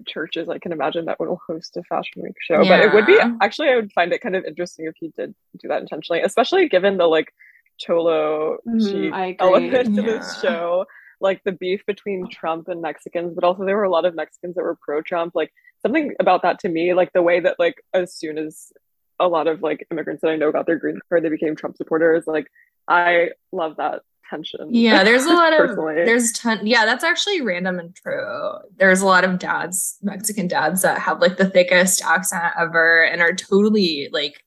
churches 0.06 0.48
I 0.48 0.58
can 0.58 0.72
imagine 0.72 1.06
that 1.06 1.18
will 1.18 1.40
host 1.46 1.76
a 1.76 1.82
fashion 1.84 2.22
week 2.22 2.36
show. 2.40 2.62
Yeah. 2.62 2.68
But 2.68 2.86
it 2.86 2.94
would 2.94 3.06
be 3.06 3.18
actually 3.40 3.68
I 3.68 3.76
would 3.76 3.92
find 3.92 4.12
it 4.12 4.20
kind 4.20 4.36
of 4.36 4.44
interesting 4.44 4.86
if 4.86 4.94
he 4.98 5.08
did 5.16 5.34
do 5.58 5.68
that 5.68 5.80
intentionally, 5.80 6.22
especially 6.22 6.68
given 6.68 6.96
the 6.96 7.06
like 7.06 7.32
cholo 7.78 8.58
mm, 8.66 9.36
element 9.38 9.96
to 9.96 10.02
this 10.02 10.40
show. 10.40 10.86
Like 11.20 11.42
the 11.44 11.52
beef 11.52 11.86
between 11.86 12.26
Trump 12.28 12.66
and 12.66 12.82
Mexicans, 12.82 13.32
but 13.34 13.44
also 13.44 13.64
there 13.64 13.76
were 13.76 13.84
a 13.84 13.90
lot 13.90 14.04
of 14.04 14.14
Mexicans 14.16 14.56
that 14.56 14.62
were 14.62 14.76
pro 14.82 15.02
Trump. 15.02 15.36
Like 15.36 15.52
something 15.80 16.14
about 16.18 16.42
that 16.42 16.58
to 16.60 16.68
me, 16.68 16.94
like 16.94 17.12
the 17.12 17.22
way 17.22 17.38
that 17.38 17.60
like 17.60 17.76
as 17.94 18.12
soon 18.12 18.38
as 18.38 18.72
a 19.20 19.28
lot 19.28 19.46
of 19.46 19.62
like 19.62 19.86
immigrants 19.92 20.22
that 20.22 20.30
I 20.30 20.36
know 20.36 20.50
got 20.50 20.66
their 20.66 20.78
green 20.78 20.98
card, 21.08 21.24
they 21.24 21.28
became 21.28 21.54
Trump 21.54 21.76
supporters. 21.76 22.24
Like 22.26 22.48
I 22.88 23.30
love 23.52 23.76
that 23.76 24.02
tension. 24.32 24.74
Yeah, 24.74 25.04
there's 25.04 25.24
a 25.24 25.28
lot 25.34 25.58
of 25.58 25.76
there's 25.76 26.32
ton 26.32 26.66
yeah, 26.66 26.84
that's 26.84 27.04
actually 27.04 27.40
random 27.40 27.78
and 27.78 27.94
true. 27.94 28.52
There's 28.76 29.00
a 29.00 29.06
lot 29.06 29.24
of 29.24 29.38
dads, 29.38 29.98
Mexican 30.02 30.48
dads 30.48 30.82
that 30.82 30.98
have 30.98 31.20
like 31.20 31.36
the 31.36 31.48
thickest 31.48 32.02
accent 32.02 32.54
ever 32.58 33.04
and 33.04 33.20
are 33.20 33.34
totally 33.34 34.08
like 34.12 34.42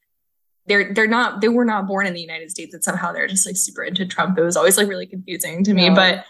they're 0.67 0.93
they're 0.93 1.07
not 1.07 1.41
they 1.41 1.49
were 1.49 1.65
not 1.65 1.87
born 1.87 2.07
in 2.07 2.13
the 2.13 2.21
United 2.21 2.51
States 2.51 2.73
and 2.73 2.83
somehow 2.83 3.11
they're 3.11 3.27
just 3.27 3.45
like 3.45 3.57
super 3.57 3.83
into 3.83 4.05
Trump. 4.05 4.37
It 4.37 4.43
was 4.43 4.57
always 4.57 4.77
like 4.77 4.87
really 4.87 5.07
confusing 5.07 5.63
to 5.63 5.73
me, 5.73 5.89
but 5.89 6.25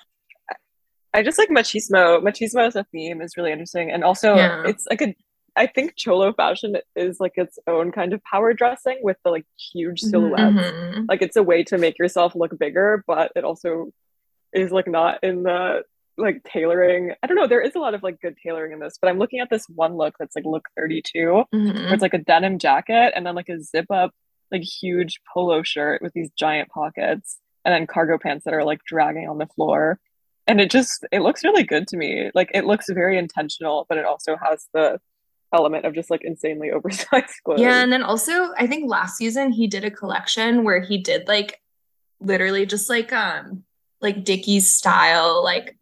I 1.14 1.24
just 1.24 1.38
like 1.38 1.50
machismo. 1.50 2.22
Machismo 2.22 2.68
as 2.68 2.76
a 2.76 2.84
theme 2.92 3.22
is 3.22 3.38
really 3.38 3.52
interesting, 3.52 3.90
and 3.90 4.04
also 4.04 4.36
yeah. 4.36 4.64
it's 4.66 4.86
like 4.90 5.02
a 5.02 5.16
I 5.56 5.68
think 5.68 5.96
cholo 5.96 6.34
fashion 6.34 6.78
is 6.96 7.20
like 7.20 7.34
its 7.36 7.58
own 7.66 7.92
kind 7.92 8.14
of 8.14 8.24
power 8.24 8.54
dressing 8.54 9.00
with 9.02 9.18
the 9.24 9.32
like 9.32 9.46
huge 9.74 10.02
mm-hmm, 10.02 10.10
silhouettes. 10.10 10.56
Mm-hmm. 10.56 11.06
Like 11.08 11.22
it's 11.22 11.38
a 11.38 11.44
way 11.44 11.64
to 11.66 11.78
make 11.78 11.98
yourself 11.98 12.36
look 12.36 12.58
bigger, 12.60 13.04
but 13.08 13.32
it 13.36 13.44
also 13.44 13.92
is 14.54 14.72
like 14.72 14.88
not 14.88 15.24
in 15.24 15.44
the 15.44 15.84
like 16.18 16.44
tailoring. 16.44 17.14
I 17.24 17.28
don't 17.28 17.38
know. 17.38 17.48
There 17.48 17.62
is 17.62 17.76
a 17.76 17.80
lot 17.80 17.94
of 17.94 18.04
like 18.04 18.20
good 18.22 18.36
tailoring 18.42 18.74
in 18.74 18.80
this, 18.80 18.98
but 19.02 19.10
I'm 19.10 19.20
looking 19.20 19.40
at 19.40 19.50
this 19.50 19.66
one 19.70 19.96
look 19.96 20.16
that's 20.20 20.36
like 20.36 20.46
look 20.46 20.68
32, 20.78 21.20
mm-hmm. 21.20 21.68
where 21.68 21.94
it's 21.94 22.02
like 22.02 22.14
a 22.14 22.20
denim 22.20 22.60
jacket 22.60 23.14
and 23.16 23.26
then 23.26 23.36
like 23.36 23.50
a 23.50 23.62
zip 23.62 23.88
up, 23.90 24.12
like 24.52 24.64
huge 24.64 25.20
polo 25.34 25.64
shirt 25.64 26.02
with 26.02 26.14
these 26.14 26.32
giant 26.38 26.70
pockets, 26.70 27.38
and 27.64 27.74
then 27.74 27.88
cargo 27.88 28.18
pants 28.18 28.46
that 28.46 28.54
are 28.54 28.64
like 28.66 28.80
dragging 28.86 29.30
on 29.30 29.38
the 29.38 29.48
floor. 29.48 30.00
and 30.48 30.62
it 30.62 30.70
just 30.70 31.06
it 31.12 31.22
looks 31.22 31.44
really 31.44 31.64
good 31.64 31.88
to 31.88 31.98
me. 31.98 32.32
Like 32.34 32.52
it 32.54 32.66
looks 32.66 32.88
very 32.90 33.18
intentional, 33.18 33.86
but 33.90 33.98
it 33.98 34.06
also 34.06 34.38
has 34.38 34.68
the 34.74 35.00
element 35.56 35.86
of 35.86 35.94
just 35.94 36.12
like 36.12 36.24
insanely 36.24 36.72
oversized 36.74 37.42
clothes. 37.44 37.62
Yeah, 37.62 37.82
and 37.82 37.92
then 37.92 38.04
also 38.04 38.54
I 38.58 38.68
think 38.68 38.90
last 38.90 39.18
season 39.18 39.52
he 39.52 39.68
did 39.68 39.84
a 39.84 39.92
collection 39.92 40.64
where 40.64 40.82
he 40.82 40.98
did 40.98 41.28
like 41.28 41.60
literally 42.20 42.66
just 42.66 42.90
like 42.90 43.12
um 43.14 43.64
like 44.02 44.24
Dickies 44.24 44.76
style 44.76 45.44
like 45.44 45.78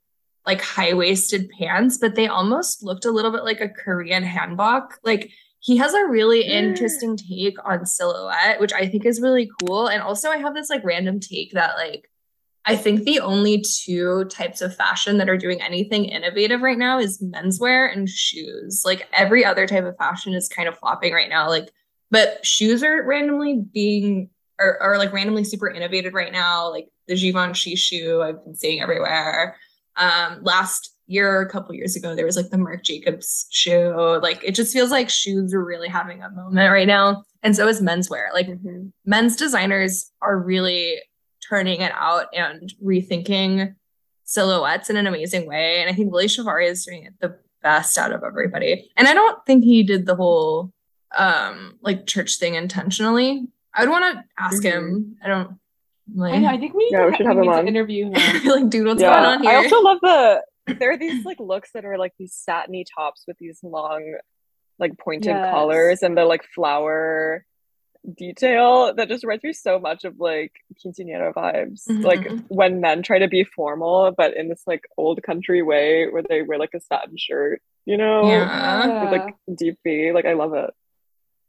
like 0.46 0.62
high-waisted 0.62 1.50
pants, 1.58 1.98
but 1.98 2.16
they 2.16 2.28
almost 2.28 2.84
looked 2.84 3.06
a 3.06 3.12
little 3.12 3.32
bit 3.32 3.46
like 3.46 3.62
a 3.62 3.70
Korean 3.70 4.24
hanbok. 4.26 4.92
Like 5.04 5.32
he 5.60 5.78
has 5.78 5.94
a 5.94 6.06
really 6.06 6.42
interesting 6.42 7.16
take 7.16 7.56
on 7.64 7.86
silhouette, 7.86 8.60
which 8.60 8.74
I 8.74 8.86
think 8.88 9.06
is 9.06 9.22
really 9.22 9.50
cool. 9.62 9.88
And 9.88 10.04
also 10.04 10.30
I 10.30 10.38
have 10.38 10.54
this 10.54 10.70
like 10.70 10.84
random 10.84 11.22
take 11.22 11.54
that 11.54 11.78
like 11.78 12.10
I 12.66 12.76
think 12.78 13.04
the 13.04 13.20
only 13.20 13.62
two 13.62 14.26
types 14.26 14.62
of 14.62 14.76
fashion 14.76 15.18
that 15.18 15.30
are 15.30 15.38
doing 15.38 15.62
anything 15.62 16.06
innovative 16.06 16.62
right 16.62 16.78
now 16.78 16.98
is 16.98 17.22
menswear 17.22 17.92
and 17.92 18.08
shoes. 18.08 18.84
Like 18.86 19.08
every 19.12 19.44
other 19.44 19.68
type 19.68 19.84
of 19.84 19.98
fashion 19.98 20.34
is 20.34 20.48
kind 20.48 20.70
of 20.70 20.78
flopping 20.78 21.14
right 21.14 21.30
now. 21.30 21.50
Like, 21.50 21.70
but 22.10 22.46
shoes 22.46 22.82
are 22.84 23.04
randomly 23.04 23.62
being 23.74 24.30
are, 24.60 24.78
are 24.82 24.98
like 24.98 25.12
randomly 25.12 25.44
super 25.44 25.70
innovated 25.70 26.14
right 26.14 26.32
now. 26.32 26.70
Like 26.70 26.88
the 27.08 27.16
Givenchy 27.16 27.76
shoe 27.76 28.22
I've 28.22 28.44
been 28.44 28.56
seeing 28.56 28.82
everywhere. 28.82 29.58
Um, 29.98 30.40
last 30.44 30.96
year, 31.08 31.42
a 31.42 31.50
couple 31.50 31.76
years 31.76 31.96
ago, 31.96 32.16
there 32.16 32.26
was 32.26 32.38
like 32.38 32.50
the 32.50 32.58
Marc 32.58 32.84
Jacobs 32.84 33.46
shoe. 33.50 34.20
Like 34.22 34.42
it 34.44 34.56
just 34.56 34.72
feels 34.72 34.90
like 34.90 35.10
shoes 35.10 35.54
are 35.54 35.64
really 35.64 35.90
having 35.90 36.22
a 36.22 36.30
moment 36.30 36.72
right 36.72 36.88
now. 36.88 37.24
And 37.42 37.56
so 37.56 37.68
is 37.68 37.82
menswear. 37.82 38.32
Like 38.34 38.48
mm-hmm. 38.48 38.88
men's 39.06 39.36
designers 39.36 40.12
are 40.22 40.40
really 40.40 41.02
turning 41.50 41.82
it 41.82 41.92
out 41.94 42.28
and 42.34 42.74
rethinking 42.84 43.76
silhouettes 44.24 44.90
in 44.90 44.98
an 44.98 45.08
amazing 45.08 45.48
way. 45.48 45.82
And 45.82 45.90
I 45.90 45.94
think 45.94 46.12
Willy 46.12 46.28
Chavarria 46.28 46.70
is 46.70 46.86
doing 46.86 47.04
it 47.06 47.14
the 47.20 47.38
best 47.62 47.98
out 47.98 48.12
of 48.12 48.24
everybody. 48.24 48.92
And 48.98 49.08
I 49.08 49.14
don't 49.14 49.46
think 49.46 49.64
he 49.64 49.84
did 49.84 50.06
the 50.06 50.16
whole 50.16 50.72
um 51.18 51.78
like 51.82 52.08
church 52.08 52.38
thing 52.38 52.56
intentionally. 52.56 53.48
I 53.74 53.82
would 53.82 53.90
want 53.90 54.16
to 54.16 54.24
ask 54.38 54.64
mm-hmm. 54.64 54.68
him. 54.68 55.18
I 55.24 55.28
don't 55.28 55.60
like 56.14 56.34
I, 56.34 56.40
know, 56.40 56.48
I 56.50 56.58
think 56.58 56.74
we, 56.74 56.90
yeah, 56.92 57.06
we 57.06 57.16
should 57.16 57.26
have 57.26 57.38
him 57.38 57.48
on. 57.48 57.68
interview 57.68 58.06
him. 58.12 58.46
like, 58.46 58.70
dude, 58.70 58.88
what's 58.88 59.02
yeah. 59.02 59.14
going 59.14 59.26
on 59.26 59.44
here? 59.44 59.52
I 59.52 59.56
also 59.56 59.82
love 59.82 60.00
the 60.02 60.44
there 60.80 60.92
are 60.92 60.98
these 60.98 61.26
like 61.26 61.40
looks 61.40 61.72
that 61.74 61.86
are 61.86 61.98
like 61.98 62.14
these 62.18 62.34
satiny 62.34 62.86
tops 62.96 63.24
with 63.28 63.38
these 63.38 63.60
long 63.64 64.16
like 64.80 64.98
pointed 64.98 65.28
yes. 65.28 65.52
collars 65.52 66.02
and 66.02 66.18
the 66.18 66.26
like 66.26 66.44
flower 66.56 67.46
detail 68.12 68.94
that 68.94 69.08
just 69.08 69.24
reminds 69.24 69.44
me 69.44 69.54
so 69.54 69.80
much 69.80 70.04
of 70.04 70.20
like 70.20 70.52
quinceanera 70.84 71.34
vibes. 71.34 71.88
Mm-hmm. 71.88 72.02
Like 72.02 72.30
when 72.48 72.82
men 72.82 73.02
try 73.02 73.20
to 73.20 73.28
be 73.28 73.44
formal, 73.44 74.14
but 74.16 74.36
in 74.36 74.50
this 74.50 74.64
like 74.68 74.84
old 74.98 75.22
country 75.24 75.62
way 75.62 76.08
where 76.10 76.24
they 76.28 76.42
wear 76.42 76.60
like 76.60 76.74
a 76.74 76.82
satin 76.82 77.18
shirt, 77.18 77.62
you 77.86 77.98
know, 77.98 78.28
yeah. 78.28 79.04
with 79.04 79.12
like 79.12 79.36
deep 79.58 79.80
V. 79.84 80.12
Like 80.12 80.26
I 80.26 80.34
love 80.34 80.54
it. 80.54 80.70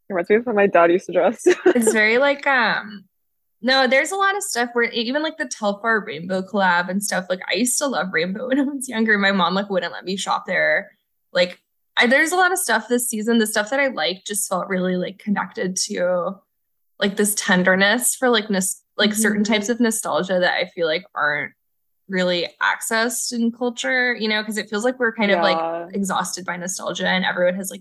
It 0.08 0.12
reminds 0.12 0.30
me 0.30 0.36
of 0.36 0.44
how 0.44 0.52
my 0.52 0.66
dad 0.66 0.92
used 0.92 1.06
to 1.06 1.12
dress. 1.12 1.42
it's 1.46 1.92
very 1.92 2.18
like 2.18 2.46
um 2.46 3.04
no, 3.60 3.86
there's 3.86 4.12
a 4.12 4.16
lot 4.16 4.36
of 4.36 4.42
stuff 4.42 4.70
where 4.74 4.84
even 4.90 5.22
like 5.22 5.38
the 5.38 5.46
Telfar 5.46 6.04
Rainbow 6.04 6.42
collab 6.42 6.90
and 6.90 7.02
stuff. 7.02 7.26
Like 7.30 7.40
I 7.50 7.54
used 7.54 7.78
to 7.78 7.86
love 7.86 8.08
Rainbow 8.12 8.48
when 8.48 8.60
I 8.60 8.64
was 8.64 8.88
younger. 8.88 9.18
My 9.18 9.32
mom 9.32 9.54
like 9.54 9.70
wouldn't 9.70 9.92
let 9.92 10.04
me 10.04 10.16
shop 10.16 10.44
there. 10.46 10.92
Like 11.32 11.60
I, 11.96 12.06
there's 12.06 12.32
a 12.32 12.36
lot 12.36 12.52
of 12.52 12.58
stuff 12.58 12.88
this 12.88 13.08
season. 13.08 13.38
The 13.38 13.46
stuff 13.46 13.70
that 13.70 13.80
I 13.80 13.88
like 13.88 14.24
just 14.24 14.48
felt 14.48 14.68
really 14.68 14.96
like 14.96 15.18
connected 15.18 15.76
to 15.76 16.40
like 16.98 17.16
this 17.16 17.34
tenderness 17.34 18.14
for 18.14 18.28
like 18.28 18.50
nos- 18.50 18.82
like 18.96 19.10
mm-hmm. 19.10 19.20
certain 19.20 19.44
types 19.44 19.68
of 19.68 19.80
nostalgia 19.80 20.38
that 20.40 20.54
I 20.54 20.66
feel 20.66 20.86
like 20.86 21.04
aren't 21.14 21.52
really 22.08 22.48
accessed 22.62 23.32
in 23.32 23.50
culture, 23.50 24.14
you 24.14 24.28
know, 24.28 24.42
because 24.42 24.58
it 24.58 24.68
feels 24.68 24.84
like 24.84 24.98
we're 24.98 25.14
kind 25.14 25.30
yeah. 25.30 25.38
of 25.38 25.42
like 25.42 25.94
exhausted 25.94 26.44
by 26.44 26.56
nostalgia 26.56 27.08
and 27.08 27.24
everyone 27.24 27.54
has 27.54 27.70
like 27.70 27.80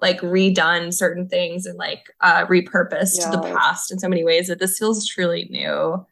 like 0.00 0.20
redone 0.20 0.94
certain 0.94 1.28
things 1.28 1.66
and 1.66 1.76
like 1.76 2.04
uh 2.20 2.46
repurposed 2.46 3.20
yeah. 3.20 3.30
the 3.30 3.42
past 3.42 3.90
in 3.90 3.98
so 3.98 4.08
many 4.08 4.22
ways 4.22 4.46
that 4.46 4.58
this 4.58 4.78
feels 4.78 5.06
truly 5.06 5.48
new. 5.50 6.04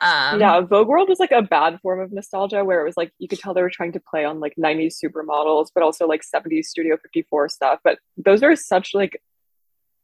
Um, 0.00 0.38
yeah, 0.38 0.60
Vogue 0.60 0.86
World 0.86 1.08
was 1.08 1.18
like 1.18 1.32
a 1.32 1.42
bad 1.42 1.80
form 1.80 2.00
of 2.00 2.12
nostalgia 2.12 2.64
where 2.64 2.80
it 2.80 2.84
was 2.84 2.96
like 2.96 3.12
you 3.18 3.26
could 3.26 3.40
tell 3.40 3.52
they 3.52 3.62
were 3.62 3.70
trying 3.70 3.92
to 3.92 4.00
play 4.00 4.24
on 4.24 4.38
like 4.38 4.54
90s 4.56 4.94
supermodels, 5.02 5.68
but 5.74 5.82
also 5.82 6.06
like 6.06 6.22
70s 6.22 6.66
Studio 6.66 6.96
54 6.96 7.48
stuff. 7.48 7.80
But 7.82 7.98
those 8.16 8.44
are 8.44 8.54
such 8.54 8.94
like 8.94 9.20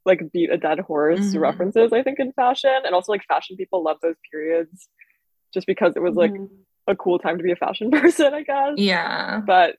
like 0.04 0.32
beat 0.32 0.50
a 0.50 0.56
dead 0.56 0.80
horse 0.80 1.20
mm-hmm. 1.20 1.38
references, 1.38 1.92
I 1.92 2.02
think, 2.02 2.18
in 2.20 2.32
fashion. 2.32 2.74
And 2.84 2.94
also 2.94 3.12
like 3.12 3.24
fashion 3.24 3.56
people 3.56 3.82
love 3.82 3.98
those 4.02 4.16
periods 4.30 4.88
just 5.52 5.66
because 5.66 5.94
it 5.96 6.02
was 6.02 6.14
like 6.14 6.32
mm-hmm. 6.32 6.44
a 6.86 6.96
cool 6.96 7.18
time 7.18 7.38
to 7.38 7.44
be 7.44 7.52
a 7.52 7.56
fashion 7.56 7.90
person, 7.90 8.34
I 8.34 8.42
guess. 8.42 8.74
Yeah. 8.76 9.40
But 9.46 9.76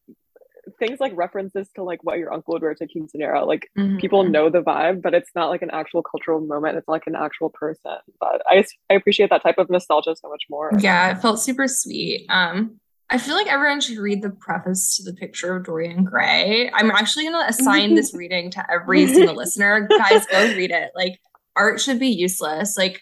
things 0.80 0.99
like 0.99 1.15
references 1.15 1.69
to 1.76 1.84
like 1.84 2.03
what 2.03 2.17
your 2.17 2.34
uncle 2.34 2.53
would 2.53 2.61
wear 2.61 2.73
to 2.73 2.88
quinceanera, 2.88 3.45
like 3.45 3.69
mm-hmm. 3.78 3.97
people 3.97 4.23
know 4.23 4.49
the 4.49 4.61
vibe, 4.61 5.01
but 5.01 5.13
it's 5.13 5.30
not 5.36 5.49
like 5.49 5.61
an 5.61 5.69
actual 5.71 6.01
cultural 6.01 6.41
moment. 6.41 6.78
It's 6.78 6.88
like 6.88 7.03
an 7.05 7.15
actual 7.15 7.49
person. 7.49 7.97
But 8.19 8.41
I 8.47 8.65
I 8.89 8.95
appreciate 8.95 9.30
that 9.30 9.43
type 9.43 9.57
of 9.57 9.69
nostalgia 9.69 10.15
so 10.15 10.30
much 10.30 10.43
more. 10.49 10.71
Yeah, 10.80 11.11
it 11.11 11.21
felt 11.21 11.39
super 11.39 11.67
sweet. 11.67 12.26
Um 12.30 12.80
I 13.10 13.20
feel 13.20 13.36
like 13.36 13.47
everyone 13.47 13.82
should 13.82 13.97
read 13.97 14.24
the 14.24 14.32
preface 14.32 14.97
to 14.97 15.03
the 15.03 15.14
picture 15.14 15.56
of 15.56 15.66
Dorian 15.66 16.03
Gray. 16.03 16.72
I'm 16.74 16.89
actually 16.89 17.26
going 17.26 17.39
to 17.39 17.49
assign 17.49 17.93
this 17.93 18.14
reading 18.16 18.49
to 18.51 18.72
every 18.72 19.08
single 19.08 19.36
listener. 19.36 19.88
Guys, 19.88 20.26
go 20.26 20.43
read 20.56 20.72
it. 20.72 20.91
Like, 20.95 21.20
art 21.56 21.80
should 21.80 21.99
be 21.99 22.08
useless. 22.08 22.78
Like, 22.78 23.01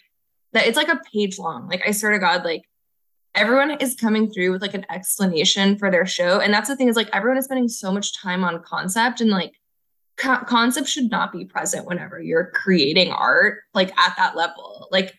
that 0.51 0.68
it's 0.68 0.76
like 0.78 0.89
a 0.89 0.99
page 1.14 1.39
long. 1.39 1.68
Like, 1.70 1.84
I 1.88 1.91
swear 1.91 2.12
to 2.12 2.20
God, 2.20 2.43
like, 2.43 2.64
everyone 3.34 3.72
is 3.72 3.95
coming 3.95 4.30
through 4.30 4.51
with 4.51 4.62
like 4.62 4.74
an 4.74 4.86
explanation 4.91 5.78
for 5.78 5.89
their 5.89 6.06
show. 6.06 6.39
And 6.39 6.54
that's 6.54 6.70
the 6.70 6.76
thing 6.76 6.88
is 6.88 6.95
like, 6.95 7.10
everyone 7.14 7.38
is 7.38 7.45
spending 7.45 7.68
so 7.68 7.91
much 7.91 8.20
time 8.22 8.43
on 8.43 8.62
concept 8.62 9.22
and 9.22 9.32
like, 9.32 9.54
co- 10.18 10.43
concept 10.45 10.88
should 10.88 11.10
not 11.10 11.32
be 11.32 11.45
present 11.45 11.88
whenever 11.88 12.22
you're 12.22 12.51
creating 12.54 13.12
art, 13.12 13.62
like, 13.74 13.97
at 13.97 14.16
that 14.18 14.36
level. 14.36 14.88
Like, 14.91 15.16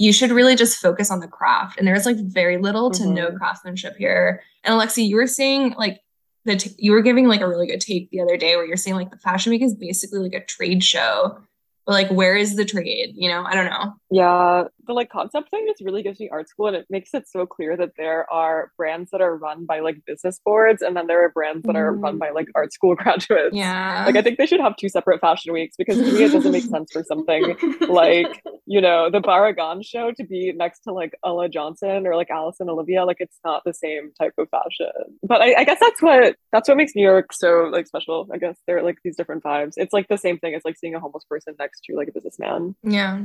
you 0.00 0.14
should 0.14 0.30
really 0.30 0.56
just 0.56 0.78
focus 0.78 1.10
on 1.10 1.20
the 1.20 1.28
craft. 1.28 1.78
And 1.78 1.86
there's 1.86 2.06
like 2.06 2.16
very 2.16 2.56
little 2.56 2.90
to 2.90 3.02
mm-hmm. 3.02 3.12
no 3.12 3.30
craftsmanship 3.32 3.96
here. 3.98 4.42
And 4.64 4.72
Alexi, 4.72 5.06
you 5.06 5.16
were 5.16 5.26
saying 5.26 5.74
like 5.76 6.00
that 6.46 6.60
t- 6.60 6.74
you 6.78 6.92
were 6.92 7.02
giving 7.02 7.28
like 7.28 7.42
a 7.42 7.48
really 7.48 7.66
good 7.66 7.82
take 7.82 8.08
the 8.08 8.22
other 8.22 8.38
day 8.38 8.56
where 8.56 8.64
you're 8.64 8.78
saying 8.78 8.96
like 8.96 9.10
the 9.10 9.18
fashion 9.18 9.50
week 9.50 9.60
is 9.60 9.74
basically 9.74 10.20
like 10.20 10.32
a 10.32 10.44
trade 10.44 10.82
show 10.82 11.38
but 11.84 11.92
like 11.92 12.10
where 12.10 12.34
is 12.34 12.56
the 12.56 12.64
trade 12.64 13.12
you 13.14 13.28
know 13.28 13.44
i 13.44 13.54
don't 13.54 13.66
know 13.66 13.94
yeah. 14.10 14.64
The 14.86 14.92
like 14.92 15.08
concept 15.08 15.50
thing 15.50 15.66
just 15.68 15.84
really 15.84 16.02
gives 16.02 16.18
me 16.18 16.28
art 16.30 16.48
school 16.48 16.66
and 16.66 16.76
it 16.76 16.86
makes 16.90 17.14
it 17.14 17.28
so 17.28 17.46
clear 17.46 17.76
that 17.76 17.92
there 17.96 18.30
are 18.32 18.72
brands 18.76 19.10
that 19.12 19.20
are 19.20 19.36
run 19.36 19.66
by 19.66 19.80
like 19.80 20.04
business 20.04 20.40
boards 20.44 20.82
and 20.82 20.96
then 20.96 21.06
there 21.06 21.24
are 21.24 21.28
brands 21.28 21.64
that 21.64 21.76
are 21.76 21.92
run 21.92 22.16
mm. 22.16 22.18
by 22.18 22.30
like 22.30 22.48
art 22.56 22.72
school 22.72 22.94
graduates. 22.96 23.54
Yeah. 23.54 24.04
Like 24.06 24.16
i 24.16 24.22
think 24.22 24.38
they 24.38 24.46
should 24.46 24.60
have 24.60 24.76
two 24.76 24.88
separate 24.88 25.20
fashion 25.20 25.52
weeks 25.52 25.76
because 25.76 25.96
to 25.98 26.04
me 26.04 26.24
it 26.24 26.32
doesn't 26.32 26.50
make 26.50 26.64
sense 26.64 26.90
for 26.92 27.04
something 27.04 27.56
like 27.88 28.42
you 28.66 28.80
know 28.80 29.10
the 29.10 29.20
Barragán 29.20 29.84
show 29.84 30.10
to 30.12 30.24
be 30.24 30.52
next 30.52 30.80
to 30.80 30.92
like 30.92 31.14
Ella 31.24 31.48
Johnson 31.48 32.06
or 32.06 32.16
like 32.16 32.30
Allison 32.30 32.68
Olivia. 32.68 33.04
Like 33.04 33.18
it's 33.20 33.38
not 33.44 33.62
the 33.64 33.74
same 33.74 34.12
type 34.18 34.34
of 34.38 34.48
fashion. 34.48 35.18
But 35.22 35.40
I, 35.40 35.60
I 35.60 35.64
guess 35.64 35.78
that's 35.80 36.02
what 36.02 36.36
that's 36.52 36.68
what 36.68 36.76
makes 36.76 36.96
new 36.96 37.02
york 37.02 37.32
so 37.32 37.68
like 37.72 37.86
special 37.86 38.28
i 38.32 38.38
guess. 38.38 38.56
There 38.66 38.78
are 38.78 38.82
like 38.82 38.98
these 39.04 39.16
different 39.16 39.44
vibes. 39.44 39.74
It's 39.76 39.92
like 39.92 40.08
the 40.08 40.18
same 40.18 40.38
thing 40.38 40.54
as 40.54 40.62
like 40.64 40.76
seeing 40.76 40.94
a 40.96 41.00
homeless 41.00 41.24
person 41.24 41.54
next 41.58 41.82
to 41.84 41.96
like 41.96 42.08
a 42.08 42.12
businessman. 42.12 42.74
Yeah, 42.82 43.22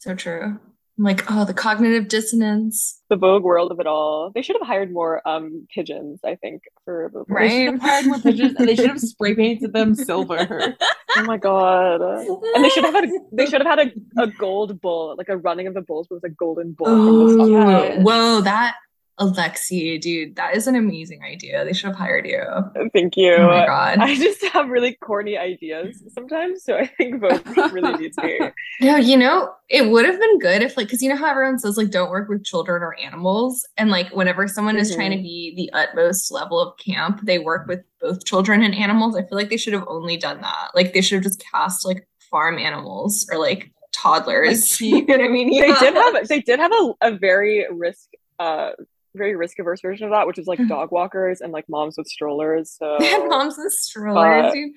so 0.00 0.14
true. 0.14 0.58
I'm 1.00 1.04
like, 1.04 1.30
oh, 1.30 1.46
the 1.46 1.54
cognitive 1.54 2.08
dissonance. 2.08 3.00
The 3.08 3.16
Vogue 3.16 3.42
world 3.42 3.72
of 3.72 3.80
it 3.80 3.86
all. 3.86 4.32
They 4.34 4.42
should 4.42 4.56
have 4.60 4.66
hired 4.66 4.92
more 4.92 5.26
um 5.26 5.66
pigeons, 5.74 6.20
I 6.24 6.34
think, 6.34 6.62
for 6.84 7.08
Vogue. 7.10 7.30
Right? 7.30 7.48
They 7.48 7.64
should 7.64 7.72
have 7.72 7.80
hired 7.80 8.06
more 8.06 8.18
pigeons 8.18 8.54
and 8.58 8.68
they 8.68 8.76
should 8.76 8.90
have 8.90 9.00
spray 9.12 9.34
painted 9.34 9.72
them 9.72 9.94
silver. 9.94 10.76
oh 11.16 11.22
my 11.22 11.38
god. 11.38 12.02
And 12.02 12.62
they 12.62 12.68
should 12.68 12.84
have 12.84 12.92
had 12.92 13.04
a, 13.04 13.08
they 13.32 13.46
should 13.46 13.62
have 13.64 13.78
had 13.78 13.88
a, 13.88 14.22
a 14.22 14.26
gold 14.26 14.78
bull, 14.82 15.14
like 15.16 15.30
a 15.30 15.38
running 15.38 15.66
of 15.66 15.74
the 15.74 15.80
bulls 15.80 16.08
with 16.10 16.22
a 16.24 16.28
golden 16.28 16.72
bull. 16.72 16.88
Oh, 16.88 17.46
yeah. 17.46 18.02
Whoa, 18.02 18.42
that 18.42 18.74
Alexi, 19.20 20.00
dude, 20.00 20.36
that 20.36 20.56
is 20.56 20.66
an 20.66 20.76
amazing 20.76 21.22
idea. 21.22 21.62
They 21.64 21.74
should 21.74 21.88
have 21.88 21.96
hired 21.96 22.26
you. 22.26 22.42
Thank 22.94 23.18
you. 23.18 23.34
Oh 23.34 23.48
my 23.48 23.66
god. 23.66 23.98
I 23.98 24.14
just 24.14 24.42
have 24.46 24.70
really 24.70 24.94
corny 24.94 25.36
ideas 25.36 26.02
sometimes, 26.14 26.64
so 26.64 26.78
I 26.78 26.86
think 26.86 27.20
Vogue 27.20 27.46
really 27.72 27.92
needs 27.98 28.16
me. 28.22 28.40
No, 28.80 28.96
you 28.96 29.18
know, 29.18 29.52
it 29.68 29.90
would 29.90 30.06
have 30.06 30.18
been 30.18 30.38
good 30.38 30.62
if 30.62 30.76
like 30.76 30.86
because 30.86 31.02
you 31.02 31.10
know 31.10 31.16
how 31.16 31.26
everyone 31.26 31.58
says 31.58 31.76
like 31.76 31.90
don't 31.90 32.10
work 32.10 32.30
with 32.30 32.44
children 32.44 32.82
or 32.82 32.94
animals. 32.98 33.66
And 33.76 33.90
like 33.90 34.10
whenever 34.10 34.48
someone 34.48 34.76
mm-hmm. 34.76 34.82
is 34.82 34.94
trying 34.94 35.10
to 35.10 35.16
mm-hmm. 35.16 35.22
be 35.22 35.54
the 35.54 35.78
utmost 35.78 36.32
level 36.32 36.58
of 36.58 36.78
camp, 36.78 37.20
they 37.22 37.38
work 37.38 37.66
with 37.66 37.80
both 38.00 38.24
children 38.24 38.62
and 38.62 38.74
animals. 38.74 39.16
I 39.16 39.22
feel 39.22 39.36
like 39.36 39.50
they 39.50 39.58
should 39.58 39.74
have 39.74 39.84
only 39.86 40.16
done 40.16 40.40
that. 40.40 40.70
Like 40.74 40.94
they 40.94 41.02
should 41.02 41.16
have 41.16 41.24
just 41.24 41.44
cast 41.52 41.84
like 41.84 42.08
farm 42.30 42.58
animals 42.58 43.28
or 43.30 43.38
like 43.38 43.70
toddlers. 43.92 44.80
Like, 44.80 44.80
you 44.90 45.04
know 45.04 45.16
what 45.18 45.24
I 45.24 45.28
mean? 45.28 45.52
Yeah. 45.52 45.66
They 45.66 45.74
did 45.74 45.94
have 45.94 46.28
they 46.28 46.40
did 46.40 46.58
have 46.58 46.72
a, 46.72 46.92
a 47.02 47.18
very 47.18 47.66
risk 47.70 48.08
uh 48.38 48.70
very 49.14 49.36
risk 49.36 49.58
averse 49.58 49.80
version 49.80 50.04
of 50.04 50.12
that, 50.12 50.26
which 50.26 50.38
is 50.38 50.46
like 50.46 50.66
dog 50.68 50.90
walkers 50.92 51.40
and 51.40 51.52
like 51.52 51.68
moms 51.68 51.96
with 51.96 52.06
strollers. 52.06 52.76
So 52.78 52.98
moms 53.28 53.56
with 53.58 53.72
strollers. 53.72 54.54
Uh, 54.54 54.68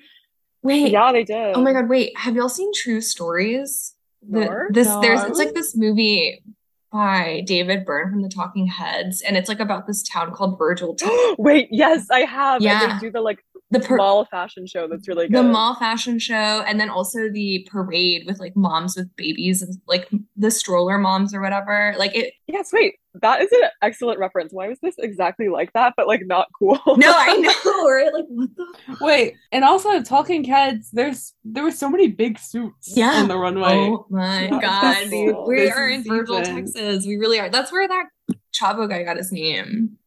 wait, 0.62 0.92
yeah, 0.92 1.12
they 1.12 1.24
did. 1.24 1.56
Oh 1.56 1.62
my 1.62 1.72
god, 1.72 1.88
wait, 1.88 2.16
have 2.18 2.34
y'all 2.36 2.48
seen 2.48 2.72
True 2.74 3.00
Stories? 3.00 3.94
The, 4.28 4.68
this 4.70 4.88
no. 4.88 5.00
there's 5.02 5.22
it's 5.24 5.38
like 5.38 5.52
this 5.52 5.76
movie 5.76 6.42
by 6.90 7.42
David 7.44 7.84
Byrne 7.84 8.10
from 8.10 8.22
the 8.22 8.28
Talking 8.28 8.66
Heads, 8.66 9.20
and 9.20 9.36
it's 9.36 9.48
like 9.48 9.60
about 9.60 9.86
this 9.86 10.02
town 10.02 10.32
called 10.32 10.58
Virgil. 10.58 10.96
Wait, 11.38 11.68
yes, 11.70 12.06
I 12.10 12.20
have. 12.20 12.62
Yeah, 12.62 12.82
and 12.84 12.92
they 12.92 13.06
do 13.06 13.10
the 13.10 13.20
like 13.20 13.44
the 13.70 13.80
per- 13.80 13.96
mall 13.96 14.24
fashion 14.26 14.66
show 14.66 14.86
that's 14.88 15.08
really 15.08 15.26
good. 15.26 15.36
The 15.36 15.42
mall 15.42 15.74
fashion 15.74 16.18
show, 16.18 16.34
and 16.34 16.78
then 16.78 16.88
also 16.90 17.30
the 17.30 17.66
parade 17.70 18.24
with 18.26 18.38
like 18.38 18.54
moms 18.56 18.96
with 18.96 19.14
babies 19.16 19.62
and 19.62 19.74
like 19.86 20.08
the 20.36 20.50
stroller 20.50 20.98
moms 20.98 21.34
or 21.34 21.40
whatever. 21.40 21.94
Like 21.98 22.14
it. 22.14 22.34
Yes, 22.46 22.72
wait, 22.72 22.96
that 23.22 23.40
is 23.42 23.50
an 23.52 23.68
excellent 23.82 24.18
reference. 24.18 24.52
Why 24.52 24.68
was 24.68 24.78
this 24.80 24.96
exactly 24.98 25.48
like 25.48 25.72
that, 25.72 25.94
but 25.96 26.06
like 26.06 26.22
not 26.26 26.48
cool? 26.58 26.78
no, 26.86 27.12
I 27.16 27.36
know, 27.64 27.90
right? 27.90 28.12
Like 28.12 28.26
what 28.28 28.50
the? 28.56 28.96
Wait, 29.00 29.34
and 29.50 29.64
also 29.64 30.02
Talking 30.02 30.44
Heads. 30.44 30.90
There's 30.92 31.34
there 31.44 31.64
were 31.64 31.70
so 31.70 31.88
many 31.88 32.08
big 32.08 32.38
suits. 32.38 32.96
Yeah. 32.96 33.14
on 33.14 33.28
the 33.28 33.38
runway. 33.38 33.88
Oh 33.90 34.06
my 34.10 34.48
god, 34.48 35.10
we 35.10 35.70
are 35.70 35.88
in 35.88 36.04
Virgil, 36.04 36.42
Texas. 36.42 37.06
We 37.06 37.16
really 37.16 37.40
are. 37.40 37.48
That's 37.48 37.72
where 37.72 37.88
that 37.88 38.06
Chapo 38.54 38.88
guy 38.88 39.02
got 39.02 39.16
his 39.16 39.32
name. 39.32 39.98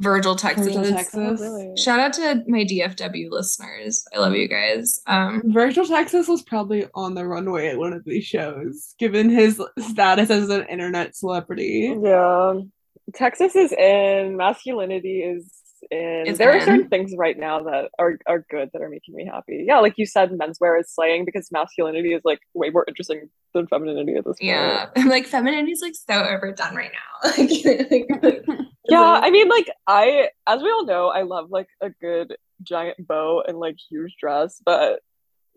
Virgil, 0.00 0.36
Texas. 0.36 0.74
Virgil, 0.74 0.92
Texas. 0.92 1.40
Oh, 1.42 1.44
really? 1.44 1.76
Shout 1.76 1.98
out 1.98 2.12
to 2.14 2.44
my 2.46 2.64
DFW 2.64 3.30
listeners. 3.30 4.04
I 4.14 4.18
love 4.18 4.34
you 4.34 4.48
guys. 4.48 5.00
Um, 5.06 5.42
Virgil, 5.46 5.86
Texas 5.86 6.28
was 6.28 6.42
probably 6.42 6.86
on 6.94 7.14
the 7.14 7.26
runway 7.26 7.68
at 7.68 7.78
one 7.78 7.92
of 7.92 8.04
these 8.04 8.24
shows, 8.24 8.94
given 8.98 9.28
his 9.28 9.60
status 9.78 10.30
as 10.30 10.48
an 10.50 10.66
internet 10.68 11.16
celebrity. 11.16 11.96
Yeah. 12.00 12.60
Texas 13.14 13.56
is 13.56 13.72
in, 13.72 14.36
masculinity 14.36 15.22
is 15.22 15.57
in. 15.90 16.24
It's 16.26 16.38
there 16.38 16.50
in. 16.50 16.56
are 16.56 16.64
certain 16.64 16.88
things 16.88 17.14
right 17.16 17.38
now 17.38 17.62
that 17.64 17.90
are, 17.98 18.18
are 18.26 18.44
good 18.50 18.70
that 18.72 18.82
are 18.82 18.88
making 18.88 19.14
me 19.14 19.26
happy. 19.26 19.64
Yeah, 19.66 19.78
like 19.78 19.94
you 19.96 20.06
said, 20.06 20.30
menswear 20.30 20.80
is 20.80 20.90
slaying 20.90 21.24
because 21.24 21.50
masculinity 21.52 22.12
is 22.14 22.22
like 22.24 22.40
way 22.54 22.70
more 22.70 22.84
interesting 22.88 23.28
than 23.54 23.66
femininity 23.66 24.14
at 24.14 24.24
this 24.24 24.38
point. 24.38 24.42
Yeah. 24.42 24.86
like 25.06 25.26
femininity 25.26 25.72
is 25.72 25.80
like 25.82 25.94
so 25.94 26.24
overdone 26.24 26.74
right 26.74 26.90
now. 26.92 27.30
like, 27.38 27.50
yeah, 28.88 29.20
I 29.22 29.30
mean, 29.30 29.48
like 29.48 29.68
I, 29.86 30.30
as 30.46 30.62
we 30.62 30.70
all 30.70 30.84
know, 30.84 31.08
I 31.08 31.22
love 31.22 31.50
like 31.50 31.68
a 31.80 31.90
good 31.90 32.36
giant 32.62 33.06
bow 33.06 33.42
and 33.46 33.58
like 33.58 33.76
huge 33.90 34.16
dress, 34.20 34.60
but 34.64 35.00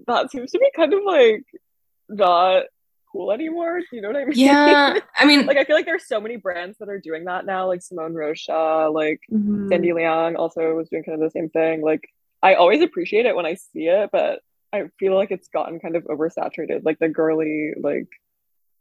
that 0.08 0.32
seems 0.32 0.52
to 0.52 0.60
be 0.60 0.72
kind 0.76 0.94
of 0.94 1.02
like 1.06 1.44
not 2.10 2.64
cool 3.12 3.32
anymore. 3.32 3.80
Do 3.80 3.86
you 3.92 4.02
know 4.02 4.10
what 4.10 4.18
I 4.18 4.26
mean? 4.26 4.38
Yeah, 4.38 5.00
I 5.18 5.26
mean, 5.26 5.46
like 5.46 5.58
I 5.58 5.64
feel 5.64 5.76
like 5.76 5.86
there's 5.86 6.08
so 6.08 6.20
many 6.20 6.38
brands 6.38 6.78
that 6.80 6.90
are 6.90 7.00
doing 7.00 7.26
that 7.26 7.46
now, 7.46 7.68
like 7.68 7.82
Simone 7.82 8.14
Rocha, 8.14 8.90
like 8.92 9.22
mm-hmm. 9.32 9.70
Sandy 9.70 9.94
Liang 9.94 10.36
also 10.36 10.74
was 10.76 10.90
doing 10.90 11.04
kind 11.04 11.22
of 11.22 11.22
the 11.22 11.32
same 11.32 11.50
thing. 11.50 11.82
Like 11.82 12.08
I 12.42 12.56
always 12.56 12.82
appreciate 12.82 13.26
it 13.26 13.36
when 13.36 13.46
I 13.46 13.56
see 13.56 13.88
it, 13.88 14.10
but 14.12 14.40
I 14.74 14.86
feel 15.00 15.16
like 15.16 15.32
it's 15.32 15.50
gotten 15.50 15.80
kind 15.80 15.96
of 15.96 16.04
oversaturated, 16.06 16.84
like 16.86 17.00
the 17.00 17.10
girly 17.10 17.74
like 17.82 18.08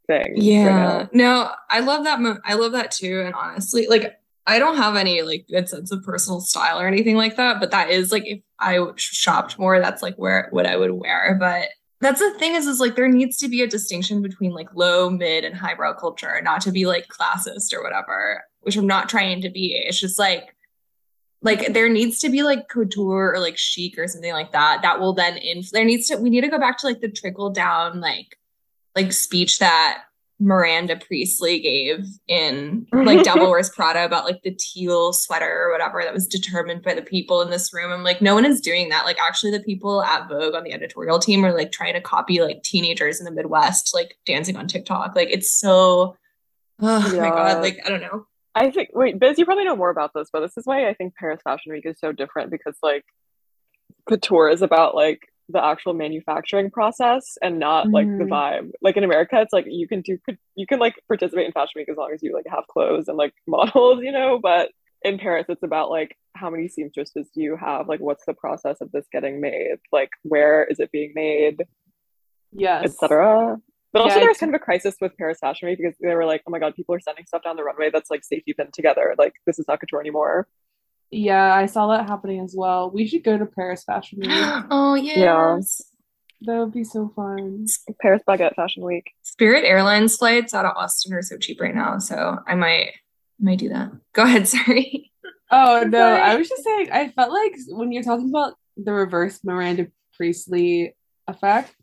thing. 0.07 0.33
Yeah, 0.35 0.97
right 0.97 1.13
no, 1.13 1.49
I 1.69 1.81
love 1.81 2.05
that. 2.05 2.21
Mo- 2.21 2.39
I 2.45 2.55
love 2.55 2.71
that 2.73 2.91
too, 2.91 3.21
and 3.25 3.35
honestly, 3.35 3.87
like 3.87 4.17
I 4.47 4.59
don't 4.59 4.77
have 4.77 4.95
any 4.95 5.21
like 5.21 5.47
good 5.47 5.69
sense 5.69 5.91
of 5.91 6.03
personal 6.03 6.41
style 6.41 6.79
or 6.79 6.87
anything 6.87 7.15
like 7.15 7.35
that, 7.37 7.59
but 7.59 7.71
that 7.71 7.89
is 7.89 8.11
like 8.11 8.25
if 8.25 8.39
I 8.59 8.79
shopped 8.95 9.59
more, 9.59 9.79
that's 9.79 10.01
like 10.01 10.15
where 10.15 10.47
what 10.51 10.65
I 10.65 10.77
would 10.77 10.91
wear. 10.91 11.37
But 11.39 11.69
that's 12.01 12.19
the 12.19 12.31
thing 12.39 12.55
is 12.55 12.67
is 12.67 12.79
like 12.79 12.95
there 12.95 13.07
needs 13.07 13.37
to 13.37 13.47
be 13.47 13.61
a 13.61 13.67
distinction 13.67 14.21
between 14.21 14.51
like 14.51 14.73
low, 14.73 15.09
mid, 15.09 15.45
and 15.45 15.55
highbrow 15.55 15.93
culture, 15.93 16.41
not 16.43 16.61
to 16.61 16.71
be 16.71 16.85
like 16.85 17.07
classist 17.07 17.73
or 17.73 17.83
whatever, 17.83 18.43
which 18.61 18.75
I'm 18.75 18.87
not 18.87 19.07
trying 19.07 19.41
to 19.41 19.49
be. 19.49 19.75
It's 19.75 19.99
just 19.99 20.19
like 20.19 20.55
like 21.43 21.73
there 21.73 21.89
needs 21.89 22.19
to 22.19 22.29
be 22.29 22.43
like 22.43 22.69
couture 22.69 23.33
or 23.33 23.39
like 23.39 23.57
chic 23.57 23.97
or 23.97 24.07
something 24.07 24.33
like 24.33 24.51
that 24.51 24.81
that 24.81 24.99
will 24.99 25.13
then 25.13 25.37
in 25.37 25.63
there 25.71 25.85
needs 25.85 26.07
to 26.07 26.17
we 26.17 26.29
need 26.29 26.41
to 26.41 26.49
go 26.49 26.59
back 26.59 26.77
to 26.79 26.87
like 26.87 27.01
the 27.01 27.09
trickle 27.09 27.49
down 27.49 27.99
like 27.99 28.37
like 28.95 29.11
speech 29.11 29.59
that 29.59 30.03
Miranda 30.41 30.97
Priestly 30.97 31.59
gave 31.59 32.07
in 32.27 32.87
mm-hmm. 32.91 33.05
like 33.05 33.23
Devil 33.23 33.51
Wears 33.51 33.69
Prada 33.69 34.03
about 34.03 34.25
like 34.25 34.41
the 34.41 34.57
teal 34.59 35.13
sweater 35.13 35.67
or 35.67 35.71
whatever 35.71 36.01
that 36.03 36.13
was 36.13 36.25
determined 36.25 36.81
by 36.81 36.95
the 36.95 37.03
people 37.03 37.41
in 37.41 37.51
this 37.51 37.71
room. 37.71 37.91
I'm 37.91 38.03
like, 38.03 38.21
no 38.21 38.33
one 38.33 38.45
is 38.45 38.59
doing 38.59 38.89
that. 38.89 39.05
Like, 39.05 39.19
actually, 39.19 39.51
the 39.51 39.63
people 39.63 40.01
at 40.01 40.27
Vogue 40.27 40.55
on 40.55 40.63
the 40.63 40.73
editorial 40.73 41.19
team 41.19 41.45
are 41.45 41.53
like 41.53 41.71
trying 41.71 41.93
to 41.93 42.01
copy 42.01 42.41
like 42.41 42.63
teenagers 42.63 43.19
in 43.19 43.25
the 43.25 43.31
Midwest, 43.31 43.93
like 43.93 44.17
dancing 44.25 44.57
on 44.57 44.67
TikTok. 44.67 45.15
Like, 45.15 45.29
it's 45.29 45.53
so, 45.53 46.17
oh 46.81 47.13
yeah. 47.13 47.21
my 47.21 47.29
God. 47.29 47.61
Like, 47.61 47.79
I 47.85 47.89
don't 47.89 48.01
know. 48.01 48.25
I 48.55 48.71
think, 48.71 48.89
wait, 48.93 49.19
Biz, 49.19 49.37
you 49.37 49.45
probably 49.45 49.63
know 49.63 49.75
more 49.75 49.91
about 49.91 50.11
this, 50.15 50.29
but 50.33 50.41
this 50.41 50.57
is 50.57 50.65
why 50.65 50.89
I 50.89 50.95
think 50.95 51.15
Paris 51.15 51.41
Fashion 51.43 51.71
Week 51.71 51.85
is 51.85 51.99
so 51.99 52.11
different 52.11 52.49
because 52.49 52.75
like 52.81 53.05
couture 54.09 54.49
is 54.49 54.61
about 54.61 54.95
like 54.95 55.30
the 55.51 55.63
actual 55.63 55.93
manufacturing 55.93 56.71
process 56.71 57.37
and 57.41 57.59
not 57.59 57.85
mm-hmm. 57.85 57.93
like 57.93 58.07
the 58.07 58.25
mm-hmm. 58.25 58.33
vibe. 58.33 58.71
Like 58.81 58.97
in 58.97 59.03
America, 59.03 59.39
it's 59.41 59.53
like 59.53 59.65
you 59.67 59.87
can 59.87 60.01
do 60.01 60.17
you 60.55 60.67
can 60.67 60.79
like 60.79 60.95
participate 61.07 61.45
in 61.45 61.51
fashion 61.51 61.73
week 61.75 61.89
as 61.89 61.97
long 61.97 62.11
as 62.13 62.21
you 62.23 62.33
like 62.33 62.45
have 62.49 62.65
clothes 62.67 63.07
and 63.07 63.17
like 63.17 63.33
models, 63.47 64.01
you 64.03 64.11
know. 64.11 64.39
But 64.41 64.69
in 65.03 65.17
Paris, 65.17 65.45
it's 65.49 65.63
about 65.63 65.89
like 65.89 66.17
how 66.35 66.49
many 66.49 66.67
seamstresses 66.67 67.29
do 67.33 67.41
you 67.41 67.55
have? 67.55 67.87
Like 67.87 67.99
what's 67.99 68.25
the 68.25 68.33
process 68.33 68.81
of 68.81 68.91
this 68.91 69.05
getting 69.11 69.41
made? 69.41 69.77
Like 69.91 70.09
where 70.23 70.63
is 70.65 70.79
it 70.79 70.91
being 70.91 71.11
made? 71.15 71.63
Yes, 72.51 72.85
etc. 72.85 73.57
But 73.93 74.03
also, 74.03 74.15
yeah, 74.15 74.25
there's 74.25 74.37
kind 74.37 74.55
of 74.55 74.61
a 74.61 74.63
crisis 74.63 74.95
with 75.01 75.17
Paris 75.17 75.39
Fashion 75.41 75.67
Week 75.67 75.77
because 75.77 75.95
they 76.01 76.15
were 76.15 76.25
like, 76.25 76.43
"Oh 76.47 76.51
my 76.51 76.59
god, 76.59 76.75
people 76.75 76.95
are 76.95 76.99
sending 76.99 77.25
stuff 77.25 77.43
down 77.43 77.57
the 77.57 77.63
runway 77.63 77.89
that's 77.91 78.09
like 78.09 78.23
safety 78.23 78.53
pin 78.53 78.67
together. 78.71 79.15
Like 79.17 79.33
this 79.45 79.59
is 79.59 79.65
not 79.67 79.79
couture 79.79 79.99
anymore." 79.99 80.47
Yeah, 81.11 81.53
I 81.53 81.65
saw 81.65 81.87
that 81.89 82.07
happening 82.07 82.39
as 82.39 82.55
well. 82.57 82.89
We 82.89 83.05
should 83.05 83.23
go 83.23 83.37
to 83.37 83.45
Paris 83.45 83.83
Fashion 83.83 84.19
Week. 84.21 84.29
oh 84.31 84.95
yes. 84.95 85.17
Yeah. 85.17 85.59
That 86.43 86.59
would 86.59 86.73
be 86.73 86.83
so 86.83 87.11
fun. 87.15 87.67
Paris 88.01 88.23
Baguette 88.27 88.55
Fashion 88.55 88.83
Week. 88.83 89.11
Spirit 89.21 89.63
Airlines 89.63 90.15
flights 90.17 90.55
out 90.55 90.65
of 90.65 90.75
Austin 90.75 91.13
are 91.13 91.21
so 91.21 91.37
cheap 91.37 91.61
right 91.61 91.75
now, 91.75 91.99
so 91.99 92.39
I 92.47 92.55
might 92.55 92.93
might 93.39 93.59
do 93.59 93.69
that. 93.69 93.91
Go 94.13 94.23
ahead, 94.23 94.47
sorry. 94.47 95.11
Oh 95.51 95.83
no, 95.83 95.97
sorry. 95.99 96.21
I 96.21 96.35
was 96.37 96.49
just 96.49 96.63
saying 96.63 96.89
I 96.91 97.09
felt 97.09 97.31
like 97.31 97.55
when 97.67 97.91
you're 97.91 98.03
talking 98.03 98.29
about 98.29 98.55
the 98.77 98.93
reverse 98.93 99.39
Miranda 99.43 99.87
Priestly 100.15 100.95
effect, 101.27 101.75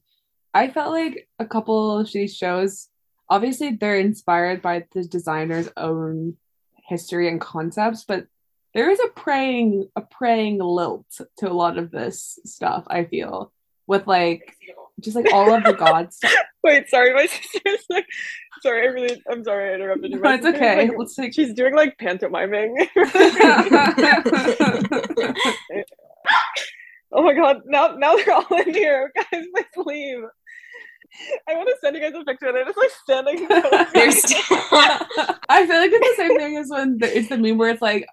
I 0.54 0.68
felt 0.68 0.92
like 0.92 1.28
a 1.38 1.46
couple 1.46 1.98
of 1.98 2.10
these 2.10 2.34
shows, 2.34 2.88
obviously 3.28 3.72
they're 3.72 3.98
inspired 3.98 4.62
by 4.62 4.86
the 4.92 5.04
designer's 5.04 5.68
own 5.76 6.36
history 6.88 7.28
and 7.28 7.40
concepts, 7.40 8.04
but 8.04 8.26
there 8.78 8.90
is 8.90 9.00
a 9.00 9.08
praying 9.08 9.88
a 9.96 10.00
praying 10.00 10.58
lilt 10.58 11.04
to 11.36 11.50
a 11.50 11.52
lot 11.52 11.78
of 11.78 11.90
this 11.90 12.38
stuff 12.44 12.84
i 12.86 13.02
feel 13.02 13.52
with 13.88 14.06
like 14.06 14.54
just 15.00 15.16
like 15.16 15.26
all 15.32 15.52
of 15.52 15.64
the 15.64 15.72
gods 15.84 16.20
wait 16.62 16.88
sorry 16.88 17.12
my 17.12 17.26
sister's 17.52 17.84
like 17.90 18.06
sorry 18.62 18.82
i 18.82 18.84
really 18.84 19.20
i'm 19.28 19.42
sorry 19.42 19.70
i 19.70 19.74
interrupted 19.74 20.12
you 20.12 20.20
no, 20.20 20.32
it's 20.32 20.46
okay 20.46 20.86
like, 20.88 20.96
let's 20.96 21.16
take 21.16 21.34
she's 21.34 21.52
doing 21.54 21.74
like 21.74 21.98
pantomiming 21.98 22.76
oh 27.10 27.22
my 27.24 27.34
god 27.34 27.62
now 27.66 27.96
now 27.98 28.14
they're 28.14 28.32
all 28.32 28.46
in 28.64 28.72
here 28.72 29.12
guys 29.16 29.44
please 29.54 29.86
leave 29.86 30.22
I 31.48 31.54
want 31.54 31.68
to 31.68 31.74
send 31.80 31.96
you 31.96 32.02
guys 32.02 32.12
a 32.14 32.22
picture. 32.22 32.52
They're 32.52 32.66
just 32.66 32.76
like 32.76 32.90
standing. 32.90 33.48
They're 33.48 34.12
st- 34.12 34.44
I 35.48 35.66
feel 35.66 35.78
like 35.78 35.90
it's 35.90 36.16
the 36.16 36.22
same 36.22 36.36
thing 36.36 36.56
as 36.58 36.68
when 36.68 36.98
the, 36.98 37.18
it's 37.18 37.30
the 37.30 37.38
meme 37.38 37.56
where 37.56 37.70
it's 37.70 37.80
like 37.80 38.06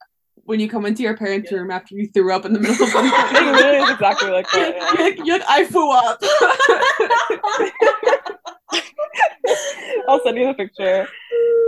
when 0.46 0.60
you 0.60 0.68
come 0.70 0.86
into 0.86 1.02
your 1.04 1.18
parents' 1.18 1.52
room 1.52 1.72
after 1.72 1.96
you 1.96 2.08
threw 2.08 2.34
up 2.34 2.46
in 2.46 2.54
the 2.54 2.60
middle 2.60 2.86
of 2.86 2.94
the 2.94 3.02
night. 3.02 3.34
it 3.34 3.64
really 3.64 3.78
is 3.78 3.90
exactly 3.90 4.30
like 4.30 4.50
that. 4.52 4.76
Yeah. 4.76 4.94
You're, 4.94 5.04
like, 5.04 5.18
you're 5.26 5.40
like, 5.40 5.50
I 5.50 5.66
threw 5.66 5.92
up. 5.92 6.22
I'll 10.08 10.22
send 10.24 10.38
you 10.38 10.46
the 10.48 10.54
picture. 10.54 11.08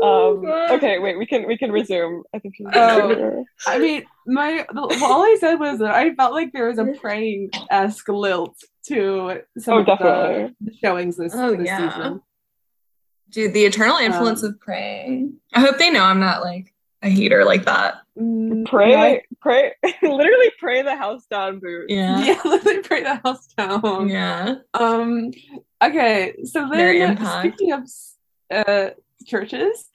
Um, 0.04 0.46
okay, 0.76 1.00
wait, 1.00 1.18
we 1.18 1.26
can 1.26 1.48
we 1.48 1.58
can 1.58 1.72
resume. 1.72 2.22
I 2.34 2.40
think. 2.40 2.56
Um, 2.76 3.46
I 3.66 3.80
mean, 3.80 4.04
my 4.28 4.64
all 4.76 5.24
I 5.24 5.38
said 5.40 5.56
was 5.56 5.80
that 5.80 5.96
I 5.96 6.14
felt 6.14 6.34
like 6.34 6.52
there 6.54 6.68
was 6.68 6.78
a 6.78 6.86
praying 7.00 7.50
esque 7.72 8.10
lilt 8.10 8.56
to 8.88 9.42
some 9.58 9.74
oh, 9.74 9.80
of 9.80 10.00
the, 10.00 10.54
the, 10.62 10.72
showings 10.82 11.18
this, 11.18 11.34
oh, 11.36 11.56
this 11.56 11.66
yeah. 11.66 11.90
season. 11.90 12.22
Dude, 13.30 13.54
the 13.54 13.66
eternal 13.66 13.98
influence 13.98 14.44
um, 14.44 14.52
of 14.52 14.60
praying. 14.60 15.38
I 15.54 15.62
hope 15.62 15.78
they 15.78 15.90
know 15.90 16.04
I'm 16.04 16.20
not 16.20 16.44
like 16.44 16.74
a 17.02 17.10
hater 17.10 17.44
like 17.44 17.66
that. 17.66 17.96
Mm, 18.18 18.66
pray, 18.66 18.92
yeah. 18.92 19.20
pray, 19.42 19.74
literally 20.02 20.52
pray 20.60 20.82
the 20.82 20.96
house 20.96 21.26
down, 21.30 21.60
boot. 21.60 21.86
Yeah, 21.90 22.20
yeah, 22.24 22.42
literally 22.44 22.82
pray 22.82 23.04
the 23.04 23.16
house 23.16 23.48
down. 23.58 24.10
Yeah. 24.10 24.56
Um. 24.74 25.32
Okay, 25.84 26.36
so 26.44 26.68
then 26.72 27.18
speaking 27.40 27.74
of 27.74 27.88
uh 28.52 28.90
churches, 29.26 29.90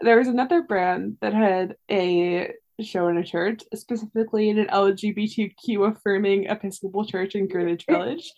there 0.00 0.18
was 0.18 0.28
another 0.28 0.62
brand 0.62 1.16
that 1.20 1.34
had 1.34 1.76
a 1.90 2.52
show 2.80 3.08
in 3.08 3.16
a 3.16 3.24
church, 3.24 3.62
specifically 3.74 4.48
in 4.48 4.58
an 4.58 4.66
LGBTQ 4.68 5.96
affirming 5.96 6.46
Episcopal 6.46 7.04
church 7.04 7.34
in 7.34 7.48
Greenwich 7.48 7.84
Village. 7.88 8.32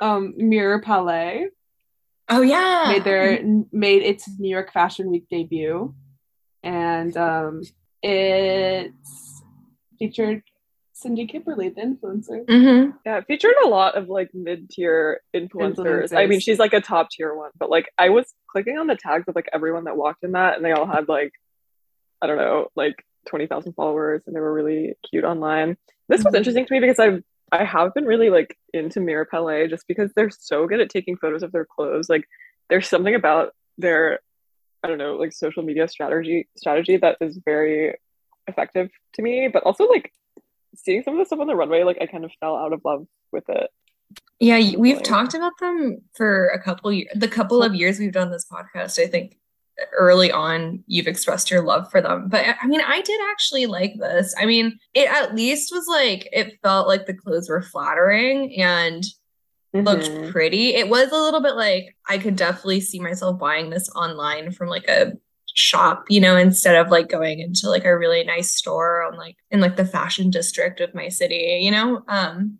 Um, 0.00 0.34
Mirror 0.36 0.82
Palais. 0.82 1.46
Oh 2.28 2.42
yeah, 2.42 2.92
made 2.92 3.04
their 3.04 3.42
made 3.72 4.02
its 4.02 4.28
New 4.38 4.50
York 4.50 4.72
Fashion 4.72 5.10
Week 5.10 5.24
debut 5.28 5.94
and 6.62 7.16
um, 7.16 7.62
it's 8.02 9.42
featured 9.98 10.42
Cindy 10.92 11.26
Kimberly, 11.26 11.70
the 11.70 11.80
influencer. 11.80 12.44
Mm-hmm. 12.44 12.90
Yeah, 13.06 13.22
featured 13.22 13.54
a 13.64 13.68
lot 13.68 13.96
of 13.96 14.08
like 14.08 14.30
mid-tier 14.34 15.22
influencers. 15.34 15.76
influencers. 15.76 16.16
I 16.16 16.26
mean, 16.26 16.40
she's 16.40 16.58
like 16.58 16.74
a 16.74 16.80
top 16.80 17.08
tier 17.10 17.34
one, 17.34 17.50
but 17.58 17.70
like 17.70 17.90
I 17.96 18.10
was 18.10 18.32
clicking 18.50 18.76
on 18.76 18.86
the 18.86 18.96
tags 18.96 19.24
of 19.26 19.34
like 19.34 19.48
everyone 19.52 19.84
that 19.84 19.96
walked 19.96 20.24
in 20.24 20.32
that, 20.32 20.56
and 20.56 20.64
they 20.64 20.72
all 20.72 20.86
had 20.86 21.08
like, 21.08 21.32
I 22.20 22.26
don't 22.26 22.36
know, 22.36 22.68
like 22.76 23.02
twenty 23.28 23.46
thousand 23.46 23.72
followers, 23.72 24.22
and 24.26 24.36
they 24.36 24.40
were 24.40 24.52
really 24.52 24.94
cute 25.08 25.24
online. 25.24 25.78
This 26.08 26.18
was 26.18 26.26
mm-hmm. 26.26 26.36
interesting 26.36 26.66
to 26.66 26.72
me 26.74 26.80
because 26.80 26.98
I've 26.98 27.22
I 27.52 27.64
have 27.64 27.94
been 27.94 28.04
really 28.04 28.30
like 28.30 28.56
into 28.72 29.00
Mirror 29.00 29.28
Palais 29.30 29.68
just 29.68 29.88
because 29.88 30.12
they're 30.14 30.30
so 30.30 30.66
good 30.66 30.80
at 30.80 30.90
taking 30.90 31.16
photos 31.16 31.42
of 31.42 31.52
their 31.52 31.66
clothes. 31.66 32.08
Like, 32.08 32.28
there's 32.68 32.88
something 32.88 33.14
about 33.14 33.54
their 33.78 34.20
I 34.82 34.88
don't 34.88 34.98
know, 34.98 35.14
like 35.14 35.32
social 35.32 35.62
media 35.62 35.88
strategy 35.88 36.48
strategy 36.56 36.96
that 36.98 37.18
is 37.20 37.38
very 37.44 37.96
effective 38.46 38.90
to 39.14 39.22
me, 39.22 39.48
but 39.48 39.62
also 39.64 39.86
like 39.86 40.12
seeing 40.74 41.02
some 41.02 41.14
of 41.14 41.18
the 41.18 41.26
stuff 41.26 41.40
on 41.40 41.46
the 41.46 41.56
runway, 41.56 41.82
like 41.82 41.98
I 42.00 42.06
kind 42.06 42.24
of 42.24 42.32
fell 42.40 42.56
out 42.56 42.72
of 42.72 42.80
love 42.84 43.06
with 43.32 43.44
it. 43.48 43.70
Yeah, 44.38 44.76
we've 44.78 45.02
talked 45.02 45.34
about 45.34 45.52
them 45.60 45.98
for 46.14 46.48
a 46.48 46.62
couple 46.62 46.90
years. 46.92 47.10
The 47.14 47.28
couple 47.28 47.62
of 47.62 47.74
years 47.74 47.98
we've 47.98 48.12
done 48.12 48.30
this 48.30 48.46
podcast, 48.50 48.98
I 48.98 49.06
think 49.06 49.36
early 49.92 50.30
on 50.30 50.84
you've 50.86 51.06
expressed 51.06 51.50
your 51.50 51.62
love 51.62 51.90
for 51.90 52.00
them. 52.00 52.28
But 52.28 52.44
I 52.60 52.66
mean, 52.66 52.80
I 52.80 53.00
did 53.02 53.20
actually 53.30 53.66
like 53.66 53.94
this. 53.98 54.34
I 54.38 54.46
mean, 54.46 54.78
it 54.94 55.08
at 55.10 55.34
least 55.34 55.72
was 55.72 55.86
like 55.88 56.28
it 56.32 56.58
felt 56.62 56.88
like 56.88 57.06
the 57.06 57.14
clothes 57.14 57.48
were 57.48 57.62
flattering 57.62 58.56
and 58.60 59.04
mm-hmm. 59.74 59.86
looked 59.86 60.32
pretty. 60.32 60.74
It 60.74 60.88
was 60.88 61.10
a 61.10 61.16
little 61.16 61.40
bit 61.40 61.54
like 61.54 61.96
I 62.08 62.18
could 62.18 62.36
definitely 62.36 62.80
see 62.80 63.00
myself 63.00 63.38
buying 63.38 63.70
this 63.70 63.88
online 63.90 64.52
from 64.52 64.68
like 64.68 64.88
a 64.88 65.12
shop, 65.54 66.04
you 66.08 66.20
know, 66.20 66.36
instead 66.36 66.76
of 66.76 66.90
like 66.90 67.08
going 67.08 67.40
into 67.40 67.68
like 67.68 67.84
a 67.84 67.96
really 67.96 68.24
nice 68.24 68.52
store 68.52 69.02
on 69.02 69.16
like 69.16 69.36
in 69.50 69.60
like 69.60 69.76
the 69.76 69.84
fashion 69.84 70.30
district 70.30 70.80
of 70.80 70.94
my 70.94 71.08
city, 71.08 71.58
you 71.62 71.70
know? 71.70 72.02
Um 72.08 72.58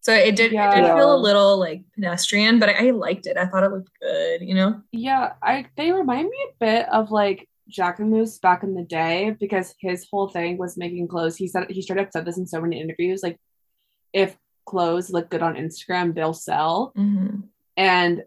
so 0.00 0.12
it 0.12 0.36
did 0.36 0.52
yeah. 0.52 0.70
it 0.70 0.82
did 0.82 0.94
feel 0.94 1.14
a 1.14 1.16
little 1.16 1.58
like 1.58 1.82
pedestrian, 1.94 2.58
but 2.58 2.68
I, 2.68 2.88
I, 2.88 2.90
liked 2.90 3.26
it. 3.26 3.38
I 3.38 3.46
thought 3.46 3.64
it 3.64 3.70
looked 3.70 3.90
good, 4.02 4.42
you 4.42 4.54
know? 4.54 4.82
Yeah, 4.92 5.32
I 5.42 5.66
they 5.76 5.92
remind 5.92 6.28
me 6.28 6.36
a 6.50 6.64
bit 6.64 6.88
of 6.90 7.10
like 7.10 7.48
Jacquemus 7.70 8.38
back 8.38 8.62
in 8.62 8.74
the 8.74 8.82
day 8.82 9.34
because 9.40 9.74
his 9.80 10.06
whole 10.10 10.28
thing 10.28 10.58
was 10.58 10.76
making 10.76 11.08
clothes. 11.08 11.36
He 11.36 11.48
said 11.48 11.70
he 11.70 11.80
straight 11.80 12.00
up 12.00 12.12
said 12.12 12.26
this 12.26 12.36
in 12.36 12.46
so 12.46 12.60
many 12.60 12.80
interviews. 12.80 13.22
Like 13.22 13.38
if 14.12 14.36
clothes 14.64 15.10
look 15.10 15.30
good 15.30 15.42
on 15.42 15.54
Instagram, 15.54 16.14
they'll 16.14 16.34
sell. 16.34 16.92
Mm-hmm. 16.96 17.40
And 17.76 18.24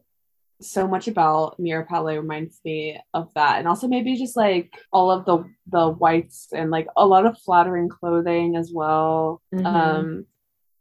so 0.62 0.88
much 0.88 1.08
about 1.08 1.60
Mirror 1.60 1.86
Palais 1.86 2.18
reminds 2.18 2.60
me 2.66 3.00
of 3.14 3.32
that. 3.36 3.60
And 3.60 3.68
also 3.68 3.88
maybe 3.88 4.16
just 4.16 4.36
like 4.36 4.74
all 4.92 5.12
of 5.12 5.26
the 5.26 5.44
the 5.68 5.90
whites 5.90 6.48
and 6.54 6.72
like 6.72 6.88
a 6.96 7.06
lot 7.06 7.26
of 7.26 7.40
flattering 7.40 7.90
clothing 7.90 8.56
as 8.56 8.72
well. 8.74 9.42
Mm-hmm. 9.54 9.66
Um 9.66 10.26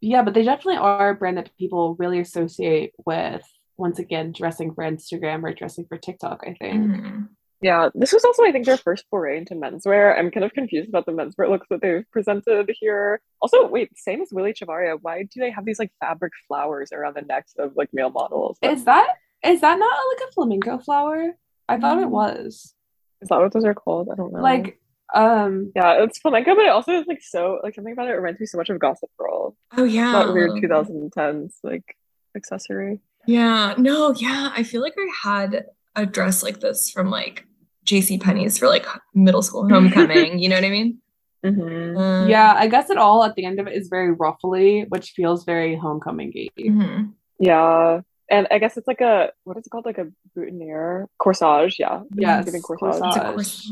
yeah, 0.01 0.23
but 0.23 0.35
they 0.35 0.45
definitely 0.45 0.77
are 0.77 1.11
a 1.11 1.15
brand 1.15 1.39
that 1.39 1.57
people 1.59 1.97
really 1.99 2.21
associate 2.21 2.93
with 3.05 3.43
once 3.77 3.99
again 3.99 4.33
dressing 4.33 4.75
for 4.75 4.85
Instagram 4.85 5.43
or 5.43 5.53
dressing 5.53 5.85
for 5.87 5.99
TikTok, 5.99 6.45
I 6.47 6.55
think. 6.55 6.87
Mm-hmm. 6.87 7.23
Yeah, 7.63 7.89
this 7.95 8.13
was 8.13 8.25
also, 8.25 8.45
I 8.45 8.53
think, 8.53 8.67
their 8.67 8.77
first 8.77 9.05
foray 9.11 9.39
into 9.39 9.55
menswear. 9.55 10.17
I'm 10.19 10.31
kind 10.31 10.45
of 10.45 10.53
confused 10.53 10.91
about 10.91 11.07
the 11.07 11.13
menswear 11.13 11.49
looks 11.49 11.67
that 11.71 11.81
they've 11.81 12.05
presented 12.11 12.71
here. 12.79 13.21
Also, 13.41 13.67
wait, 13.67 13.91
same 13.97 14.21
as 14.21 14.29
Willy 14.31 14.53
Chavarria. 14.53 14.99
Why 15.01 15.23
do 15.23 15.41
they 15.41 15.51
have 15.51 15.65
these 15.65 15.79
like 15.79 15.91
fabric 16.01 16.33
flowers 16.47 16.93
around 16.93 17.17
the 17.17 17.23
necks 17.23 17.55
of 17.59 17.73
like 17.75 17.89
male 17.93 18.11
models? 18.11 18.59
Is 18.63 18.85
that 18.85 19.09
is 19.45 19.61
that 19.63 19.79
not 19.79 19.99
like 20.13 20.29
a 20.29 20.33
flamenco 20.33 20.79
flower? 20.79 21.33
I 21.69 21.79
thought 21.79 21.99
it 21.99 22.07
mm. 22.07 22.11
was. 22.11 22.75
Is 23.23 23.29
that 23.29 23.39
what 23.39 23.53
those 23.53 23.65
are 23.65 23.75
called? 23.75 24.09
I 24.13 24.17
don't 24.17 24.33
know. 24.33 24.41
Like, 24.41 24.79
um, 25.15 25.73
yeah, 25.75 26.03
it's 26.03 26.19
flamenco, 26.19 26.55
but 26.55 26.65
it 26.65 26.71
also 26.71 26.93
is 26.93 27.07
like 27.07 27.23
so 27.23 27.61
like 27.63 27.75
something 27.75 27.93
about 27.93 28.09
it 28.09 28.13
reminds 28.13 28.41
me 28.41 28.47
so 28.47 28.59
much 28.59 28.69
of 28.69 28.79
Gossip 28.79 29.11
Girl. 29.19 29.57
Oh 29.77 29.85
yeah, 29.85 30.13
that 30.13 30.33
weird 30.33 30.51
2010s 30.51 31.55
like 31.63 31.97
accessory. 32.37 33.01
Yeah, 33.27 33.75
no, 33.79 34.13
yeah, 34.13 34.53
I 34.55 34.63
feel 34.63 34.83
like 34.83 34.95
I 34.99 35.09
had 35.23 35.67
a 35.97 36.07
dress 36.07 36.43
like 36.43 36.61
this 36.61 36.91
from 36.91 37.11
like 37.11 37.47
J.C. 37.85 38.19
Penney's 38.19 38.59
for 38.59 38.69
like 38.69 38.87
middle 39.15 39.43
school 39.43 39.69
homecoming. 39.69 40.39
you 40.39 40.49
know 40.49 40.57
what 40.57 40.65
I 40.65 40.71
mean? 40.71 40.99
Mm-hmm. 41.45 41.97
Uh, 41.97 42.27
yeah, 42.27 42.55
I 42.57 42.67
guess 42.67 42.91
it 42.91 42.97
all 42.97 43.23
at 43.23 43.37
the 43.37 43.45
end 43.45 43.61
of 43.61 43.69
it 43.69 43.75
is 43.75 43.87
very 43.87 44.11
ruffly, 44.11 44.85
which 44.89 45.11
feels 45.11 45.45
very 45.45 45.77
homecoming-y. 45.77 46.49
Mm-hmm. 46.59 47.11
Yeah, 47.39 48.01
and 48.29 48.49
I 48.51 48.59
guess 48.59 48.77
it's 48.77 48.89
like 48.89 49.01
a 49.01 49.31
what 49.45 49.57
is 49.57 49.67
it 49.67 49.71
called? 49.71 49.87
Like 49.87 49.99
a 49.99 50.09
boutonniere 50.35 51.07
corsage. 51.21 51.79
Yeah. 51.79 52.03
Yeah. 52.17 52.43
Corsage. 52.43 52.63
corsage. 52.63 53.71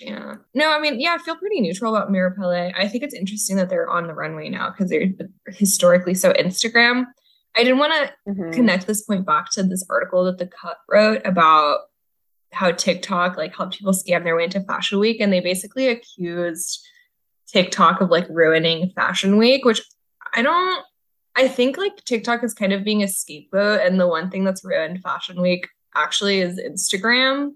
Yeah. 0.00 0.34
No, 0.54 0.72
I 0.72 0.80
mean, 0.80 1.00
yeah, 1.00 1.16
I 1.18 1.22
feel 1.22 1.36
pretty 1.36 1.60
neutral 1.60 1.94
about 1.94 2.10
Mirror 2.10 2.36
Palais. 2.38 2.72
I 2.76 2.88
think 2.88 3.04
it's 3.04 3.14
interesting 3.14 3.56
that 3.56 3.68
they're 3.68 3.90
on 3.90 4.06
the 4.06 4.14
runway 4.14 4.48
now 4.48 4.70
because 4.70 4.88
they're 4.88 5.08
historically 5.48 6.14
so 6.14 6.32
Instagram. 6.32 7.06
I 7.54 7.64
didn't 7.64 7.78
want 7.78 7.92
to 7.92 8.30
mm-hmm. 8.30 8.50
connect 8.52 8.86
this 8.86 9.02
point 9.02 9.26
back 9.26 9.50
to 9.52 9.62
this 9.62 9.84
article 9.90 10.24
that 10.24 10.38
the 10.38 10.46
cut 10.46 10.78
wrote 10.90 11.22
about 11.24 11.80
how 12.52 12.70
TikTok 12.70 13.36
like 13.36 13.54
helped 13.56 13.78
people 13.78 13.92
scam 13.92 14.24
their 14.24 14.36
way 14.36 14.44
into 14.44 14.60
Fashion 14.62 14.98
Week, 14.98 15.20
and 15.20 15.32
they 15.32 15.40
basically 15.40 15.88
accused 15.88 16.86
TikTok 17.48 18.00
of 18.00 18.10
like 18.10 18.26
ruining 18.28 18.90
Fashion 18.94 19.36
Week, 19.36 19.64
which 19.64 19.82
I 20.34 20.42
don't 20.42 20.84
I 21.34 21.48
think 21.48 21.78
like 21.78 22.04
TikTok 22.04 22.44
is 22.44 22.54
kind 22.54 22.72
of 22.72 22.84
being 22.84 23.02
a 23.02 23.08
scapegoat, 23.08 23.80
and 23.80 23.98
the 23.98 24.06
one 24.06 24.30
thing 24.30 24.44
that's 24.44 24.64
ruined 24.64 25.02
Fashion 25.02 25.40
Week 25.40 25.68
actually 25.94 26.40
is 26.40 26.58
Instagram, 26.58 27.52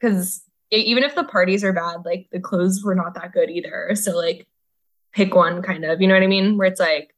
because 0.00 0.42
even 0.70 1.02
if 1.02 1.14
the 1.14 1.24
parties 1.24 1.64
are 1.64 1.72
bad, 1.72 2.04
like 2.04 2.28
the 2.32 2.40
clothes 2.40 2.82
were 2.84 2.94
not 2.94 3.14
that 3.14 3.32
good 3.32 3.50
either. 3.50 3.94
So 3.94 4.16
like, 4.16 4.46
pick 5.12 5.34
one 5.34 5.62
kind 5.62 5.84
of, 5.84 6.00
you 6.00 6.08
know 6.08 6.14
what 6.14 6.22
I 6.22 6.28
mean? 6.28 6.56
Where 6.56 6.68
it's 6.68 6.80
like, 6.80 7.11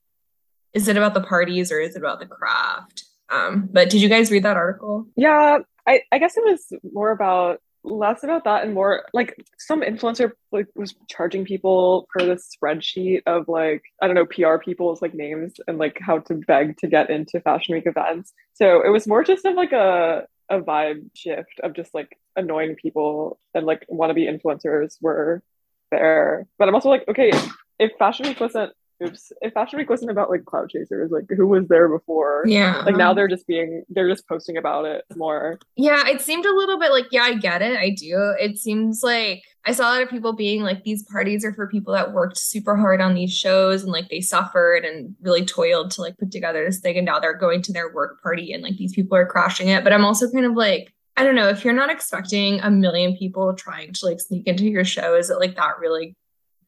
is 0.74 0.88
it 0.88 0.96
about 0.96 1.14
the 1.14 1.22
parties 1.22 1.72
or 1.72 1.80
is 1.80 1.96
it 1.96 2.00
about 2.00 2.20
the 2.20 2.26
craft? 2.26 3.04
Um, 3.30 3.68
but 3.72 3.90
did 3.90 4.02
you 4.02 4.08
guys 4.08 4.30
read 4.30 4.42
that 4.42 4.56
article? 4.56 5.06
Yeah, 5.16 5.58
I 5.86 6.02
I 6.12 6.18
guess 6.18 6.36
it 6.36 6.44
was 6.44 6.72
more 6.92 7.10
about 7.10 7.60
less 7.84 8.24
about 8.24 8.44
that 8.44 8.64
and 8.64 8.72
more 8.72 9.04
like 9.12 9.36
some 9.58 9.82
influencer 9.82 10.32
like 10.50 10.66
was 10.74 10.94
charging 11.08 11.44
people 11.44 12.08
for 12.10 12.24
this 12.24 12.48
spreadsheet 12.56 13.20
of 13.26 13.46
like 13.46 13.82
I 14.00 14.06
don't 14.06 14.16
know 14.16 14.26
PR 14.26 14.56
people's 14.56 15.02
like 15.02 15.14
names 15.14 15.54
and 15.68 15.78
like 15.78 15.98
how 16.00 16.20
to 16.20 16.34
beg 16.34 16.78
to 16.78 16.86
get 16.86 17.10
into 17.10 17.40
fashion 17.40 17.74
week 17.74 17.86
events. 17.86 18.32
So 18.54 18.82
it 18.84 18.88
was 18.88 19.06
more 19.06 19.22
just 19.22 19.44
of 19.44 19.54
like 19.54 19.72
a 19.72 20.26
a 20.50 20.60
vibe 20.60 21.10
shift 21.14 21.60
of 21.62 21.74
just 21.74 21.94
like 21.94 22.18
annoying 22.36 22.74
people 22.74 23.38
and 23.54 23.66
like 23.66 23.86
wannabe 23.90 24.28
influencers 24.28 24.96
were 25.00 25.42
there. 25.90 26.46
But 26.58 26.68
I'm 26.68 26.74
also 26.74 26.88
like, 26.90 27.06
okay, 27.08 27.30
if 27.78 27.92
fashion 27.98 28.26
week 28.26 28.40
wasn't 28.40 28.72
oops. 29.02 29.32
If 29.40 29.52
fashion 29.52 29.78
week 29.78 29.90
wasn't 29.90 30.10
about 30.10 30.30
like 30.30 30.44
cloud 30.44 30.70
chasers 30.70 31.10
like 31.10 31.24
who 31.28 31.46
was 31.46 31.66
there 31.68 31.88
before? 31.88 32.44
Yeah. 32.46 32.82
Like 32.84 32.96
now 32.96 33.14
they're 33.14 33.28
just 33.28 33.46
being 33.46 33.84
they're 33.88 34.08
just 34.08 34.28
posting 34.28 34.56
about 34.56 34.84
it 34.84 35.04
more. 35.16 35.58
Yeah 35.76 36.06
it 36.08 36.20
seemed 36.20 36.46
a 36.46 36.54
little 36.54 36.78
bit 36.78 36.92
like 36.92 37.06
yeah 37.10 37.22
i 37.22 37.34
get 37.34 37.62
it. 37.62 37.76
I 37.78 37.90
do. 37.90 38.34
It 38.40 38.58
seems 38.58 39.02
like 39.02 39.42
i 39.66 39.72
saw 39.72 39.84
a 39.84 39.92
lot 39.94 40.02
of 40.02 40.10
people 40.10 40.34
being 40.34 40.62
like 40.62 40.84
these 40.84 41.02
parties 41.04 41.44
are 41.44 41.54
for 41.54 41.66
people 41.66 41.94
that 41.94 42.12
worked 42.12 42.36
super 42.36 42.76
hard 42.76 43.00
on 43.00 43.14
these 43.14 43.32
shows 43.32 43.82
and 43.82 43.92
like 43.92 44.08
they 44.10 44.20
suffered 44.20 44.84
and 44.84 45.14
really 45.22 45.44
toiled 45.44 45.90
to 45.90 46.02
like 46.02 46.18
put 46.18 46.30
together 46.30 46.64
this 46.64 46.80
thing 46.80 46.96
and 46.96 47.06
now 47.06 47.18
they're 47.18 47.36
going 47.36 47.62
to 47.62 47.72
their 47.72 47.92
work 47.92 48.22
party 48.22 48.52
and 48.52 48.62
like 48.62 48.76
these 48.76 48.94
people 48.94 49.16
are 49.16 49.26
crashing 49.26 49.68
it. 49.68 49.84
But 49.84 49.92
i'm 49.92 50.04
also 50.04 50.30
kind 50.30 50.46
of 50.46 50.54
like 50.54 50.94
I 51.16 51.22
don't 51.22 51.36
know 51.36 51.48
if 51.48 51.64
you're 51.64 51.74
not 51.74 51.90
expecting 51.90 52.60
a 52.60 52.70
million 52.70 53.16
people 53.16 53.54
trying 53.54 53.92
to 53.92 54.06
like 54.06 54.20
sneak 54.20 54.48
into 54.48 54.64
your 54.64 54.84
show, 54.84 55.14
is 55.14 55.30
it 55.30 55.38
like 55.38 55.54
that 55.56 55.78
really 55.78 56.16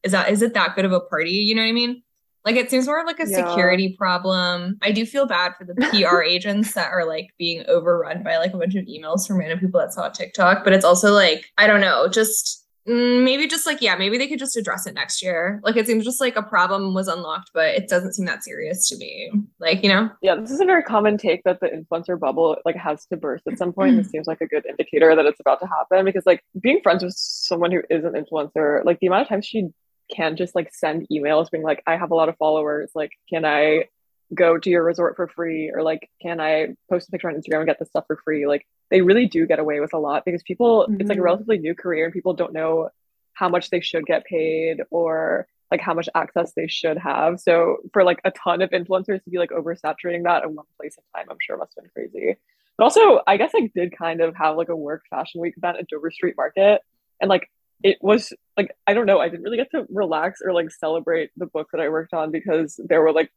is 0.03 0.13
that 0.13 0.29
is 0.29 0.41
it 0.41 0.53
that 0.53 0.75
good 0.75 0.85
of 0.85 0.93
a 0.93 1.01
party? 1.01 1.31
You 1.31 1.55
know 1.55 1.61
what 1.61 1.69
I 1.69 1.73
mean? 1.73 2.03
Like 2.47 2.55
it 2.55 2.71
seems 2.71 2.87
more 2.87 3.05
like 3.05 3.19
a 3.19 3.27
yeah. 3.27 3.45
security 3.45 3.93
problem. 3.97 4.77
I 4.81 4.93
do 4.93 5.05
feel 5.05 5.25
bad 5.25 5.51
for 5.57 5.65
the 5.65 5.75
PR 5.91 6.21
agents 6.21 6.73
that 6.75 6.93
are 6.93 7.05
like 7.05 7.27
being 7.37 7.65
overrun 7.67 8.23
by 8.23 8.37
like 8.37 8.53
a 8.53 8.57
bunch 8.57 8.73
of 8.75 8.85
emails 8.85 9.27
from 9.27 9.37
random 9.37 9.59
people 9.59 9.81
that 9.81 9.91
saw 9.93 10.07
TikTok, 10.07 10.63
but 10.63 10.71
it's 10.71 10.85
also 10.85 11.11
like, 11.11 11.51
I 11.57 11.67
don't 11.67 11.81
know, 11.81 12.07
just 12.07 12.65
mm, 12.87 13.21
maybe 13.25 13.47
just 13.47 13.65
like, 13.65 13.81
yeah, 13.81 13.97
maybe 13.97 14.17
they 14.17 14.27
could 14.27 14.39
just 14.39 14.55
address 14.55 14.87
it 14.87 14.93
next 14.93 15.21
year. 15.21 15.59
Like 15.61 15.75
it 15.75 15.87
seems 15.87 16.05
just 16.05 16.21
like 16.21 16.37
a 16.37 16.41
problem 16.41 16.93
was 16.93 17.09
unlocked, 17.09 17.51
but 17.53 17.75
it 17.75 17.89
doesn't 17.89 18.13
seem 18.13 18.25
that 18.27 18.45
serious 18.45 18.87
to 18.87 18.97
me. 18.97 19.29
Like, 19.59 19.83
you 19.83 19.89
know? 19.89 20.09
Yeah, 20.21 20.35
this 20.35 20.51
is 20.51 20.61
a 20.61 20.65
very 20.65 20.83
common 20.83 21.17
take 21.17 21.43
that 21.43 21.59
the 21.59 21.67
influencer 21.67 22.17
bubble 22.17 22.55
like 22.63 22.77
has 22.77 23.05
to 23.07 23.17
burst 23.17 23.45
at 23.45 23.57
some 23.57 23.73
point. 23.73 23.97
this 23.97 24.09
seems 24.09 24.25
like 24.25 24.39
a 24.39 24.47
good 24.47 24.65
indicator 24.65 25.17
that 25.17 25.25
it's 25.25 25.41
about 25.41 25.59
to 25.59 25.67
happen 25.67 26.05
because 26.05 26.25
like 26.25 26.45
being 26.61 26.79
friends 26.81 27.03
with 27.03 27.13
someone 27.17 27.73
who 27.73 27.81
is 27.89 28.05
an 28.05 28.13
influencer, 28.13 28.85
like 28.85 29.01
the 29.01 29.07
amount 29.07 29.23
of 29.23 29.27
times 29.27 29.45
she 29.45 29.67
can 30.13 30.35
just 30.35 30.55
like 30.55 30.73
send 30.73 31.07
emails 31.11 31.51
being 31.51 31.63
like, 31.63 31.83
I 31.85 31.97
have 31.97 32.11
a 32.11 32.15
lot 32.15 32.29
of 32.29 32.37
followers. 32.37 32.91
Like, 32.95 33.11
can 33.29 33.45
I 33.45 33.85
go 34.33 34.57
to 34.57 34.69
your 34.69 34.83
resort 34.83 35.15
for 35.15 35.27
free? 35.27 35.71
Or 35.73 35.83
like, 35.83 36.09
can 36.21 36.39
I 36.39 36.75
post 36.89 37.07
a 37.07 37.11
picture 37.11 37.29
on 37.29 37.35
Instagram 37.35 37.59
and 37.59 37.67
get 37.67 37.79
this 37.79 37.89
stuff 37.89 38.05
for 38.07 38.17
free? 38.23 38.47
Like, 38.47 38.67
they 38.89 39.01
really 39.01 39.25
do 39.25 39.45
get 39.45 39.59
away 39.59 39.79
with 39.79 39.93
a 39.93 39.99
lot 39.99 40.25
because 40.25 40.43
people, 40.43 40.83
mm-hmm. 40.83 41.01
it's 41.01 41.09
like 41.09 41.17
a 41.17 41.19
mm-hmm. 41.19 41.25
relatively 41.25 41.57
new 41.57 41.75
career 41.75 42.05
and 42.05 42.13
people 42.13 42.33
don't 42.33 42.53
know 42.53 42.89
how 43.33 43.49
much 43.49 43.69
they 43.69 43.81
should 43.81 44.05
get 44.05 44.25
paid 44.25 44.81
or 44.89 45.47
like 45.71 45.81
how 45.81 45.93
much 45.93 46.09
access 46.15 46.53
they 46.53 46.67
should 46.67 46.97
have. 46.97 47.39
So 47.39 47.77
for 47.93 48.03
like 48.03 48.21
a 48.23 48.31
ton 48.31 48.61
of 48.61 48.71
influencers 48.71 49.23
to 49.23 49.29
be 49.29 49.37
like 49.37 49.51
oversaturating 49.51 50.23
that 50.23 50.43
in 50.43 50.55
one 50.55 50.65
place 50.79 50.97
in 50.97 51.03
time, 51.15 51.27
I'm 51.29 51.37
sure 51.41 51.57
must 51.57 51.73
have 51.75 51.83
been 51.83 51.91
crazy. 52.09 52.37
But 52.77 52.85
also, 52.85 53.21
I 53.27 53.37
guess 53.37 53.51
I 53.55 53.69
did 53.75 53.97
kind 53.97 54.21
of 54.21 54.35
have 54.35 54.55
like 54.55 54.69
a 54.69 54.75
work 54.75 55.03
fashion 55.09 55.41
week 55.41 55.55
event 55.57 55.77
at 55.77 55.87
Dover 55.87 56.11
Street 56.11 56.35
Market. 56.37 56.81
And 57.19 57.29
like 57.29 57.49
it 57.83 57.97
was 58.01 58.33
like 58.55 58.75
I 58.85 58.93
don't 58.93 59.05
know, 59.05 59.19
I 59.19 59.29
didn't 59.29 59.43
really 59.43 59.57
get 59.57 59.71
to 59.71 59.85
relax 59.89 60.41
or 60.43 60.53
like 60.53 60.71
celebrate 60.71 61.31
the 61.37 61.45
book 61.45 61.69
that 61.71 61.81
I 61.81 61.89
worked 61.89 62.13
on 62.13 62.31
because 62.31 62.79
there 62.83 63.01
were 63.01 63.11
like 63.11 63.31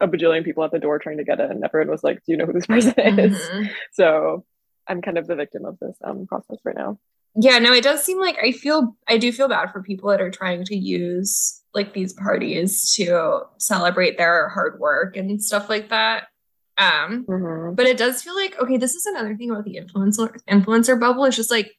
a 0.00 0.08
bajillion 0.08 0.44
people 0.44 0.64
at 0.64 0.72
the 0.72 0.78
door 0.78 0.98
trying 0.98 1.18
to 1.18 1.24
get 1.24 1.40
it, 1.40 1.50
and 1.50 1.64
everyone 1.64 1.90
was 1.90 2.04
like, 2.04 2.18
"Do 2.24 2.32
you 2.32 2.36
know 2.36 2.46
who 2.46 2.52
this 2.52 2.66
person 2.66 2.94
is?" 2.98 3.38
Mm-hmm. 3.38 3.64
So 3.92 4.44
I'm 4.86 5.02
kind 5.02 5.18
of 5.18 5.26
the 5.26 5.36
victim 5.36 5.64
of 5.64 5.78
this 5.80 5.96
um, 6.04 6.26
process 6.26 6.58
right 6.64 6.76
now. 6.76 6.98
Yeah, 7.36 7.58
no, 7.58 7.72
it 7.72 7.82
does 7.82 8.04
seem 8.04 8.20
like 8.20 8.38
I 8.42 8.52
feel 8.52 8.96
I 9.08 9.18
do 9.18 9.32
feel 9.32 9.48
bad 9.48 9.72
for 9.72 9.82
people 9.82 10.10
that 10.10 10.20
are 10.20 10.30
trying 10.30 10.64
to 10.66 10.76
use 10.76 11.62
like 11.74 11.92
these 11.92 12.12
parties 12.12 12.94
to 12.94 13.42
celebrate 13.58 14.16
their 14.16 14.48
hard 14.50 14.78
work 14.78 15.16
and 15.16 15.42
stuff 15.42 15.68
like 15.68 15.88
that. 15.88 16.28
Um, 16.76 17.24
mm-hmm. 17.28 17.74
but 17.74 17.86
it 17.86 17.96
does 17.96 18.22
feel 18.22 18.34
like 18.34 18.60
okay, 18.60 18.76
this 18.76 18.94
is 18.94 19.06
another 19.06 19.36
thing 19.36 19.50
about 19.50 19.64
the 19.64 19.80
influencer 19.80 20.36
influencer 20.48 20.98
bubble. 20.98 21.24
It's 21.24 21.36
just 21.36 21.50
like 21.50 21.76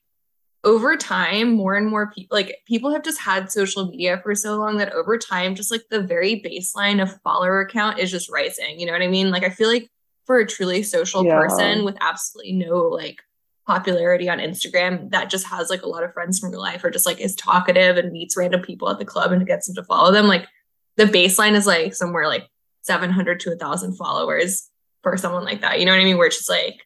over 0.66 0.97
time, 0.97 1.51
more 1.51 1.76
and 1.76 1.88
more 1.88 2.11
people 2.11 2.36
like 2.36 2.57
people 2.66 2.91
have 2.91 3.03
just 3.03 3.22
had 3.22 3.51
social 3.51 3.88
media 3.88 4.20
for 4.24 4.34
so 4.34 4.57
long 4.57 4.78
that 4.78 4.91
over 4.93 5.18
time, 5.18 5.55
just 5.55 5.72
like 5.72 5.84
the 5.89 6.01
very 6.01 6.41
baseline 6.41 7.01
of 7.01 7.22
follower 7.22 7.68
count 7.72 7.99
is 7.99 8.11
just 8.11 8.32
rising. 8.32 8.80
You 8.80 8.88
know 8.88 8.91
what 8.91 9.03
I 9.03 9.07
mean? 9.07 9.30
Like 9.30 9.43
I 9.43 9.49
feel 9.49 9.70
like 9.70 9.89
for 10.26 10.39
a 10.39 10.45
truly 10.45 10.82
social 10.82 11.24
yeah. 11.24 11.36
person 11.36 11.86
with 11.86 11.95
absolutely 12.01 12.53
no 12.53 12.80
like 12.80 13.22
popularity 13.68 14.28
on 14.28 14.39
Instagram 14.39 15.11
that 15.11 15.30
just 15.30 15.45
has 15.47 15.70
like 15.70 15.84
a 15.84 15.89
lot 15.89 16.03
of 16.03 16.13
friends 16.13 16.39
from 16.39 16.51
real 16.51 16.61
life 16.61 16.84
or 16.84 16.89
just 16.89 17.05
like 17.05 17.22
is 17.22 17.36
talkative 17.36 17.97
and 17.97 18.11
meets 18.11 18.36
random 18.36 18.61
people 18.61 18.89
at 18.89 18.97
the 18.97 19.05
club 19.05 19.32
and 19.32 19.45
gets 19.47 19.68
them 19.68 19.76
to 19.76 19.84
follow 19.84 20.11
them. 20.11 20.28
Like 20.28 20.47
the 20.97 21.05
baseline 21.05 21.53
is 21.53 21.68
like 21.68 21.93
somewhere 21.93 22.28
like 22.28 22.47
700 22.82 23.39
to 23.41 23.53
a 23.53 23.55
thousand 23.55 23.95
followers 23.97 24.70
for 25.03 25.16
someone 25.16 25.45
like 25.45 25.61
that. 25.61 25.80
You 25.80 25.86
know 25.86 25.91
what 25.91 26.01
I 26.01 26.05
mean? 26.05 26.18
Where 26.18 26.28
it's 26.28 26.38
just 26.38 26.49
like, 26.49 26.82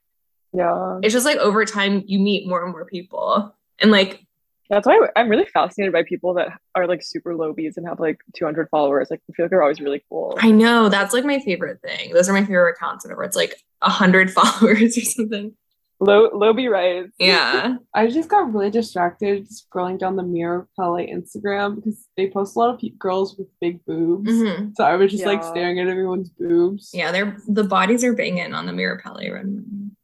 yeah, 0.51 0.99
it's 1.01 1.13
just 1.13 1.25
like 1.25 1.37
over 1.37 1.63
time 1.63 2.03
you 2.07 2.19
meet 2.19 2.47
more 2.47 2.63
and 2.63 2.73
more 2.73 2.85
people 2.85 3.55
and 3.81 3.91
like 3.91 4.25
that's 4.69 4.85
why 4.85 4.99
I'm 5.15 5.29
really 5.29 5.45
fascinated 5.45 5.93
by 5.93 6.03
people 6.03 6.35
that 6.35 6.49
are 6.75 6.87
like 6.87 7.01
super 7.01 7.35
low 7.35 7.53
beats 7.53 7.77
and 7.77 7.87
have 7.87 7.99
like 7.99 8.19
200 8.35 8.69
followers. 8.69 9.07
Like, 9.09 9.21
I 9.27 9.33
feel 9.33 9.45
like 9.45 9.49
they're 9.49 9.63
always 9.63 9.81
really 9.81 10.03
cool. 10.09 10.37
I 10.39 10.51
know 10.51 10.89
that's 10.89 11.11
like 11.11 11.25
my 11.25 11.39
favorite 11.39 11.81
thing. 11.81 12.13
Those 12.13 12.29
are 12.29 12.33
my 12.33 12.45
favorite 12.45 12.75
accounts. 12.77 13.03
Whenever 13.03 13.23
it's 13.23 13.35
like 13.35 13.55
a 13.81 13.89
hundred 13.89 14.31
followers 14.33 14.97
or 14.97 15.01
something. 15.01 15.53
Low 16.01 16.29
low 16.33 16.53
B 16.53 16.67
rights. 16.67 17.13
Yeah. 17.19 17.75
I 17.93 18.07
just 18.07 18.29
got 18.29 18.53
really 18.53 18.69
distracted 18.69 19.47
scrolling 19.49 19.97
down 19.97 20.15
the 20.15 20.23
Mirror 20.23 20.67
Palais 20.77 21.11
Instagram 21.11 21.75
because 21.75 22.07
they 22.15 22.29
post 22.29 22.55
a 22.55 22.59
lot 22.59 22.73
of 22.73 22.79
pe- 22.79 22.89
girls 22.89 23.35
with 23.37 23.47
big 23.59 23.83
boobs. 23.85 24.31
Mm-hmm. 24.31 24.69
So 24.75 24.83
I 24.85 24.95
was 24.95 25.11
just 25.11 25.23
yeah. 25.23 25.29
like 25.29 25.43
staring 25.43 25.79
at 25.79 25.87
everyone's 25.87 26.29
boobs. 26.29 26.91
Yeah, 26.93 27.11
they're 27.11 27.35
the 27.47 27.65
bodies 27.65 28.03
are 28.03 28.13
banging 28.13 28.53
on 28.53 28.65
the 28.65 28.71
Mirror 28.71 29.01
Palais 29.03 29.29
run. 29.29 29.95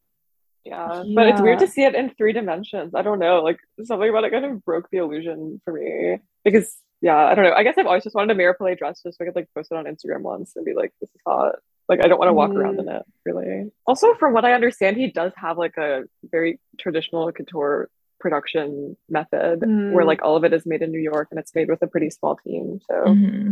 Yeah. 0.65 1.03
yeah. 1.03 1.13
But 1.15 1.27
it's 1.27 1.41
weird 1.41 1.59
to 1.59 1.67
see 1.67 1.83
it 1.83 1.95
in 1.95 2.09
three 2.09 2.33
dimensions. 2.33 2.95
I 2.95 3.01
don't 3.01 3.19
know. 3.19 3.41
Like 3.43 3.59
something 3.83 4.09
about 4.09 4.23
it 4.23 4.31
kind 4.31 4.45
of 4.45 4.65
broke 4.65 4.89
the 4.89 4.97
illusion 4.97 5.61
for 5.63 5.73
me. 5.73 6.17
Because 6.43 6.75
yeah, 7.01 7.17
I 7.17 7.35
don't 7.35 7.45
know. 7.45 7.53
I 7.53 7.63
guess 7.63 7.75
I've 7.77 7.85
always 7.85 8.03
just 8.03 8.15
wanted 8.15 8.31
a 8.31 8.35
Mirror 8.35 8.55
Palais 8.55 8.75
dress 8.75 9.01
just 9.03 9.17
so 9.17 9.23
I 9.23 9.27
could 9.27 9.35
like 9.35 9.49
post 9.53 9.71
it 9.71 9.77
on 9.77 9.85
Instagram 9.85 10.21
once 10.21 10.53
and 10.55 10.65
be 10.65 10.73
like, 10.73 10.91
this 10.99 11.09
is 11.09 11.21
hot. 11.25 11.55
Like 11.87 12.03
I 12.03 12.07
don't 12.07 12.17
want 12.17 12.29
to 12.29 12.33
walk 12.33 12.51
mm. 12.51 12.55
around 12.55 12.79
in 12.79 12.85
mm. 12.85 12.99
it 12.99 13.05
really. 13.25 13.71
Also, 13.85 14.15
from 14.15 14.33
what 14.33 14.43
I 14.43 14.53
understand, 14.53 14.97
he 14.97 15.11
does 15.11 15.31
have 15.35 15.57
like 15.57 15.77
a 15.77 16.03
very 16.23 16.59
traditional 16.79 17.31
couture 17.31 17.89
production 18.19 18.97
method 19.07 19.59
mm. 19.59 19.91
where 19.91 20.05
like 20.05 20.23
all 20.23 20.35
of 20.35 20.43
it 20.43 20.53
is 20.53 20.65
made 20.65 20.81
in 20.81 20.91
New 20.91 20.99
York 20.99 21.27
and 21.29 21.39
it's 21.39 21.53
made 21.53 21.69
with 21.69 21.81
a 21.83 21.87
pretty 21.87 22.09
small 22.09 22.37
team. 22.37 22.79
So 22.89 22.95
mm-hmm. 22.95 23.51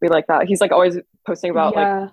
we 0.00 0.08
like 0.08 0.28
that. 0.28 0.46
He's 0.46 0.62
like 0.62 0.72
always 0.72 0.96
posting 1.26 1.50
about 1.50 1.74
yeah. 1.74 2.00
like 2.00 2.10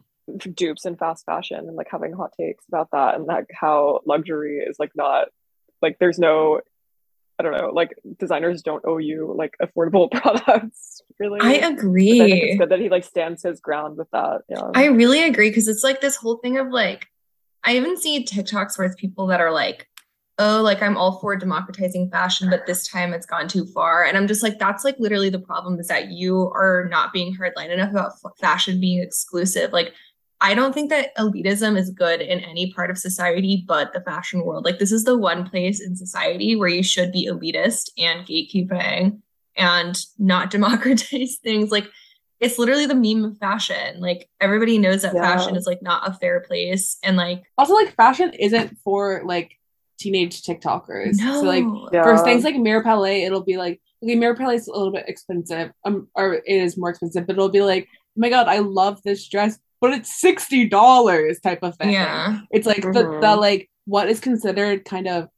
dupes 0.53 0.85
in 0.85 0.95
fast 0.95 1.25
fashion 1.25 1.59
and 1.59 1.75
like 1.75 1.87
having 1.89 2.13
hot 2.13 2.33
takes 2.37 2.67
about 2.67 2.89
that 2.91 3.15
and 3.15 3.25
like 3.25 3.49
how 3.53 4.01
luxury 4.05 4.57
is 4.57 4.77
like 4.79 4.91
not 4.95 5.27
like 5.81 5.97
there's 5.99 6.19
no 6.19 6.61
I 7.37 7.43
don't 7.43 7.57
know, 7.57 7.69
like 7.69 7.95
designers 8.17 8.61
don't 8.61 8.83
owe 8.85 8.97
you 8.97 9.33
like 9.37 9.55
affordable 9.61 10.09
products. 10.21 11.01
Really, 11.19 11.39
I 11.41 11.53
agree. 11.67 12.21
I 12.21 12.25
it's 12.25 12.59
good 12.59 12.69
that 12.69 12.79
he 12.79 12.89
like 12.89 13.03
stands 13.03 13.43
his 13.43 13.59
ground 13.59 13.97
with 13.97 14.09
that. 14.11 14.41
Yeah, 14.47 14.71
I 14.73 14.85
really 14.85 15.23
agree 15.23 15.49
because 15.49 15.67
it's 15.67 15.83
like 15.83 16.01
this 16.01 16.15
whole 16.15 16.37
thing 16.37 16.57
of 16.57 16.69
like, 16.69 17.07
I 17.63 17.75
even 17.75 17.97
see 17.97 18.23
TikToks 18.23 18.77
where 18.77 18.87
it's 18.87 18.95
people 18.95 19.27
that 19.27 19.41
are 19.41 19.51
like, 19.51 19.89
oh, 20.37 20.61
like 20.61 20.81
I'm 20.81 20.95
all 20.95 21.19
for 21.19 21.35
democratizing 21.35 22.09
fashion, 22.09 22.49
but 22.49 22.65
this 22.65 22.87
time 22.87 23.13
it's 23.13 23.25
gone 23.25 23.49
too 23.49 23.65
far, 23.65 24.05
and 24.05 24.17
I'm 24.17 24.27
just 24.27 24.43
like, 24.43 24.57
that's 24.57 24.85
like 24.85 24.95
literally 24.97 25.29
the 25.29 25.39
problem 25.39 25.77
is 25.77 25.87
that 25.87 26.11
you 26.11 26.49
are 26.55 26.87
not 26.89 27.11
being 27.11 27.33
heard 27.33 27.53
hardline 27.53 27.69
enough 27.69 27.91
about 27.91 28.39
fashion 28.39 28.79
being 28.79 29.01
exclusive. 29.01 29.73
Like 29.73 29.93
I 30.41 30.53
don't 30.53 30.73
think 30.73 30.89
that 30.89 31.15
elitism 31.17 31.77
is 31.77 31.89
good 31.89 32.21
in 32.21 32.39
any 32.39 32.73
part 32.73 32.91
of 32.91 32.97
society 32.97 33.63
but 33.67 33.93
the 33.93 34.01
fashion 34.01 34.43
world. 34.43 34.65
Like, 34.65 34.79
this 34.79 34.91
is 34.91 35.03
the 35.03 35.17
one 35.17 35.49
place 35.49 35.81
in 35.81 35.95
society 35.95 36.55
where 36.55 36.69
you 36.69 36.83
should 36.83 37.11
be 37.11 37.27
elitist 37.27 37.89
and 37.97 38.25
gatekeeping 38.27 39.21
and 39.55 40.05
not 40.19 40.51
democratize 40.51 41.37
things. 41.37 41.71
Like, 41.71 41.89
it's 42.39 42.59
literally 42.59 42.85
the 42.85 42.95
meme 42.95 43.23
of 43.23 43.37
fashion. 43.37 44.01
Like, 44.01 44.29
everybody 44.41 44.77
knows 44.77 45.03
that 45.03 45.15
yeah. 45.15 45.21
fashion 45.21 45.55
is 45.55 45.65
like 45.65 45.81
not 45.81 46.07
a 46.07 46.13
fair 46.13 46.41
place. 46.41 46.97
And 47.01 47.15
like, 47.15 47.43
also, 47.57 47.73
like, 47.73 47.95
fashion 47.95 48.31
isn't 48.33 48.77
for 48.83 49.21
like 49.25 49.57
teenage 49.97 50.41
TikTokers. 50.43 51.17
No. 51.17 51.41
So, 51.41 51.47
like, 51.47 51.63
yeah. 51.93 52.03
for 52.03 52.17
things 52.23 52.43
like 52.43 52.55
Mirror 52.55 52.83
Palais, 52.83 53.23
it'll 53.23 53.43
be 53.43 53.57
like, 53.57 53.79
okay, 54.03 54.15
Mirror 54.15 54.35
Palais 54.35 54.55
is 54.55 54.67
a 54.67 54.71
little 54.71 54.91
bit 54.91 55.07
expensive, 55.07 55.71
um, 55.85 56.07
or 56.15 56.35
it 56.35 56.43
is 56.45 56.77
more 56.77 56.89
expensive, 56.89 57.25
but 57.25 57.33
it'll 57.33 57.49
be 57.49 57.61
like, 57.61 57.87
oh 57.91 58.19
my 58.21 58.29
god, 58.29 58.47
I 58.47 58.59
love 58.59 59.01
this 59.03 59.27
dress 59.27 59.57
but 59.81 59.93
it's 59.93 60.19
sixty 60.19 60.67
dollars 60.67 61.39
type 61.39 61.59
of 61.63 61.75
thing. 61.77 61.91
Yeah, 61.91 62.41
it's 62.51 62.65
like 62.65 62.77
mm-hmm. 62.77 62.93
the, 62.93 63.03
the 63.03 63.09
mm-hmm. 63.09 63.39
like 63.39 63.69
what 63.85 64.09
is 64.09 64.19
considered 64.19 64.85
kind 64.85 65.07
of 65.07 65.29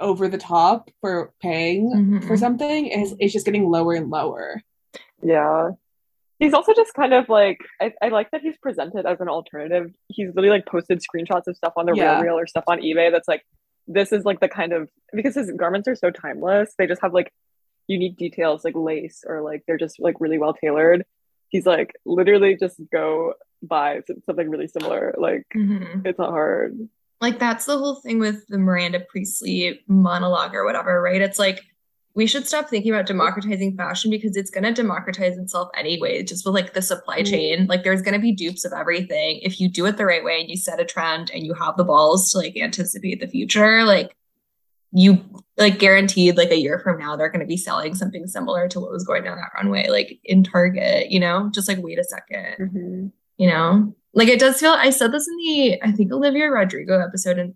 over 0.00 0.28
the 0.28 0.38
top 0.38 0.90
for 1.00 1.32
paying 1.40 1.90
mm-hmm. 1.90 2.26
for 2.26 2.36
something 2.36 2.86
is 2.86 3.14
it's 3.18 3.32
just 3.32 3.46
getting 3.46 3.68
lower 3.70 3.94
and 3.94 4.10
lower. 4.10 4.60
Yeah. 5.22 5.70
He's 6.40 6.52
also 6.52 6.74
just 6.74 6.94
kind 6.94 7.14
of 7.14 7.28
like 7.28 7.58
I, 7.80 7.92
I 8.02 8.08
like 8.08 8.30
that 8.32 8.40
he's 8.40 8.58
presented 8.58 9.06
as 9.06 9.20
an 9.20 9.28
alternative. 9.28 9.92
He's 10.08 10.34
really 10.34 10.48
like 10.48 10.66
posted 10.66 11.00
screenshots 11.00 11.46
of 11.46 11.56
stuff 11.56 11.74
on 11.76 11.86
the 11.86 11.94
yeah. 11.94 12.14
real 12.16 12.24
real 12.24 12.38
or 12.38 12.46
stuff 12.46 12.64
on 12.66 12.80
eBay 12.80 13.12
that's 13.12 13.28
like 13.28 13.42
this 13.86 14.12
is 14.12 14.24
like 14.24 14.40
the 14.40 14.48
kind 14.48 14.72
of 14.72 14.88
because 15.12 15.34
his 15.34 15.52
garments 15.52 15.86
are 15.86 15.94
so 15.94 16.10
timeless, 16.10 16.74
they 16.76 16.86
just 16.86 17.02
have 17.02 17.14
like 17.14 17.32
unique 17.86 18.16
details 18.16 18.64
like 18.64 18.74
lace 18.74 19.22
or 19.26 19.42
like 19.42 19.62
they're 19.66 19.78
just 19.78 20.00
like 20.00 20.20
really 20.20 20.38
well 20.38 20.54
tailored. 20.54 21.04
He's 21.48 21.66
like 21.66 21.92
literally 22.04 22.56
just 22.56 22.80
go 22.92 23.34
buy 23.66 24.00
something 24.26 24.50
really 24.50 24.68
similar. 24.68 25.14
Like 25.18 25.46
mm-hmm. 25.54 26.06
it's 26.06 26.18
not 26.18 26.30
hard. 26.30 26.78
Like 27.20 27.38
that's 27.38 27.64
the 27.64 27.78
whole 27.78 27.96
thing 27.96 28.18
with 28.18 28.46
the 28.48 28.58
Miranda 28.58 29.00
Priestly 29.08 29.80
monologue 29.88 30.54
or 30.54 30.64
whatever, 30.64 31.00
right? 31.00 31.22
It's 31.22 31.38
like 31.38 31.64
we 32.14 32.26
should 32.26 32.46
stop 32.46 32.68
thinking 32.68 32.92
about 32.92 33.06
democratizing 33.06 33.76
fashion 33.76 34.10
because 34.10 34.36
it's 34.36 34.50
going 34.50 34.64
to 34.64 34.72
democratize 34.72 35.36
itself 35.36 35.68
anyway 35.76 36.22
just 36.22 36.44
with 36.46 36.54
like 36.54 36.72
the 36.72 36.82
supply 36.82 37.20
mm-hmm. 37.20 37.30
chain 37.30 37.66
like 37.66 37.84
there's 37.84 38.02
going 38.02 38.14
to 38.14 38.20
be 38.20 38.32
dupes 38.32 38.64
of 38.64 38.72
everything 38.72 39.40
if 39.42 39.60
you 39.60 39.68
do 39.68 39.86
it 39.86 39.96
the 39.96 40.06
right 40.06 40.24
way 40.24 40.40
and 40.40 40.48
you 40.48 40.56
set 40.56 40.80
a 40.80 40.84
trend 40.84 41.30
and 41.32 41.44
you 41.44 41.54
have 41.54 41.76
the 41.76 41.84
balls 41.84 42.30
to 42.30 42.38
like 42.38 42.56
anticipate 42.56 43.20
the 43.20 43.28
future 43.28 43.84
like 43.84 44.16
you 44.92 45.24
like 45.56 45.78
guaranteed 45.78 46.36
like 46.36 46.50
a 46.50 46.60
year 46.60 46.78
from 46.78 46.98
now 46.98 47.16
they're 47.16 47.30
going 47.30 47.40
to 47.40 47.46
be 47.46 47.56
selling 47.56 47.94
something 47.94 48.26
similar 48.26 48.68
to 48.68 48.78
what 48.80 48.92
was 48.92 49.04
going 49.04 49.24
down 49.24 49.36
that 49.36 49.50
runway 49.56 49.88
like 49.88 50.18
in 50.24 50.44
target 50.44 51.10
you 51.10 51.18
know 51.18 51.50
just 51.52 51.68
like 51.68 51.78
wait 51.78 51.98
a 51.98 52.04
2nd 52.32 52.60
mm-hmm 52.60 53.06
you 53.36 53.48
know? 53.48 53.94
Like 54.14 54.28
it 54.28 54.38
does 54.38 54.60
feel 54.60 54.72
i 54.72 54.90
said 54.90 55.12
this 55.12 55.28
in 55.28 55.36
the 55.36 55.82
i 55.82 55.92
think 55.92 56.12
olivia 56.12 56.48
rodrigo 56.48 57.04
episode 57.04 57.38
and 57.38 57.54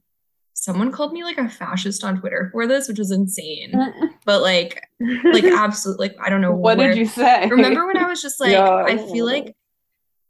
someone 0.54 0.90
called 0.90 1.12
me 1.12 1.22
like 1.22 1.38
a 1.38 1.48
fascist 1.48 2.02
on 2.02 2.18
twitter 2.18 2.48
for 2.52 2.66
this 2.66 2.88
which 2.88 2.98
was 2.98 3.12
insane. 3.12 3.72
But 4.24 4.42
like 4.42 4.82
like 5.24 5.44
absolutely 5.44 6.08
like 6.08 6.16
i 6.20 6.28
don't 6.28 6.42
know 6.42 6.52
what 6.52 6.76
where, 6.76 6.88
did 6.88 6.98
you 6.98 7.06
say? 7.06 7.48
Remember 7.48 7.86
when 7.86 7.96
i 7.96 8.06
was 8.06 8.20
just 8.20 8.40
like 8.40 8.52
yeah, 8.52 8.84
i 8.86 8.98
feel 8.98 9.24
like 9.24 9.56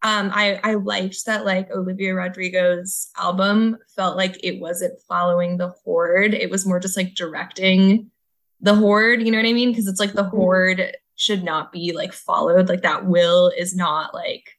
um 0.02 0.30
i 0.32 0.60
i 0.62 0.74
liked 0.74 1.26
that 1.26 1.44
like 1.44 1.68
olivia 1.72 2.14
rodrigo's 2.14 3.10
album 3.18 3.76
felt 3.96 4.16
like 4.16 4.38
it 4.44 4.60
wasn't 4.60 5.00
following 5.08 5.56
the 5.56 5.68
horde. 5.68 6.34
It 6.34 6.50
was 6.50 6.64
more 6.64 6.78
just 6.78 6.96
like 6.96 7.14
directing 7.14 8.10
the 8.60 8.74
horde 8.74 9.22
you 9.22 9.32
know 9.32 9.38
what 9.38 9.48
i 9.48 9.52
mean? 9.52 9.70
Because 9.70 9.88
it's 9.88 9.98
like 9.98 10.12
the 10.12 10.22
mm-hmm. 10.22 10.36
horde 10.36 10.96
should 11.16 11.42
not 11.42 11.72
be 11.72 11.92
like 11.92 12.12
followed. 12.12 12.68
Like 12.68 12.82
that 12.82 13.06
will 13.06 13.50
is 13.56 13.74
not 13.74 14.14
like 14.14 14.57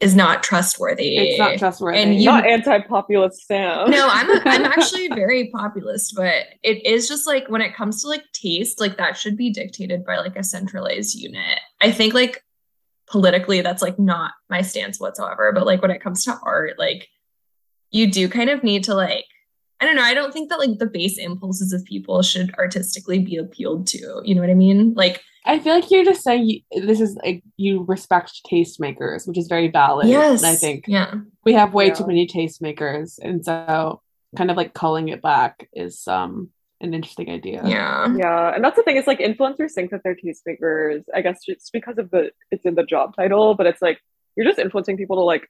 is 0.00 0.14
not 0.14 0.42
trustworthy. 0.42 1.16
It's 1.16 1.38
not 1.38 1.58
trustworthy. 1.58 1.98
And 1.98 2.14
you, 2.16 2.26
not 2.26 2.46
anti-populist 2.46 3.46
Sam. 3.46 3.90
No, 3.90 4.08
I'm 4.10 4.30
a, 4.30 4.42
I'm 4.44 4.64
actually 4.64 5.08
very 5.08 5.50
populist, 5.50 6.14
but 6.16 6.46
it 6.62 6.84
is 6.84 7.08
just 7.08 7.26
like 7.26 7.48
when 7.48 7.62
it 7.62 7.74
comes 7.74 8.02
to 8.02 8.08
like 8.08 8.24
taste, 8.32 8.80
like 8.80 8.98
that 8.98 9.16
should 9.16 9.36
be 9.36 9.50
dictated 9.50 10.04
by 10.04 10.18
like 10.18 10.36
a 10.36 10.44
centralized 10.44 11.14
unit. 11.14 11.60
I 11.80 11.90
think 11.90 12.12
like 12.12 12.42
politically 13.06 13.60
that's 13.60 13.82
like 13.82 13.98
not 13.98 14.32
my 14.50 14.62
stance 14.62 14.98
whatsoever, 14.98 15.52
but 15.52 15.66
like 15.66 15.80
when 15.80 15.90
it 15.90 16.02
comes 16.02 16.24
to 16.24 16.38
art, 16.42 16.78
like 16.78 17.08
you 17.90 18.10
do 18.10 18.28
kind 18.28 18.50
of 18.50 18.64
need 18.64 18.84
to 18.84 18.94
like 18.94 19.26
I 19.80 19.86
don't 19.86 19.96
know. 19.96 20.02
I 20.02 20.14
don't 20.14 20.32
think 20.32 20.48
that 20.50 20.58
like 20.58 20.78
the 20.78 20.86
base 20.86 21.18
impulses 21.18 21.72
of 21.72 21.84
people 21.84 22.22
should 22.22 22.54
artistically 22.58 23.18
be 23.18 23.36
appealed 23.36 23.86
to. 23.88 24.22
You 24.24 24.34
know 24.34 24.40
what 24.40 24.50
I 24.50 24.54
mean? 24.54 24.94
Like 24.94 25.20
I 25.44 25.58
feel 25.58 25.74
like 25.74 25.90
you're 25.90 26.04
just 26.04 26.22
saying 26.22 26.46
you, 26.46 26.82
this 26.82 27.00
is 27.00 27.16
like 27.16 27.42
you 27.56 27.84
respect 27.84 28.40
tastemakers, 28.50 29.28
which 29.28 29.38
is 29.38 29.46
very 29.48 29.68
valid. 29.68 30.08
Yes, 30.08 30.42
and 30.42 30.50
I 30.50 30.54
think 30.56 30.84
yeah, 30.88 31.14
we 31.44 31.52
have 31.52 31.74
way 31.74 31.88
yeah. 31.88 31.94
too 31.94 32.06
many 32.06 32.26
tastemakers, 32.26 33.18
and 33.20 33.44
so 33.44 34.00
kind 34.36 34.50
of 34.50 34.56
like 34.56 34.74
calling 34.74 35.08
it 35.08 35.22
back 35.22 35.68
is 35.72 36.08
um 36.08 36.50
an 36.80 36.94
interesting 36.94 37.30
idea. 37.30 37.62
Yeah. 37.64 38.14
Yeah. 38.16 38.54
And 38.54 38.62
that's 38.62 38.76
the 38.76 38.82
thing, 38.82 38.96
it's 38.96 39.06
like 39.06 39.18
influencers 39.18 39.72
think 39.72 39.90
that 39.90 40.02
they're 40.04 40.16
tastemakers. 40.16 41.04
I 41.14 41.22
guess 41.22 41.44
just 41.44 41.72
because 41.72 41.98
of 41.98 42.10
the 42.10 42.30
it's 42.50 42.64
in 42.64 42.74
the 42.74 42.84
job 42.84 43.16
title, 43.16 43.54
but 43.54 43.66
it's 43.66 43.82
like 43.82 44.00
you're 44.36 44.46
just 44.46 44.58
influencing 44.58 44.96
people 44.96 45.16
to 45.16 45.22
like 45.22 45.48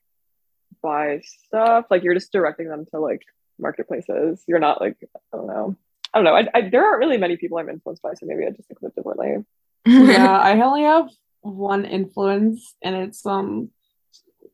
buy 0.83 1.21
stuff. 1.47 1.87
Like 1.91 2.03
you're 2.03 2.15
just 2.15 2.33
directing 2.33 2.69
them 2.69 2.87
to 2.93 3.01
like 3.01 3.23
marketplaces. 3.59 4.43
You're 4.47 4.61
not 4.61 4.81
like, 4.81 4.97
I 5.33 5.37
don't 5.37 5.47
know. 5.47 5.77
I 6.13 6.19
don't 6.19 6.25
know. 6.25 6.37
I, 6.37 6.47
I 6.55 6.69
there 6.69 6.85
aren't 6.85 7.01
really 7.01 7.19
many 7.19 7.37
people 7.37 7.59
I'm 7.59 7.69
influenced 7.69 8.03
by, 8.03 8.15
so 8.15 8.27
maybe 8.27 8.47
I 8.47 8.51
just 8.51 8.69
think 8.69 8.81
of 8.83 8.89
it 8.89 8.95
differently. 8.95 9.45
Yeah, 9.85 10.39
I 10.43 10.61
only 10.61 10.83
have 10.83 11.09
one 11.41 11.85
influence, 11.85 12.75
and 12.83 12.97
it's 12.97 13.25
um 13.27 13.71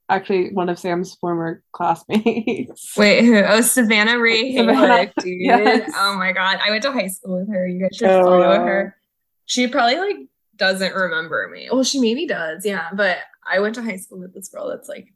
actually 0.08 0.52
one 0.52 0.68
of 0.68 0.78
Sam's 0.78 1.14
former 1.14 1.62
classmates. 1.72 2.94
Wait, 2.96 3.24
who? 3.24 3.36
Oh, 3.38 3.60
Savannah 3.60 4.18
Ray 4.18 4.52
dude. 4.52 5.06
Yes. 5.24 5.90
Oh 5.96 6.16
my 6.16 6.32
god, 6.32 6.58
I 6.64 6.70
went 6.70 6.82
to 6.82 6.92
high 6.92 7.08
school 7.08 7.38
with 7.38 7.48
her. 7.48 7.66
You 7.66 7.80
guys 7.80 7.96
should 7.96 8.10
oh, 8.10 8.22
follow 8.22 8.60
her. 8.60 8.96
She 9.46 9.66
probably 9.68 9.98
like 9.98 10.16
doesn't 10.56 10.94
remember 10.94 11.48
me. 11.52 11.68
Well, 11.70 11.84
she 11.84 12.00
maybe 12.00 12.26
does, 12.26 12.66
yeah. 12.66 12.88
But 12.92 13.18
I 13.46 13.60
went 13.60 13.76
to 13.76 13.82
high 13.82 13.96
school 13.96 14.18
with 14.18 14.34
this 14.34 14.48
girl 14.48 14.68
that's 14.68 14.88
like 14.88 15.08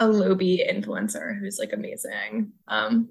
a 0.00 0.06
Lobi 0.06 0.64
influencer 0.68 1.38
who's 1.38 1.58
like 1.58 1.72
amazing. 1.72 2.52
Um, 2.68 3.08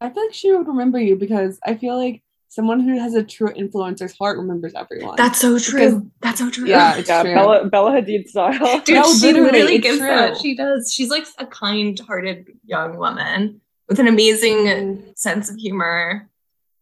I 0.00 0.10
feel 0.10 0.24
like 0.24 0.34
she 0.34 0.52
would 0.52 0.68
remember 0.68 0.98
you 0.98 1.16
because 1.16 1.58
I 1.64 1.74
feel 1.74 1.96
like 1.96 2.22
someone 2.54 2.80
who 2.80 2.98
has 2.98 3.14
a 3.14 3.22
true 3.22 3.52
influencer's 3.52 4.16
heart 4.16 4.38
remembers 4.38 4.72
everyone. 4.74 5.16
That's 5.16 5.40
so 5.40 5.58
true. 5.58 5.80
Because, 5.80 6.02
That's 6.20 6.38
so 6.38 6.50
true. 6.50 6.68
Yeah, 6.68 6.96
it's 6.96 7.08
yeah, 7.08 7.22
true. 7.22 7.34
Bella, 7.34 7.64
Bella 7.66 7.90
Hadid 7.90 8.28
style. 8.28 8.80
Dude, 8.84 8.94
no, 8.94 9.12
she 9.12 9.32
literally 9.32 9.78
gives 9.78 9.98
true. 9.98 10.06
that. 10.06 10.38
She 10.38 10.56
does. 10.56 10.92
She's 10.92 11.10
like 11.10 11.26
a 11.38 11.46
kind-hearted 11.46 12.46
young 12.64 12.96
woman 12.96 13.60
with 13.88 13.98
an 13.98 14.06
amazing 14.06 14.56
mm. 14.56 15.18
sense 15.18 15.50
of 15.50 15.56
humor, 15.56 16.30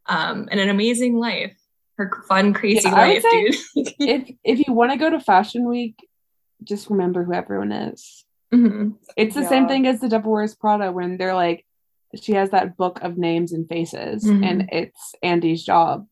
um, 0.06 0.48
and 0.50 0.60
an 0.60 0.68
amazing 0.68 1.18
life. 1.18 1.56
Her 1.96 2.10
fun, 2.28 2.52
crazy 2.52 2.88
yeah, 2.88 2.94
life, 2.94 3.22
dude. 3.30 3.54
if 3.98 4.30
if 4.44 4.66
you 4.66 4.74
want 4.74 4.92
to 4.92 4.98
go 4.98 5.10
to 5.10 5.20
Fashion 5.20 5.68
Week, 5.68 5.96
just 6.62 6.90
remember 6.90 7.24
who 7.24 7.32
everyone 7.32 7.72
is. 7.72 8.24
Mm-hmm. 8.52 8.90
It's 9.16 9.34
the 9.34 9.42
yeah. 9.42 9.48
same 9.48 9.68
thing 9.68 9.86
as 9.86 10.00
the 10.00 10.08
Devil 10.08 10.32
Wears 10.32 10.54
Prada 10.54 10.92
when 10.92 11.16
they're 11.16 11.34
like 11.34 11.64
she 12.20 12.32
has 12.32 12.50
that 12.50 12.76
book 12.76 13.00
of 13.02 13.16
names 13.16 13.52
and 13.52 13.68
faces, 13.68 14.24
mm-hmm. 14.24 14.44
and 14.44 14.68
it's 14.72 15.14
Andy's 15.22 15.64
job 15.64 16.06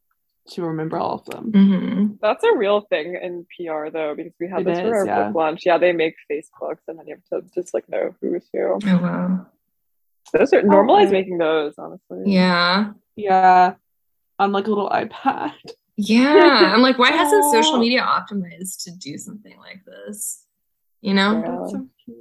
to 0.51 0.63
remember 0.63 0.99
all 0.99 1.15
of 1.15 1.25
them. 1.27 1.53
Mm-hmm. 1.53 2.07
That's 2.21 2.45
a 2.45 2.57
real 2.57 2.83
thing 2.83 3.19
in 3.21 3.47
PR 3.57 3.91
though, 3.91 4.15
because 4.15 4.33
we 4.41 4.49
had 4.49 4.63
it 4.63 4.65
this 4.65 4.79
is, 4.79 4.85
for 4.85 4.97
our 4.97 5.07
yeah. 5.07 5.27
book 5.27 5.37
launch. 5.37 5.63
Yeah, 5.65 5.79
they 5.79 5.93
make 5.93 6.15
face 6.29 6.51
books, 6.59 6.83
and 6.89 6.99
then 6.99 7.07
you 7.07 7.17
have 7.31 7.43
to 7.43 7.49
just 7.55 7.75
like 7.75 7.89
know 7.89 8.15
who's 8.21 8.49
who. 8.53 8.59
Oh 8.61 8.81
wow. 8.85 9.47
Those 10.33 10.53
are 10.53 10.63
normalize 10.63 11.09
oh, 11.09 11.13
making 11.13 11.39
those, 11.39 11.75
honestly. 11.79 12.23
Yeah. 12.27 12.93
Yeah. 13.17 13.75
On 14.39 14.53
like 14.53 14.67
a 14.67 14.71
little 14.71 14.89
iPad. 14.89 15.53
Yeah. 15.97 16.73
I'm 16.75 16.83
like, 16.83 16.99
why 16.99 17.11
hasn't 17.11 17.53
social 17.53 17.79
media 17.79 18.03
optimized 18.03 18.85
to 18.85 18.93
do 18.93 19.19
something 19.19 19.57
like 19.59 19.85
this? 19.85 20.45
You 21.01 21.15
know? 21.15 21.33
Yeah. 21.33 21.57
That's 21.59 21.73
so 21.73 21.87
cute. 22.05 22.19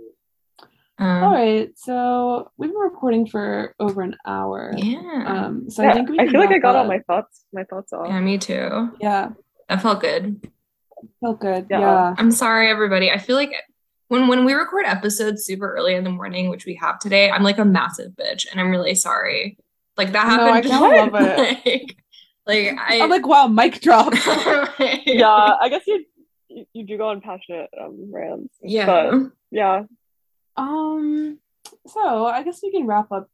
Um, 0.99 1.23
All 1.23 1.31
right, 1.31 1.71
so 1.77 2.51
we've 2.57 2.71
been 2.71 2.77
recording 2.77 3.25
for 3.25 3.73
over 3.79 4.01
an 4.01 4.17
hour. 4.25 4.73
Yeah. 4.75 5.23
Um. 5.25 5.69
So 5.69 5.81
yeah, 5.81 5.91
I 5.91 5.93
think 5.93 6.09
we. 6.09 6.19
I 6.19 6.27
feel 6.27 6.41
like 6.41 6.51
I 6.51 6.57
got 6.57 6.75
up. 6.75 6.81
all 6.81 6.87
my 6.87 6.99
thoughts. 6.99 7.45
My 7.53 7.63
thoughts 7.63 7.93
off. 7.93 8.07
Yeah, 8.09 8.19
me 8.19 8.37
too. 8.37 8.91
Yeah. 8.99 9.29
That 9.69 9.81
felt 9.81 10.01
good. 10.01 10.45
Felt 11.21 11.39
good. 11.39 11.67
Yeah. 11.69 11.79
yeah. 11.79 12.15
I'm 12.17 12.31
sorry, 12.31 12.69
everybody. 12.69 13.09
I 13.09 13.17
feel 13.17 13.37
like 13.37 13.53
when 14.09 14.27
when 14.27 14.43
we 14.43 14.51
record 14.51 14.85
episodes 14.85 15.45
super 15.45 15.73
early 15.73 15.95
in 15.95 16.03
the 16.03 16.09
morning, 16.09 16.49
which 16.49 16.65
we 16.65 16.75
have 16.75 16.99
today, 16.99 17.31
I'm 17.31 17.43
like 17.43 17.59
a 17.59 17.65
massive 17.65 18.11
bitch, 18.11 18.45
and 18.51 18.59
I'm 18.59 18.69
really 18.69 18.95
sorry. 18.95 19.57
Like 19.95 20.11
that 20.11 20.25
happened. 20.25 20.69
No, 20.69 20.85
I 20.85 20.91
kind 20.91 21.07
of 21.07 21.13
love 21.13 21.37
it. 21.39 21.65
like, 21.65 21.97
like 22.45 22.77
I, 22.77 22.95
am 22.95 23.09
like, 23.09 23.25
wow, 23.25 23.47
mic 23.47 23.79
drop. 23.79 24.13
yeah, 25.05 25.55
I 25.61 25.69
guess 25.69 25.87
you, 25.87 26.03
you 26.49 26.65
you 26.73 26.85
do 26.85 26.97
go 26.97 27.07
on 27.07 27.21
passionate 27.21 27.69
um 27.79 28.11
rants. 28.11 28.53
Yeah. 28.61 28.85
But 28.85 29.31
yeah, 29.51 29.83
um, 30.57 31.39
so 31.87 32.25
I 32.25 32.43
guess 32.43 32.59
we 32.63 32.71
can 32.71 32.87
wrap 32.87 33.11
up 33.11 33.29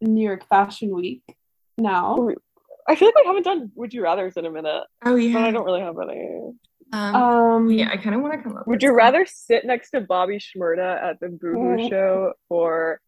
New 0.00 0.22
York 0.22 0.46
Fashion 0.48 0.94
Week 0.94 1.22
now. 1.76 2.30
I 2.88 2.94
feel 2.94 3.08
like 3.08 3.16
we 3.16 3.26
haven't 3.26 3.44
done 3.44 3.70
Would 3.74 3.92
You 3.92 4.02
Rather's 4.02 4.36
in 4.36 4.46
a 4.46 4.50
minute. 4.50 4.84
Oh 5.04 5.16
yeah, 5.16 5.34
but 5.34 5.44
I 5.44 5.50
don't 5.50 5.64
really 5.64 5.80
have 5.80 5.96
any. 5.98 6.52
Um, 6.92 7.14
um 7.14 7.70
yeah, 7.70 7.90
I 7.92 7.96
kind 7.98 8.14
of 8.14 8.22
want 8.22 8.34
to 8.34 8.42
come 8.42 8.56
up. 8.56 8.66
Would 8.66 8.82
you 8.82 8.94
rather 8.94 9.26
sit 9.26 9.64
next 9.64 9.90
to 9.90 10.00
Bobby 10.00 10.38
Shmurda 10.38 11.02
at 11.02 11.20
the 11.20 11.28
Boohoo 11.28 11.76
mm. 11.76 11.88
show 11.90 12.32
or 12.48 13.00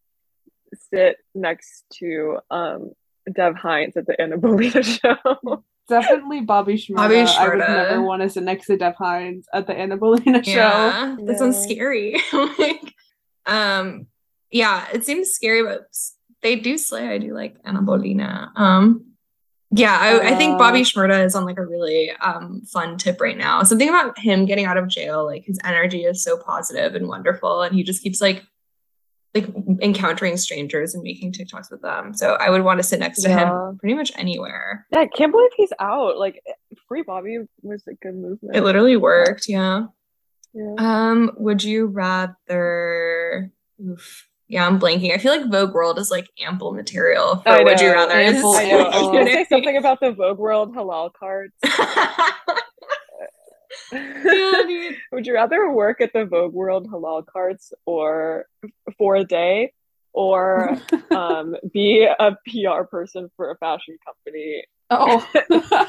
sit 0.91 1.17
next 1.33 1.85
to 1.99 2.39
um 2.51 2.91
Dev 3.31 3.55
Hynes 3.55 3.97
at 3.97 4.05
the 4.05 4.19
Anna 4.21 4.37
Bolena 4.37 4.83
show? 5.01 5.63
Definitely 5.89 6.41
Bobby 6.41 6.75
Shmurda. 6.75 6.95
Bobby 6.95 7.15
Shmurda. 7.15 7.37
I 7.37 7.49
would 7.49 7.57
never 7.89 8.01
want 8.03 8.21
to 8.21 8.29
sit 8.29 8.43
next 8.43 8.67
to 8.67 8.77
Dev 8.77 8.95
Hynes 8.99 9.45
at 9.51 9.65
the 9.65 9.73
Anna 9.73 9.97
Bolena 9.97 10.45
show. 10.45 10.51
Yeah, 10.51 11.17
that 11.25 11.39
sounds 11.39 11.57
scary. 11.57 12.21
like 12.33 12.93
um, 13.45 14.07
yeah, 14.51 14.87
it 14.93 15.05
seems 15.05 15.31
scary, 15.31 15.63
but 15.63 15.87
they 16.41 16.55
do 16.55 16.77
slay. 16.77 17.07
I 17.07 17.17
do 17.17 17.33
like 17.33 17.55
Anna 17.63 17.81
Bolena. 17.81 18.51
Um, 18.55 19.05
yeah, 19.73 19.97
I, 19.97 20.33
I, 20.33 20.35
think 20.35 20.59
Bobby. 20.59 20.81
Shmurda 20.81 21.25
is 21.25 21.33
on 21.33 21.45
like 21.45 21.57
a 21.57 21.65
really 21.65 22.11
um, 22.21 22.61
fun 22.65 22.97
tip 22.97 23.21
right 23.21 23.37
now. 23.37 23.63
Something 23.63 23.87
about 23.87 24.19
him 24.19 24.45
getting 24.45 24.65
out 24.65 24.77
of 24.77 24.89
jail, 24.89 25.25
like 25.25 25.45
his 25.45 25.59
energy 25.63 26.03
is 26.03 26.21
so 26.21 26.37
positive 26.37 26.93
and 26.93 27.07
wonderful, 27.07 27.61
and 27.61 27.73
he 27.73 27.83
just 27.83 28.03
keeps 28.03 28.19
like 28.19 28.43
like 29.33 29.47
encountering 29.81 30.35
strangers 30.35 30.93
and 30.93 31.03
making 31.03 31.31
TikToks 31.31 31.71
with 31.71 31.81
them. 31.81 32.13
So 32.13 32.33
I 32.33 32.49
would 32.49 32.63
want 32.63 32.79
to 32.79 32.83
sit 32.83 32.99
next 32.99 33.21
to 33.21 33.29
yeah. 33.29 33.69
him 33.69 33.77
pretty 33.77 33.93
much 33.93 34.11
anywhere. 34.17 34.85
Yeah, 34.91 34.99
I 34.99 35.07
can't 35.07 35.31
believe 35.31 35.51
he's 35.55 35.71
out. 35.79 36.17
Like 36.17 36.43
free 36.87 37.03
Bobby 37.03 37.39
was 37.61 37.83
a 37.87 37.93
good 37.93 38.15
movement. 38.15 38.57
It 38.57 38.63
literally 38.63 38.97
worked. 38.97 39.47
Yeah. 39.47 39.85
Yeah. 40.53 40.75
Um, 40.77 41.31
would 41.37 41.63
you 41.63 41.85
rather? 41.85 43.51
Oof. 43.83 44.27
Yeah, 44.47 44.67
I'm 44.67 44.79
blanking. 44.81 45.13
I 45.13 45.17
feel 45.17 45.31
like 45.31 45.49
Vogue 45.49 45.73
World 45.73 45.97
is 45.97 46.11
like 46.11 46.29
ample 46.43 46.73
material 46.73 47.37
for 47.37 47.63
Would 47.63 47.79
You 47.79 47.93
Rather. 47.93 48.13
I, 48.15 48.31
know. 48.31 48.51
I 48.51 49.01
was 49.01 49.07
gonna 49.07 49.31
say 49.31 49.45
something 49.49 49.77
about 49.77 50.01
the 50.01 50.11
Vogue 50.11 50.39
World 50.39 50.75
halal 50.75 51.13
cards. 51.13 51.53
yeah, 53.93 54.89
Would 55.13 55.25
you 55.25 55.33
rather 55.33 55.71
work 55.71 56.01
at 56.01 56.11
the 56.11 56.25
Vogue 56.25 56.51
World 56.51 56.89
halal 56.91 57.25
carts 57.25 57.71
or 57.85 58.45
for 58.97 59.15
a 59.15 59.23
day, 59.23 59.71
or 60.11 60.77
um, 61.11 61.55
be 61.71 62.03
a 62.03 62.37
PR 62.45 62.83
person 62.83 63.31
for 63.37 63.51
a 63.51 63.57
fashion 63.57 63.97
company? 64.05 64.65
Oh, 64.89 65.25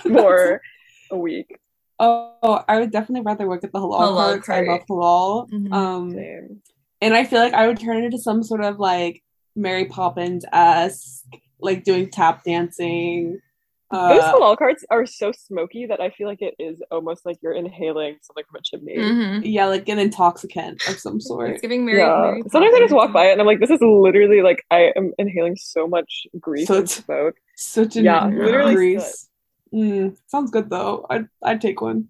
for 0.03 0.63
a 1.11 1.19
week. 1.19 1.59
Oh, 2.03 2.65
I 2.69 2.81
would 2.81 2.91
definitely 2.91 3.25
rather 3.25 3.49
work 3.49 3.63
at 3.63 3.73
the 3.73 3.79
halal, 3.79 4.01
halal 4.01 4.43
cart. 4.43 4.69
I 4.69 4.73
love 4.73 4.87
halal. 4.91 5.51
Mm-hmm. 5.51 5.73
Um, 5.73 6.11
Same. 6.13 6.63
and 7.01 7.15
I 7.15 7.25
feel 7.25 7.39
like 7.39 7.55
I 7.55 7.69
would 7.69 7.79
turn 7.79 7.99
it 7.99 8.07
into 8.07 8.19
some 8.19 8.43
sort 8.43 8.61
of 8.61 8.81
like 8.81 9.23
Mary 9.55 9.85
Poppins 9.85 10.45
esque, 10.53 11.25
like 11.61 11.85
doing 11.85 12.11
tap 12.11 12.43
dancing. 12.43 13.41
Uh, 13.89 14.15
Those 14.15 14.23
halal 14.25 14.57
carts 14.57 14.85
are 14.91 15.05
so 15.07 15.33
smoky 15.33 15.87
that 15.87 16.01
I 16.01 16.11
feel 16.11 16.27
like 16.27 16.41
it 16.41 16.55
is 16.59 16.83
almost 16.91 17.25
like 17.27 17.37
you're 17.43 17.53
inhaling 17.53 18.17
something 18.23 18.45
from 18.51 18.59
a 18.59 18.63
chimney. 18.63 18.97
Mm-hmm. 18.97 19.45
Yeah, 19.45 19.67
like 19.67 19.89
an 19.89 19.99
intoxicant 19.99 20.83
of 20.89 20.99
some 20.99 21.21
sort. 21.21 21.51
It's 21.51 21.63
giving 21.63 21.85
Mary. 21.85 21.99
Yeah. 21.99 22.21
Mary 22.21 22.43
Sometimes 22.51 22.75
I 22.75 22.79
just 22.81 22.95
walk 22.95 23.13
by 23.13 23.27
it 23.27 23.33
and 23.33 23.41
I'm 23.41 23.47
like, 23.47 23.61
this 23.61 23.71
is 23.71 23.81
literally 23.81 24.41
like 24.41 24.65
I 24.71 24.93
am 24.97 25.13
inhaling 25.19 25.57
so 25.57 25.87
much 25.87 26.27
grease 26.41 26.71
and 26.71 26.89
smoke. 26.91 27.37
Such 27.57 27.97
a 27.97 28.03
yeah, 28.03 28.27
literally 28.27 28.75
grease. 28.75 29.29
Mm, 29.73 30.17
sounds 30.27 30.51
good 30.51 30.69
though. 30.69 31.07
I'd 31.09 31.29
I'd 31.43 31.61
take 31.61 31.81
one. 31.81 32.09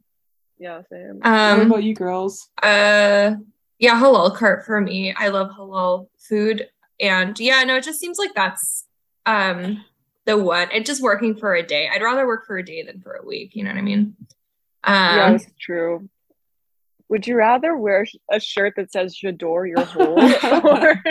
Yeah, 0.58 0.82
same. 0.90 1.20
Um, 1.22 1.58
what 1.58 1.66
about 1.66 1.82
you 1.82 1.94
girls? 1.94 2.48
Uh, 2.62 3.34
yeah, 3.78 4.00
halal 4.00 4.34
cart 4.34 4.64
for 4.64 4.80
me. 4.80 5.14
I 5.16 5.28
love 5.28 5.50
halal 5.50 6.08
food, 6.18 6.68
and 7.00 7.38
yeah, 7.38 7.62
no, 7.64 7.76
it 7.76 7.84
just 7.84 8.00
seems 8.00 8.18
like 8.18 8.34
that's 8.34 8.86
um 9.26 9.84
the 10.24 10.38
one. 10.38 10.68
It's 10.72 10.86
just 10.86 11.02
working 11.02 11.36
for 11.36 11.54
a 11.54 11.62
day. 11.62 11.88
I'd 11.92 12.02
rather 12.02 12.26
work 12.26 12.46
for 12.46 12.58
a 12.58 12.64
day 12.64 12.82
than 12.82 13.00
for 13.00 13.14
a 13.14 13.26
week. 13.26 13.54
You 13.54 13.64
know 13.64 13.70
what 13.70 13.78
I 13.78 13.82
mean? 13.82 14.16
Um, 14.84 15.16
yeah, 15.16 15.30
that's 15.30 15.46
true. 15.60 16.08
Would 17.08 17.26
you 17.26 17.36
rather 17.36 17.76
wear 17.76 18.06
a 18.30 18.40
shirt 18.40 18.74
that 18.76 18.90
says 18.90 19.16
"J'adore 19.16 19.68
your 19.68 19.84
hole" 19.84 20.18
or, 20.62 21.02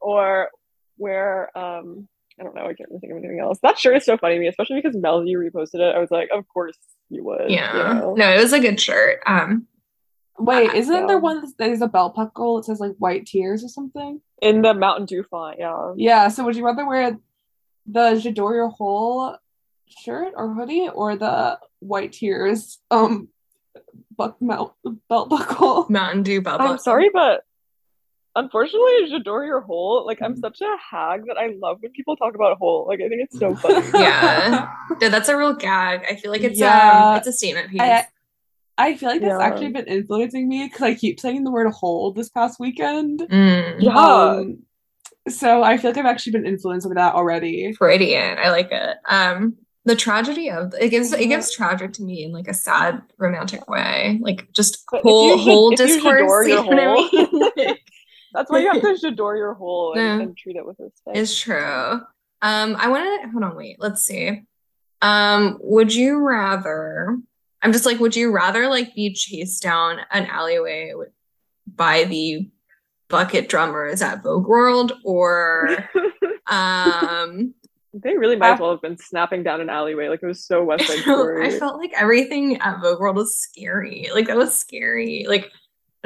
or 0.00 0.50
wear 0.96 1.58
um 1.58 2.08
I 2.40 2.44
don't 2.44 2.54
know. 2.54 2.62
I 2.62 2.74
can't 2.74 2.88
really 2.88 3.00
think 3.00 3.12
of 3.12 3.18
anything 3.18 3.40
else. 3.40 3.58
That 3.62 3.78
shirt 3.78 3.96
is 3.96 4.04
so 4.04 4.16
funny 4.16 4.34
to 4.34 4.40
me, 4.40 4.48
especially 4.48 4.80
because 4.80 4.96
Melody 4.96 5.34
reposted 5.34 5.80
it. 5.80 5.94
I 5.94 5.98
was 5.98 6.10
like, 6.10 6.28
of 6.32 6.46
course 6.48 6.76
you 7.10 7.24
would. 7.24 7.50
Yeah. 7.50 7.76
You 7.76 8.00
know? 8.00 8.14
No, 8.14 8.30
it 8.30 8.40
was 8.40 8.52
a 8.52 8.60
good 8.60 8.80
shirt. 8.80 9.20
Um, 9.26 9.66
Wait, 10.38 10.72
isn't 10.72 10.94
yeah. 10.94 11.06
there 11.06 11.18
one 11.18 11.44
that 11.58 11.70
is 11.70 11.82
a 11.82 11.88
belt 11.88 12.14
buckle 12.14 12.56
that 12.56 12.64
says 12.64 12.78
like 12.78 12.94
white 12.98 13.26
tears 13.26 13.64
or 13.64 13.68
something? 13.68 14.20
In 14.40 14.62
the 14.62 14.72
Mountain 14.72 15.06
Dew 15.06 15.24
font, 15.24 15.56
yeah. 15.58 15.92
Yeah. 15.96 16.28
So 16.28 16.44
would 16.44 16.54
you 16.54 16.64
rather 16.64 16.86
wear 16.86 17.18
the 17.86 18.10
J'adore 18.10 18.54
your 18.54 18.68
hole 18.68 19.36
shirt 19.88 20.34
or 20.36 20.54
hoodie 20.54 20.88
or 20.88 21.16
the 21.16 21.58
white 21.80 22.12
tears 22.12 22.78
um 22.90 23.28
buck 24.16 24.40
mount 24.40 24.72
belt 25.08 25.28
buckle? 25.28 25.86
Mountain 25.88 26.22
Dew 26.22 26.40
belt 26.40 26.58
buckle. 26.58 26.74
I'm 26.74 26.78
sorry, 26.78 27.10
but 27.12 27.42
Unfortunately, 28.38 29.10
J'adore 29.10 29.44
your 29.44 29.60
hole. 29.60 30.06
Like 30.06 30.22
I'm 30.22 30.36
such 30.36 30.60
a 30.60 30.76
hag 30.78 31.26
that 31.26 31.36
I 31.36 31.56
love 31.60 31.78
when 31.80 31.90
people 31.90 32.14
talk 32.14 32.36
about 32.36 32.56
hole. 32.56 32.86
Like 32.86 33.00
I 33.00 33.08
think 33.08 33.22
it's 33.22 33.36
so 33.36 33.54
funny. 33.56 33.84
yeah, 33.94 34.70
yeah, 35.00 35.08
that's 35.08 35.28
a 35.28 35.36
real 35.36 35.54
gag. 35.54 36.04
I 36.08 36.14
feel 36.14 36.30
like 36.30 36.42
it's 36.42 36.60
yeah. 36.60 37.10
um, 37.10 37.16
it's 37.16 37.26
a 37.26 37.32
statement 37.32 37.70
piece. 37.70 37.80
I, 37.80 38.06
I 38.78 38.96
feel 38.96 39.08
like 39.08 39.22
that's 39.22 39.40
yeah. 39.40 39.44
actually 39.44 39.70
been 39.70 39.86
influencing 39.86 40.48
me 40.48 40.68
because 40.68 40.82
I 40.82 40.94
keep 40.94 41.18
saying 41.18 41.42
the 41.42 41.50
word 41.50 41.68
hole 41.72 42.12
this 42.12 42.28
past 42.28 42.60
weekend. 42.60 43.22
Mm. 43.22 43.76
Yeah. 43.80 43.96
Um, 43.96 44.62
so 45.28 45.64
I 45.64 45.76
feel 45.76 45.90
like 45.90 45.98
I've 45.98 46.06
actually 46.06 46.32
been 46.32 46.46
influenced 46.46 46.86
by 46.88 46.94
that 46.94 47.14
already. 47.16 47.72
Freudian. 47.72 48.38
I 48.38 48.50
like 48.50 48.68
it. 48.70 48.98
Um, 49.10 49.56
the 49.84 49.96
tragedy 49.96 50.50
of 50.50 50.74
it 50.78 50.90
gives 50.90 51.12
it 51.12 51.26
gives 51.26 51.50
tragic 51.50 51.92
to 51.94 52.02
me 52.02 52.22
in 52.22 52.32
like 52.32 52.46
a 52.46 52.54
sad 52.54 53.02
romantic 53.16 53.68
way. 53.68 54.20
Like 54.22 54.52
just 54.52 54.84
whole 54.92 55.38
should, 55.38 55.44
whole 55.44 55.70
discourse. 55.76 56.46
You, 56.46 56.62
you 56.62 56.74
know 56.74 56.92
what 56.94 57.52
I 57.56 57.64
mean? 57.66 57.76
That's 58.32 58.50
why 58.50 58.60
you 58.60 58.72
have 58.72 58.82
to 58.82 58.98
adore 59.08 59.36
your 59.36 59.54
hole 59.54 59.94
and, 59.94 60.22
and 60.22 60.36
treat 60.36 60.56
it 60.56 60.66
with 60.66 60.76
respect. 60.78 61.16
It's 61.16 61.38
true. 61.38 62.00
Um, 62.40 62.76
I 62.78 62.88
want 62.88 63.22
to 63.22 63.28
hold 63.30 63.44
on. 63.44 63.56
Wait, 63.56 63.76
let's 63.78 64.04
see. 64.04 64.42
Um, 65.02 65.58
would 65.60 65.94
you 65.94 66.18
rather? 66.18 67.18
I'm 67.62 67.72
just 67.72 67.86
like, 67.86 67.98
would 67.98 68.14
you 68.14 68.30
rather 68.30 68.68
like 68.68 68.94
be 68.94 69.12
chased 69.12 69.62
down 69.62 70.00
an 70.12 70.26
alleyway 70.26 70.92
by 71.66 72.04
the 72.04 72.48
bucket 73.08 73.48
drummers 73.48 74.02
at 74.02 74.22
Vogue 74.22 74.46
World 74.46 74.92
or 75.02 75.88
um 76.46 77.54
they 77.94 78.16
really 78.16 78.36
might 78.36 78.52
as 78.52 78.60
well 78.60 78.70
have 78.70 78.82
been 78.82 78.98
snapping 78.98 79.42
down 79.42 79.60
an 79.60 79.70
alleyway. 79.70 80.08
Like 80.08 80.22
it 80.22 80.26
was 80.26 80.44
so 80.44 80.62
West 80.62 80.86
Side 80.86 80.98
Story. 81.00 81.46
I 81.46 81.58
felt 81.58 81.78
like 81.78 81.92
everything 81.96 82.58
at 82.60 82.80
Vogue 82.80 83.00
World 83.00 83.16
was 83.16 83.36
scary. 83.36 84.08
Like 84.12 84.26
that 84.26 84.36
was 84.36 84.56
scary. 84.56 85.24
Like 85.28 85.50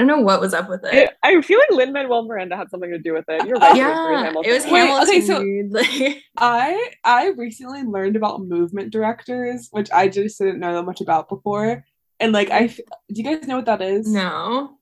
I 0.02 0.04
don't 0.04 0.18
know 0.18 0.24
what 0.24 0.40
was 0.40 0.52
up 0.52 0.68
with 0.68 0.84
it. 0.84 1.10
I, 1.22 1.36
I 1.36 1.40
feel 1.42 1.60
like 1.60 1.70
Lin 1.70 1.92
Manuel 1.92 2.24
Miranda 2.24 2.56
had 2.56 2.70
something 2.70 2.90
to 2.90 2.98
do 2.98 3.12
with 3.12 3.24
it. 3.28 3.46
You're 3.46 3.56
right. 3.56 3.76
yeah, 3.76 4.32
it 4.44 4.52
was 4.52 4.64
Hamilton. 4.64 5.78
okay, 5.78 6.10
so 6.10 6.20
I 6.36 6.90
I 7.04 7.28
recently 7.28 7.84
learned 7.84 8.16
about 8.16 8.42
movement 8.42 8.92
directors, 8.92 9.68
which 9.70 9.92
I 9.92 10.08
just 10.08 10.38
didn't 10.38 10.58
know 10.58 10.74
that 10.74 10.82
much 10.82 11.00
about 11.00 11.28
before. 11.28 11.84
And 12.18 12.32
like, 12.32 12.50
I 12.50 12.66
do 12.66 12.82
you 13.08 13.22
guys 13.22 13.46
know 13.46 13.56
what 13.56 13.66
that 13.66 13.80
is? 13.80 14.08
No. 14.08 14.78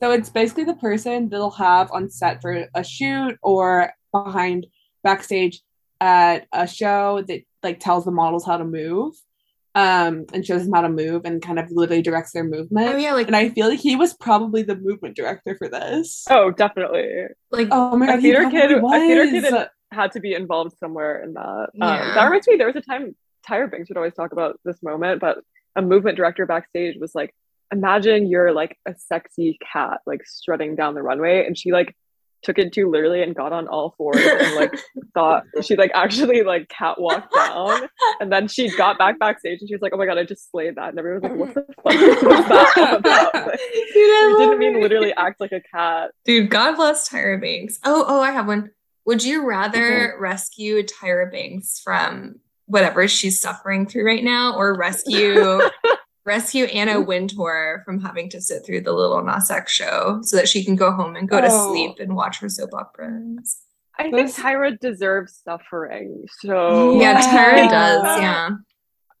So 0.00 0.12
it's 0.12 0.30
basically 0.30 0.64
the 0.64 0.74
person 0.74 1.28
they'll 1.28 1.50
have 1.50 1.90
on 1.90 2.08
set 2.08 2.40
for 2.40 2.68
a 2.72 2.84
shoot 2.84 3.36
or 3.42 3.92
behind 4.12 4.68
backstage 5.02 5.60
at 6.00 6.46
a 6.52 6.68
show 6.68 7.24
that 7.26 7.42
like 7.64 7.80
tells 7.80 8.04
the 8.04 8.12
models 8.12 8.46
how 8.46 8.58
to 8.58 8.64
move 8.64 9.14
um 9.74 10.26
and 10.34 10.44
shows 10.44 10.64
them 10.64 10.72
how 10.72 10.82
to 10.82 10.88
move 10.88 11.24
and 11.24 11.40
kind 11.40 11.58
of 11.58 11.70
literally 11.70 12.02
directs 12.02 12.32
their 12.32 12.44
movement. 12.44 12.94
Oh 12.94 12.96
yeah, 12.96 13.14
like 13.14 13.26
and 13.26 13.36
I 13.36 13.48
feel 13.50 13.68
like 13.68 13.80
he 13.80 13.96
was 13.96 14.14
probably 14.14 14.62
the 14.62 14.76
movement 14.76 15.16
director 15.16 15.56
for 15.56 15.68
this. 15.68 16.24
Oh, 16.28 16.50
definitely. 16.50 17.08
Like 17.50 17.68
oh 17.70 17.96
my 17.96 18.06
god, 18.06 18.18
a 18.18 18.22
theater 18.22 18.50
kid, 18.50 18.82
was. 18.82 18.94
a 18.94 18.98
theater 18.98 19.30
kid 19.30 19.68
had 19.92 20.12
to 20.12 20.20
be 20.20 20.34
involved 20.34 20.76
somewhere 20.78 21.22
in 21.22 21.34
that. 21.34 21.42
Um, 21.42 21.68
yeah. 21.74 22.08
Um, 22.08 22.14
that 22.14 22.24
reminds 22.24 22.48
me, 22.48 22.56
there 22.56 22.66
was 22.66 22.76
a 22.76 22.80
time 22.80 23.14
Tyra 23.48 23.70
Banks 23.70 23.88
would 23.88 23.96
always 23.96 24.14
talk 24.14 24.32
about 24.32 24.58
this 24.64 24.82
moment, 24.82 25.20
but 25.20 25.38
a 25.76 25.82
movement 25.82 26.16
director 26.16 26.46
backstage 26.46 26.96
was 27.00 27.14
like, 27.14 27.34
imagine 27.72 28.26
you're 28.26 28.52
like 28.52 28.76
a 28.86 28.94
sexy 28.94 29.58
cat 29.72 30.00
like 30.06 30.26
strutting 30.26 30.76
down 30.76 30.94
the 30.94 31.02
runway 31.02 31.46
and 31.46 31.56
she 31.56 31.72
like 31.72 31.96
took 32.42 32.58
it 32.58 32.72
too 32.72 32.90
literally 32.90 33.22
and 33.22 33.34
got 33.34 33.52
on 33.52 33.68
all 33.68 33.94
fours 33.96 34.16
and 34.16 34.54
like 34.54 34.72
thought 35.14 35.44
she 35.62 35.76
like 35.76 35.90
actually 35.94 36.42
like 36.42 36.68
catwalked 36.68 37.30
down. 37.30 37.88
And 38.20 38.32
then 38.32 38.48
she 38.48 38.74
got 38.76 38.98
back 38.98 39.18
backstage 39.18 39.60
and 39.60 39.68
she 39.68 39.74
was 39.74 39.82
like 39.82 39.92
oh 39.94 39.96
my 39.96 40.06
god 40.06 40.18
i 40.18 40.24
just 40.24 40.50
slayed 40.50 40.76
that. 40.76 40.90
And 40.90 40.98
everyone 40.98 41.38
was 41.38 41.56
like 41.56 41.66
what 41.82 41.98
the 41.98 42.16
fuck 42.16 42.22
was 42.22 42.48
that 42.48 42.96
about? 42.98 43.32
Like, 43.52 43.60
dude, 43.92 44.38
didn't 44.38 44.58
mean 44.58 44.80
literally 44.80 45.12
act 45.14 45.40
like 45.40 45.52
a 45.52 45.60
cat. 45.60 46.10
Dude 46.24 46.50
god 46.50 46.76
bless 46.76 47.08
tyra 47.08 47.40
banks. 47.40 47.78
Oh 47.84 48.04
oh 48.06 48.20
i 48.20 48.30
have 48.30 48.46
one. 48.46 48.70
Would 49.04 49.24
you 49.24 49.46
rather 49.46 50.10
okay. 50.10 50.20
rescue 50.20 50.82
tyra 50.82 51.30
banks 51.30 51.80
from 51.82 52.36
whatever 52.66 53.06
she's 53.08 53.40
suffering 53.40 53.86
through 53.86 54.06
right 54.06 54.24
now 54.24 54.56
or 54.56 54.76
rescue 54.76 55.60
rescue 56.24 56.64
Anna 56.64 56.94
mm-hmm. 56.94 57.06
Wintour 57.08 57.82
from 57.84 58.00
having 58.00 58.28
to 58.30 58.40
sit 58.40 58.64
through 58.64 58.82
the 58.82 58.92
Lil 58.92 59.22
Nas 59.24 59.50
X 59.50 59.72
show 59.72 60.20
so 60.22 60.36
that 60.36 60.48
she 60.48 60.64
can 60.64 60.76
go 60.76 60.92
home 60.92 61.16
and 61.16 61.28
go 61.28 61.38
oh. 61.38 61.40
to 61.40 61.50
sleep 61.50 61.98
and 61.98 62.14
watch 62.14 62.38
her 62.40 62.48
soap 62.48 62.74
operas. 62.74 63.58
I 63.98 64.10
think 64.10 64.30
Tyra 64.34 64.78
deserves 64.78 65.40
suffering. 65.44 66.24
So 66.40 67.00
yeah, 67.00 67.20
Tyra 67.20 67.68
does. 67.68 68.20
Yeah. 68.20 68.50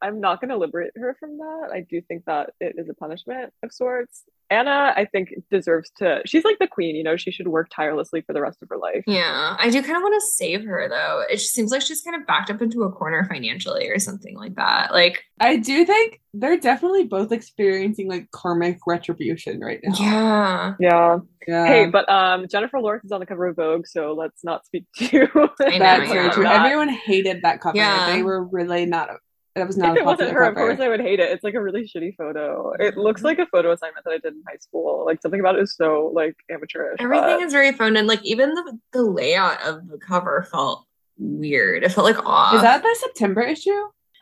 I'm 0.02 0.20
not 0.20 0.40
going 0.40 0.50
to 0.50 0.56
liberate 0.56 0.90
her 0.96 1.16
from 1.18 1.38
that. 1.38 1.70
I 1.72 1.86
do 1.88 2.02
think 2.02 2.24
that 2.26 2.50
it 2.60 2.74
is 2.76 2.88
a 2.88 2.94
punishment 2.94 3.52
of 3.62 3.72
sorts. 3.72 4.24
Anna, 4.50 4.92
I 4.94 5.06
think, 5.06 5.32
deserves 5.50 5.90
to. 5.96 6.20
She's 6.26 6.44
like 6.44 6.58
the 6.58 6.66
queen, 6.66 6.94
you 6.94 7.02
know. 7.02 7.16
She 7.16 7.30
should 7.30 7.48
work 7.48 7.70
tirelessly 7.74 8.20
for 8.20 8.34
the 8.34 8.42
rest 8.42 8.58
of 8.62 8.68
her 8.68 8.76
life. 8.76 9.02
Yeah, 9.06 9.56
I 9.58 9.70
do 9.70 9.80
kind 9.82 9.96
of 9.96 10.02
want 10.02 10.14
to 10.20 10.26
save 10.34 10.64
her 10.64 10.88
though. 10.90 11.24
It 11.30 11.40
seems 11.40 11.70
like 11.70 11.80
she's 11.80 12.02
kind 12.02 12.20
of 12.20 12.26
backed 12.26 12.50
up 12.50 12.60
into 12.60 12.82
a 12.82 12.92
corner 12.92 13.24
financially 13.24 13.88
or 13.88 13.98
something 13.98 14.36
like 14.36 14.56
that. 14.56 14.92
Like, 14.92 15.24
I 15.40 15.56
do 15.56 15.86
think 15.86 16.20
they're 16.34 16.58
definitely 16.58 17.04
both 17.04 17.32
experiencing 17.32 18.10
like 18.10 18.30
karmic 18.30 18.78
retribution 18.86 19.58
right 19.60 19.80
now. 19.82 19.94
Yeah, 19.98 20.74
yeah, 20.78 21.18
yeah. 21.48 21.66
Hey, 21.66 21.86
but 21.86 22.06
um, 22.10 22.46
Jennifer 22.46 22.78
Lawrence 22.78 23.06
is 23.06 23.12
on 23.12 23.20
the 23.20 23.26
cover 23.26 23.46
of 23.46 23.56
Vogue, 23.56 23.86
so 23.86 24.12
let's 24.12 24.44
not 24.44 24.66
speak 24.66 24.84
to. 24.96 25.28
I 25.60 25.78
know, 25.78 25.78
That's 25.78 26.12
very 26.12 26.30
true. 26.30 26.44
Everyone 26.44 26.90
hated 26.90 27.40
that 27.42 27.62
cover. 27.62 27.78
Yeah. 27.78 28.14
They 28.14 28.22
were 28.22 28.44
really 28.44 28.84
not 28.84 29.08
that 29.54 29.66
was 29.66 29.76
not. 29.78 29.96
If 29.96 30.02
it 30.02 30.04
wasn't 30.04 30.30
her, 30.30 30.40
cover. 30.40 30.48
of 30.50 30.54
course 30.56 30.80
I 30.80 30.88
would 30.88 31.00
hate 31.00 31.20
it. 31.20 31.30
It's 31.30 31.44
like 31.44 31.54
a 31.54 31.62
really 31.62 31.82
shitty 31.82 32.16
photo. 32.16 32.72
It 32.78 32.96
looks 32.96 33.22
like 33.22 33.38
a 33.38 33.46
photo 33.46 33.72
assignment 33.72 34.04
that 34.04 34.12
I 34.12 34.18
did 34.18 34.34
in 34.34 34.42
high 34.46 34.58
school. 34.58 35.04
Like 35.06 35.20
something 35.22 35.40
about 35.40 35.56
it 35.56 35.62
is 35.62 35.76
so 35.76 36.10
like 36.14 36.36
amateurish. 36.50 36.96
Everything 37.00 37.38
but... 37.38 37.42
is 37.42 37.52
very 37.52 37.72
phoned 37.72 37.96
in. 37.96 38.06
Like 38.06 38.24
even 38.24 38.54
the 38.54 38.78
the 38.92 39.02
layout 39.02 39.62
of 39.62 39.88
the 39.88 39.98
cover 39.98 40.46
felt 40.50 40.86
weird. 41.18 41.84
It 41.84 41.92
felt 41.92 42.04
like 42.04 42.24
off. 42.24 42.54
Is 42.54 42.62
that 42.62 42.82
the 42.82 42.96
September 43.00 43.42
issue? 43.42 43.70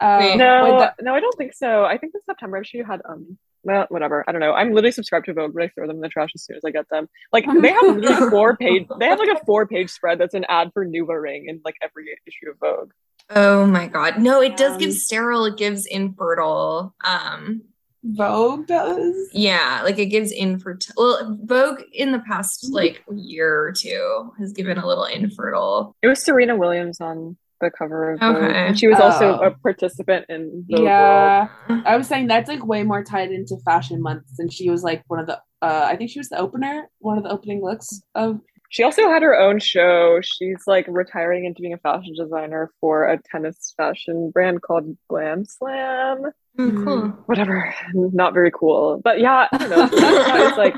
Uh, 0.00 0.34
no, 0.36 0.78
the... 0.78 0.94
no, 1.02 1.14
I 1.14 1.20
don't 1.20 1.36
think 1.36 1.52
so. 1.54 1.84
I 1.84 1.98
think 1.98 2.12
the 2.12 2.20
September 2.26 2.58
issue 2.58 2.82
had 2.84 3.00
um 3.08 3.38
well, 3.62 3.86
whatever. 3.90 4.24
I 4.26 4.32
don't 4.32 4.40
know. 4.40 4.54
I'm 4.54 4.72
literally 4.72 4.92
subscribed 4.92 5.26
to 5.26 5.34
Vogue, 5.34 5.52
but 5.52 5.62
I 5.62 5.68
throw 5.68 5.86
them 5.86 5.96
in 5.96 6.00
the 6.00 6.08
trash 6.08 6.30
as 6.34 6.44
soon 6.44 6.56
as 6.56 6.62
I 6.64 6.70
get 6.70 6.88
them. 6.88 7.08
Like 7.32 7.44
they 7.60 7.72
have 7.72 7.96
literally 7.96 8.30
four 8.30 8.56
page. 8.56 8.86
They 8.98 9.06
have 9.06 9.18
like 9.18 9.28
a 9.28 9.44
four 9.44 9.66
page 9.66 9.90
spread 9.90 10.18
that's 10.18 10.34
an 10.34 10.46
ad 10.48 10.70
for 10.72 10.86
NuvaRing 10.86 11.44
in 11.46 11.60
like 11.64 11.76
every 11.82 12.06
issue 12.26 12.50
of 12.50 12.58
Vogue. 12.58 12.92
Oh 13.30 13.66
my 13.66 13.86
god. 13.86 14.18
No, 14.18 14.42
it 14.42 14.56
does 14.56 14.76
give 14.76 14.92
sterile, 14.92 15.44
it 15.44 15.56
gives 15.56 15.86
infertile. 15.86 16.94
Um 17.04 17.62
Vogue 18.02 18.66
does? 18.66 19.14
Yeah, 19.32 19.82
like 19.84 19.98
it 19.98 20.06
gives 20.06 20.32
infertile. 20.32 20.94
Well, 20.96 21.38
Vogue 21.44 21.82
in 21.92 22.12
the 22.12 22.20
past 22.20 22.64
mm-hmm. 22.64 22.74
like 22.74 23.04
year 23.14 23.60
or 23.60 23.72
two 23.72 24.32
has 24.38 24.52
given 24.52 24.78
a 24.78 24.86
little 24.86 25.04
infertile. 25.04 25.94
It 26.02 26.08
was 26.08 26.22
Serena 26.22 26.56
Williams 26.56 27.00
on 27.00 27.36
the 27.60 27.70
cover 27.70 28.12
of 28.12 28.20
Vogue. 28.20 28.36
Okay. 28.36 28.54
And 28.54 28.78
she 28.78 28.88
was 28.88 28.98
oh. 28.98 29.04
also 29.04 29.34
a 29.40 29.50
participant 29.50 30.26
in 30.28 30.64
Vogue 30.70 30.82
Yeah. 30.82 31.48
World. 31.68 31.82
I 31.84 31.96
was 31.96 32.08
saying 32.08 32.26
that's 32.26 32.48
like 32.48 32.64
way 32.64 32.82
more 32.82 33.04
tied 33.04 33.30
into 33.30 33.56
fashion 33.64 34.00
months 34.00 34.38
and 34.38 34.52
she 34.52 34.70
was 34.70 34.82
like 34.82 35.04
one 35.08 35.20
of 35.20 35.26
the 35.26 35.36
uh 35.62 35.86
I 35.86 35.96
think 35.96 36.10
she 36.10 36.18
was 36.18 36.30
the 36.30 36.38
opener, 36.38 36.88
one 37.00 37.18
of 37.18 37.24
the 37.24 37.30
opening 37.30 37.62
looks 37.62 38.02
of 38.14 38.40
she 38.70 38.84
also 38.84 39.10
had 39.10 39.22
her 39.22 39.38
own 39.38 39.58
show. 39.58 40.20
She's 40.22 40.62
like 40.66 40.86
retiring 40.88 41.44
into 41.44 41.60
being 41.60 41.74
a 41.74 41.78
fashion 41.78 42.14
designer 42.16 42.70
for 42.80 43.04
a 43.04 43.20
tennis 43.20 43.74
fashion 43.76 44.30
brand 44.30 44.62
called 44.62 44.96
Glam 45.08 45.44
Slam. 45.44 46.30
Mm, 46.56 46.84
cool. 46.84 47.08
Whatever. 47.26 47.74
Not 47.94 48.32
very 48.32 48.52
cool. 48.52 49.00
But 49.02 49.18
yeah, 49.18 49.48
I 49.50 49.58
don't 49.58 49.70
know. 49.70 49.88
it's 49.92 50.56
like 50.56 50.76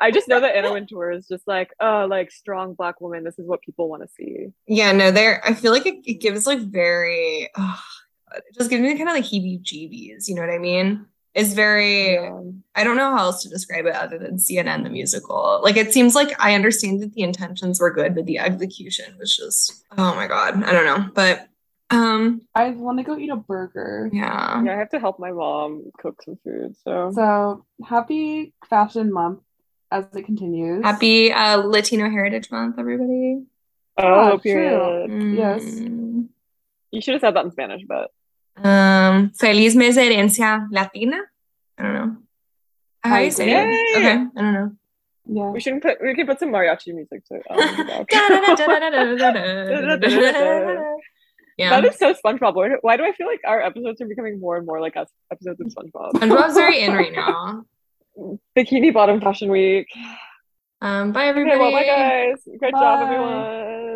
I 0.00 0.10
just 0.10 0.26
know 0.26 0.40
that 0.40 0.56
Anna 0.56 0.72
Wintour 0.72 1.12
is 1.12 1.28
just 1.28 1.46
like, 1.46 1.72
oh, 1.80 2.06
like 2.08 2.30
strong 2.32 2.72
black 2.74 3.00
woman. 3.02 3.24
This 3.24 3.38
is 3.38 3.46
what 3.46 3.60
people 3.60 3.90
want 3.90 4.02
to 4.02 4.08
see. 4.08 4.48
Yeah, 4.66 4.92
no, 4.92 5.10
there. 5.10 5.42
I 5.44 5.52
feel 5.52 5.70
like 5.70 5.86
it, 5.86 5.96
it 6.04 6.20
gives 6.20 6.46
like 6.46 6.60
very, 6.60 7.50
oh, 7.56 7.80
it 8.34 8.44
just 8.54 8.70
gives 8.70 8.82
me 8.82 8.96
kind 8.96 9.08
of 9.08 9.14
like 9.14 9.24
heebie-jeebies. 9.24 10.28
You 10.28 10.34
know 10.34 10.40
what 10.40 10.50
I 10.50 10.58
mean? 10.58 11.06
Is 11.34 11.54
very 11.54 12.14
yeah. 12.14 12.40
I 12.76 12.84
don't 12.84 12.96
know 12.96 13.16
how 13.16 13.24
else 13.24 13.42
to 13.42 13.48
describe 13.48 13.86
it 13.86 13.94
other 13.94 14.18
than 14.18 14.36
CNN 14.36 14.84
the 14.84 14.90
musical. 14.90 15.60
Like 15.62 15.76
it 15.76 15.92
seems 15.92 16.14
like 16.14 16.32
I 16.38 16.54
understand 16.54 17.02
that 17.02 17.12
the 17.14 17.22
intentions 17.22 17.80
were 17.80 17.90
good, 17.90 18.14
but 18.14 18.26
the 18.26 18.38
execution 18.38 19.16
was 19.18 19.36
just 19.36 19.84
oh 19.96 20.14
my 20.14 20.26
god. 20.26 20.62
I 20.62 20.72
don't 20.72 20.84
know. 20.84 21.10
But 21.12 21.48
um 21.90 22.42
I 22.54 22.70
want 22.70 22.98
to 22.98 23.04
go 23.04 23.18
eat 23.18 23.30
a 23.30 23.36
burger. 23.36 24.08
Yeah. 24.12 24.62
Yeah, 24.62 24.74
I 24.74 24.78
have 24.78 24.90
to 24.90 25.00
help 25.00 25.18
my 25.18 25.32
mom 25.32 25.90
cook 25.98 26.22
some 26.22 26.38
food. 26.44 26.76
So 26.84 27.12
So 27.14 27.64
happy 27.84 28.54
fashion 28.68 29.12
month 29.12 29.40
as 29.90 30.06
it 30.14 30.24
continues. 30.24 30.84
Happy 30.84 31.32
uh 31.32 31.58
Latino 31.58 32.08
Heritage 32.08 32.50
Month, 32.50 32.78
everybody. 32.78 33.44
Oh, 33.96 34.32
oh 34.32 34.38
period. 34.38 35.10
Mm. 35.10 35.36
Yes. 35.36 35.64
You 36.90 37.00
should 37.00 37.14
have 37.14 37.20
said 37.20 37.34
that 37.34 37.44
in 37.44 37.50
Spanish, 37.50 37.82
but 37.86 38.10
um, 38.62 39.30
Feliz 39.30 39.74
Mes 39.74 39.94
de 39.94 40.02
Herencia 40.02 40.66
Latina. 40.70 41.20
I 41.78 41.82
don't 41.82 41.94
know. 41.94 42.16
How 43.02 43.18
you 43.18 43.30
say 43.30 43.50
it? 43.50 43.96
Okay, 43.96 44.12
I 44.12 44.40
don't 44.40 44.52
know. 44.52 44.72
Yeah. 45.26 45.50
We 45.50 45.60
should 45.60 45.80
put 45.80 45.98
we 46.02 46.14
can 46.14 46.26
put 46.26 46.38
some 46.38 46.50
mariachi 46.50 46.94
music 46.94 47.24
to 47.26 47.40
Yeah. 51.56 51.70
That 51.70 51.84
is 51.84 51.98
so 51.98 52.12
SpongeBob. 52.14 52.54
Why, 52.54 52.70
why 52.80 52.96
do 52.96 53.04
I 53.04 53.12
feel 53.12 53.26
like 53.26 53.40
our 53.46 53.62
episodes 53.62 54.00
are 54.00 54.06
becoming 54.06 54.40
more 54.40 54.56
and 54.56 54.66
more 54.66 54.80
like 54.80 54.96
us 54.96 55.08
episodes 55.30 55.60
of 55.60 55.68
SpongeBob? 55.68 56.12
SpongeBob's 56.12 56.54
very 56.54 56.80
in 56.80 56.92
right 56.92 57.12
now. 57.24 57.64
Bikini 58.56 58.92
Bottom 58.92 59.20
Fashion 59.20 59.50
Week. 59.50 59.86
Um, 60.80 61.12
bye 61.12 61.26
everybody. 61.26 61.56
Okay, 61.56 61.60
well, 61.60 61.72
bye 61.72 61.86
guys. 61.86 62.42
Great 62.58 62.72
bye. 62.72 62.80
job, 62.80 63.02
everyone. 63.02 63.93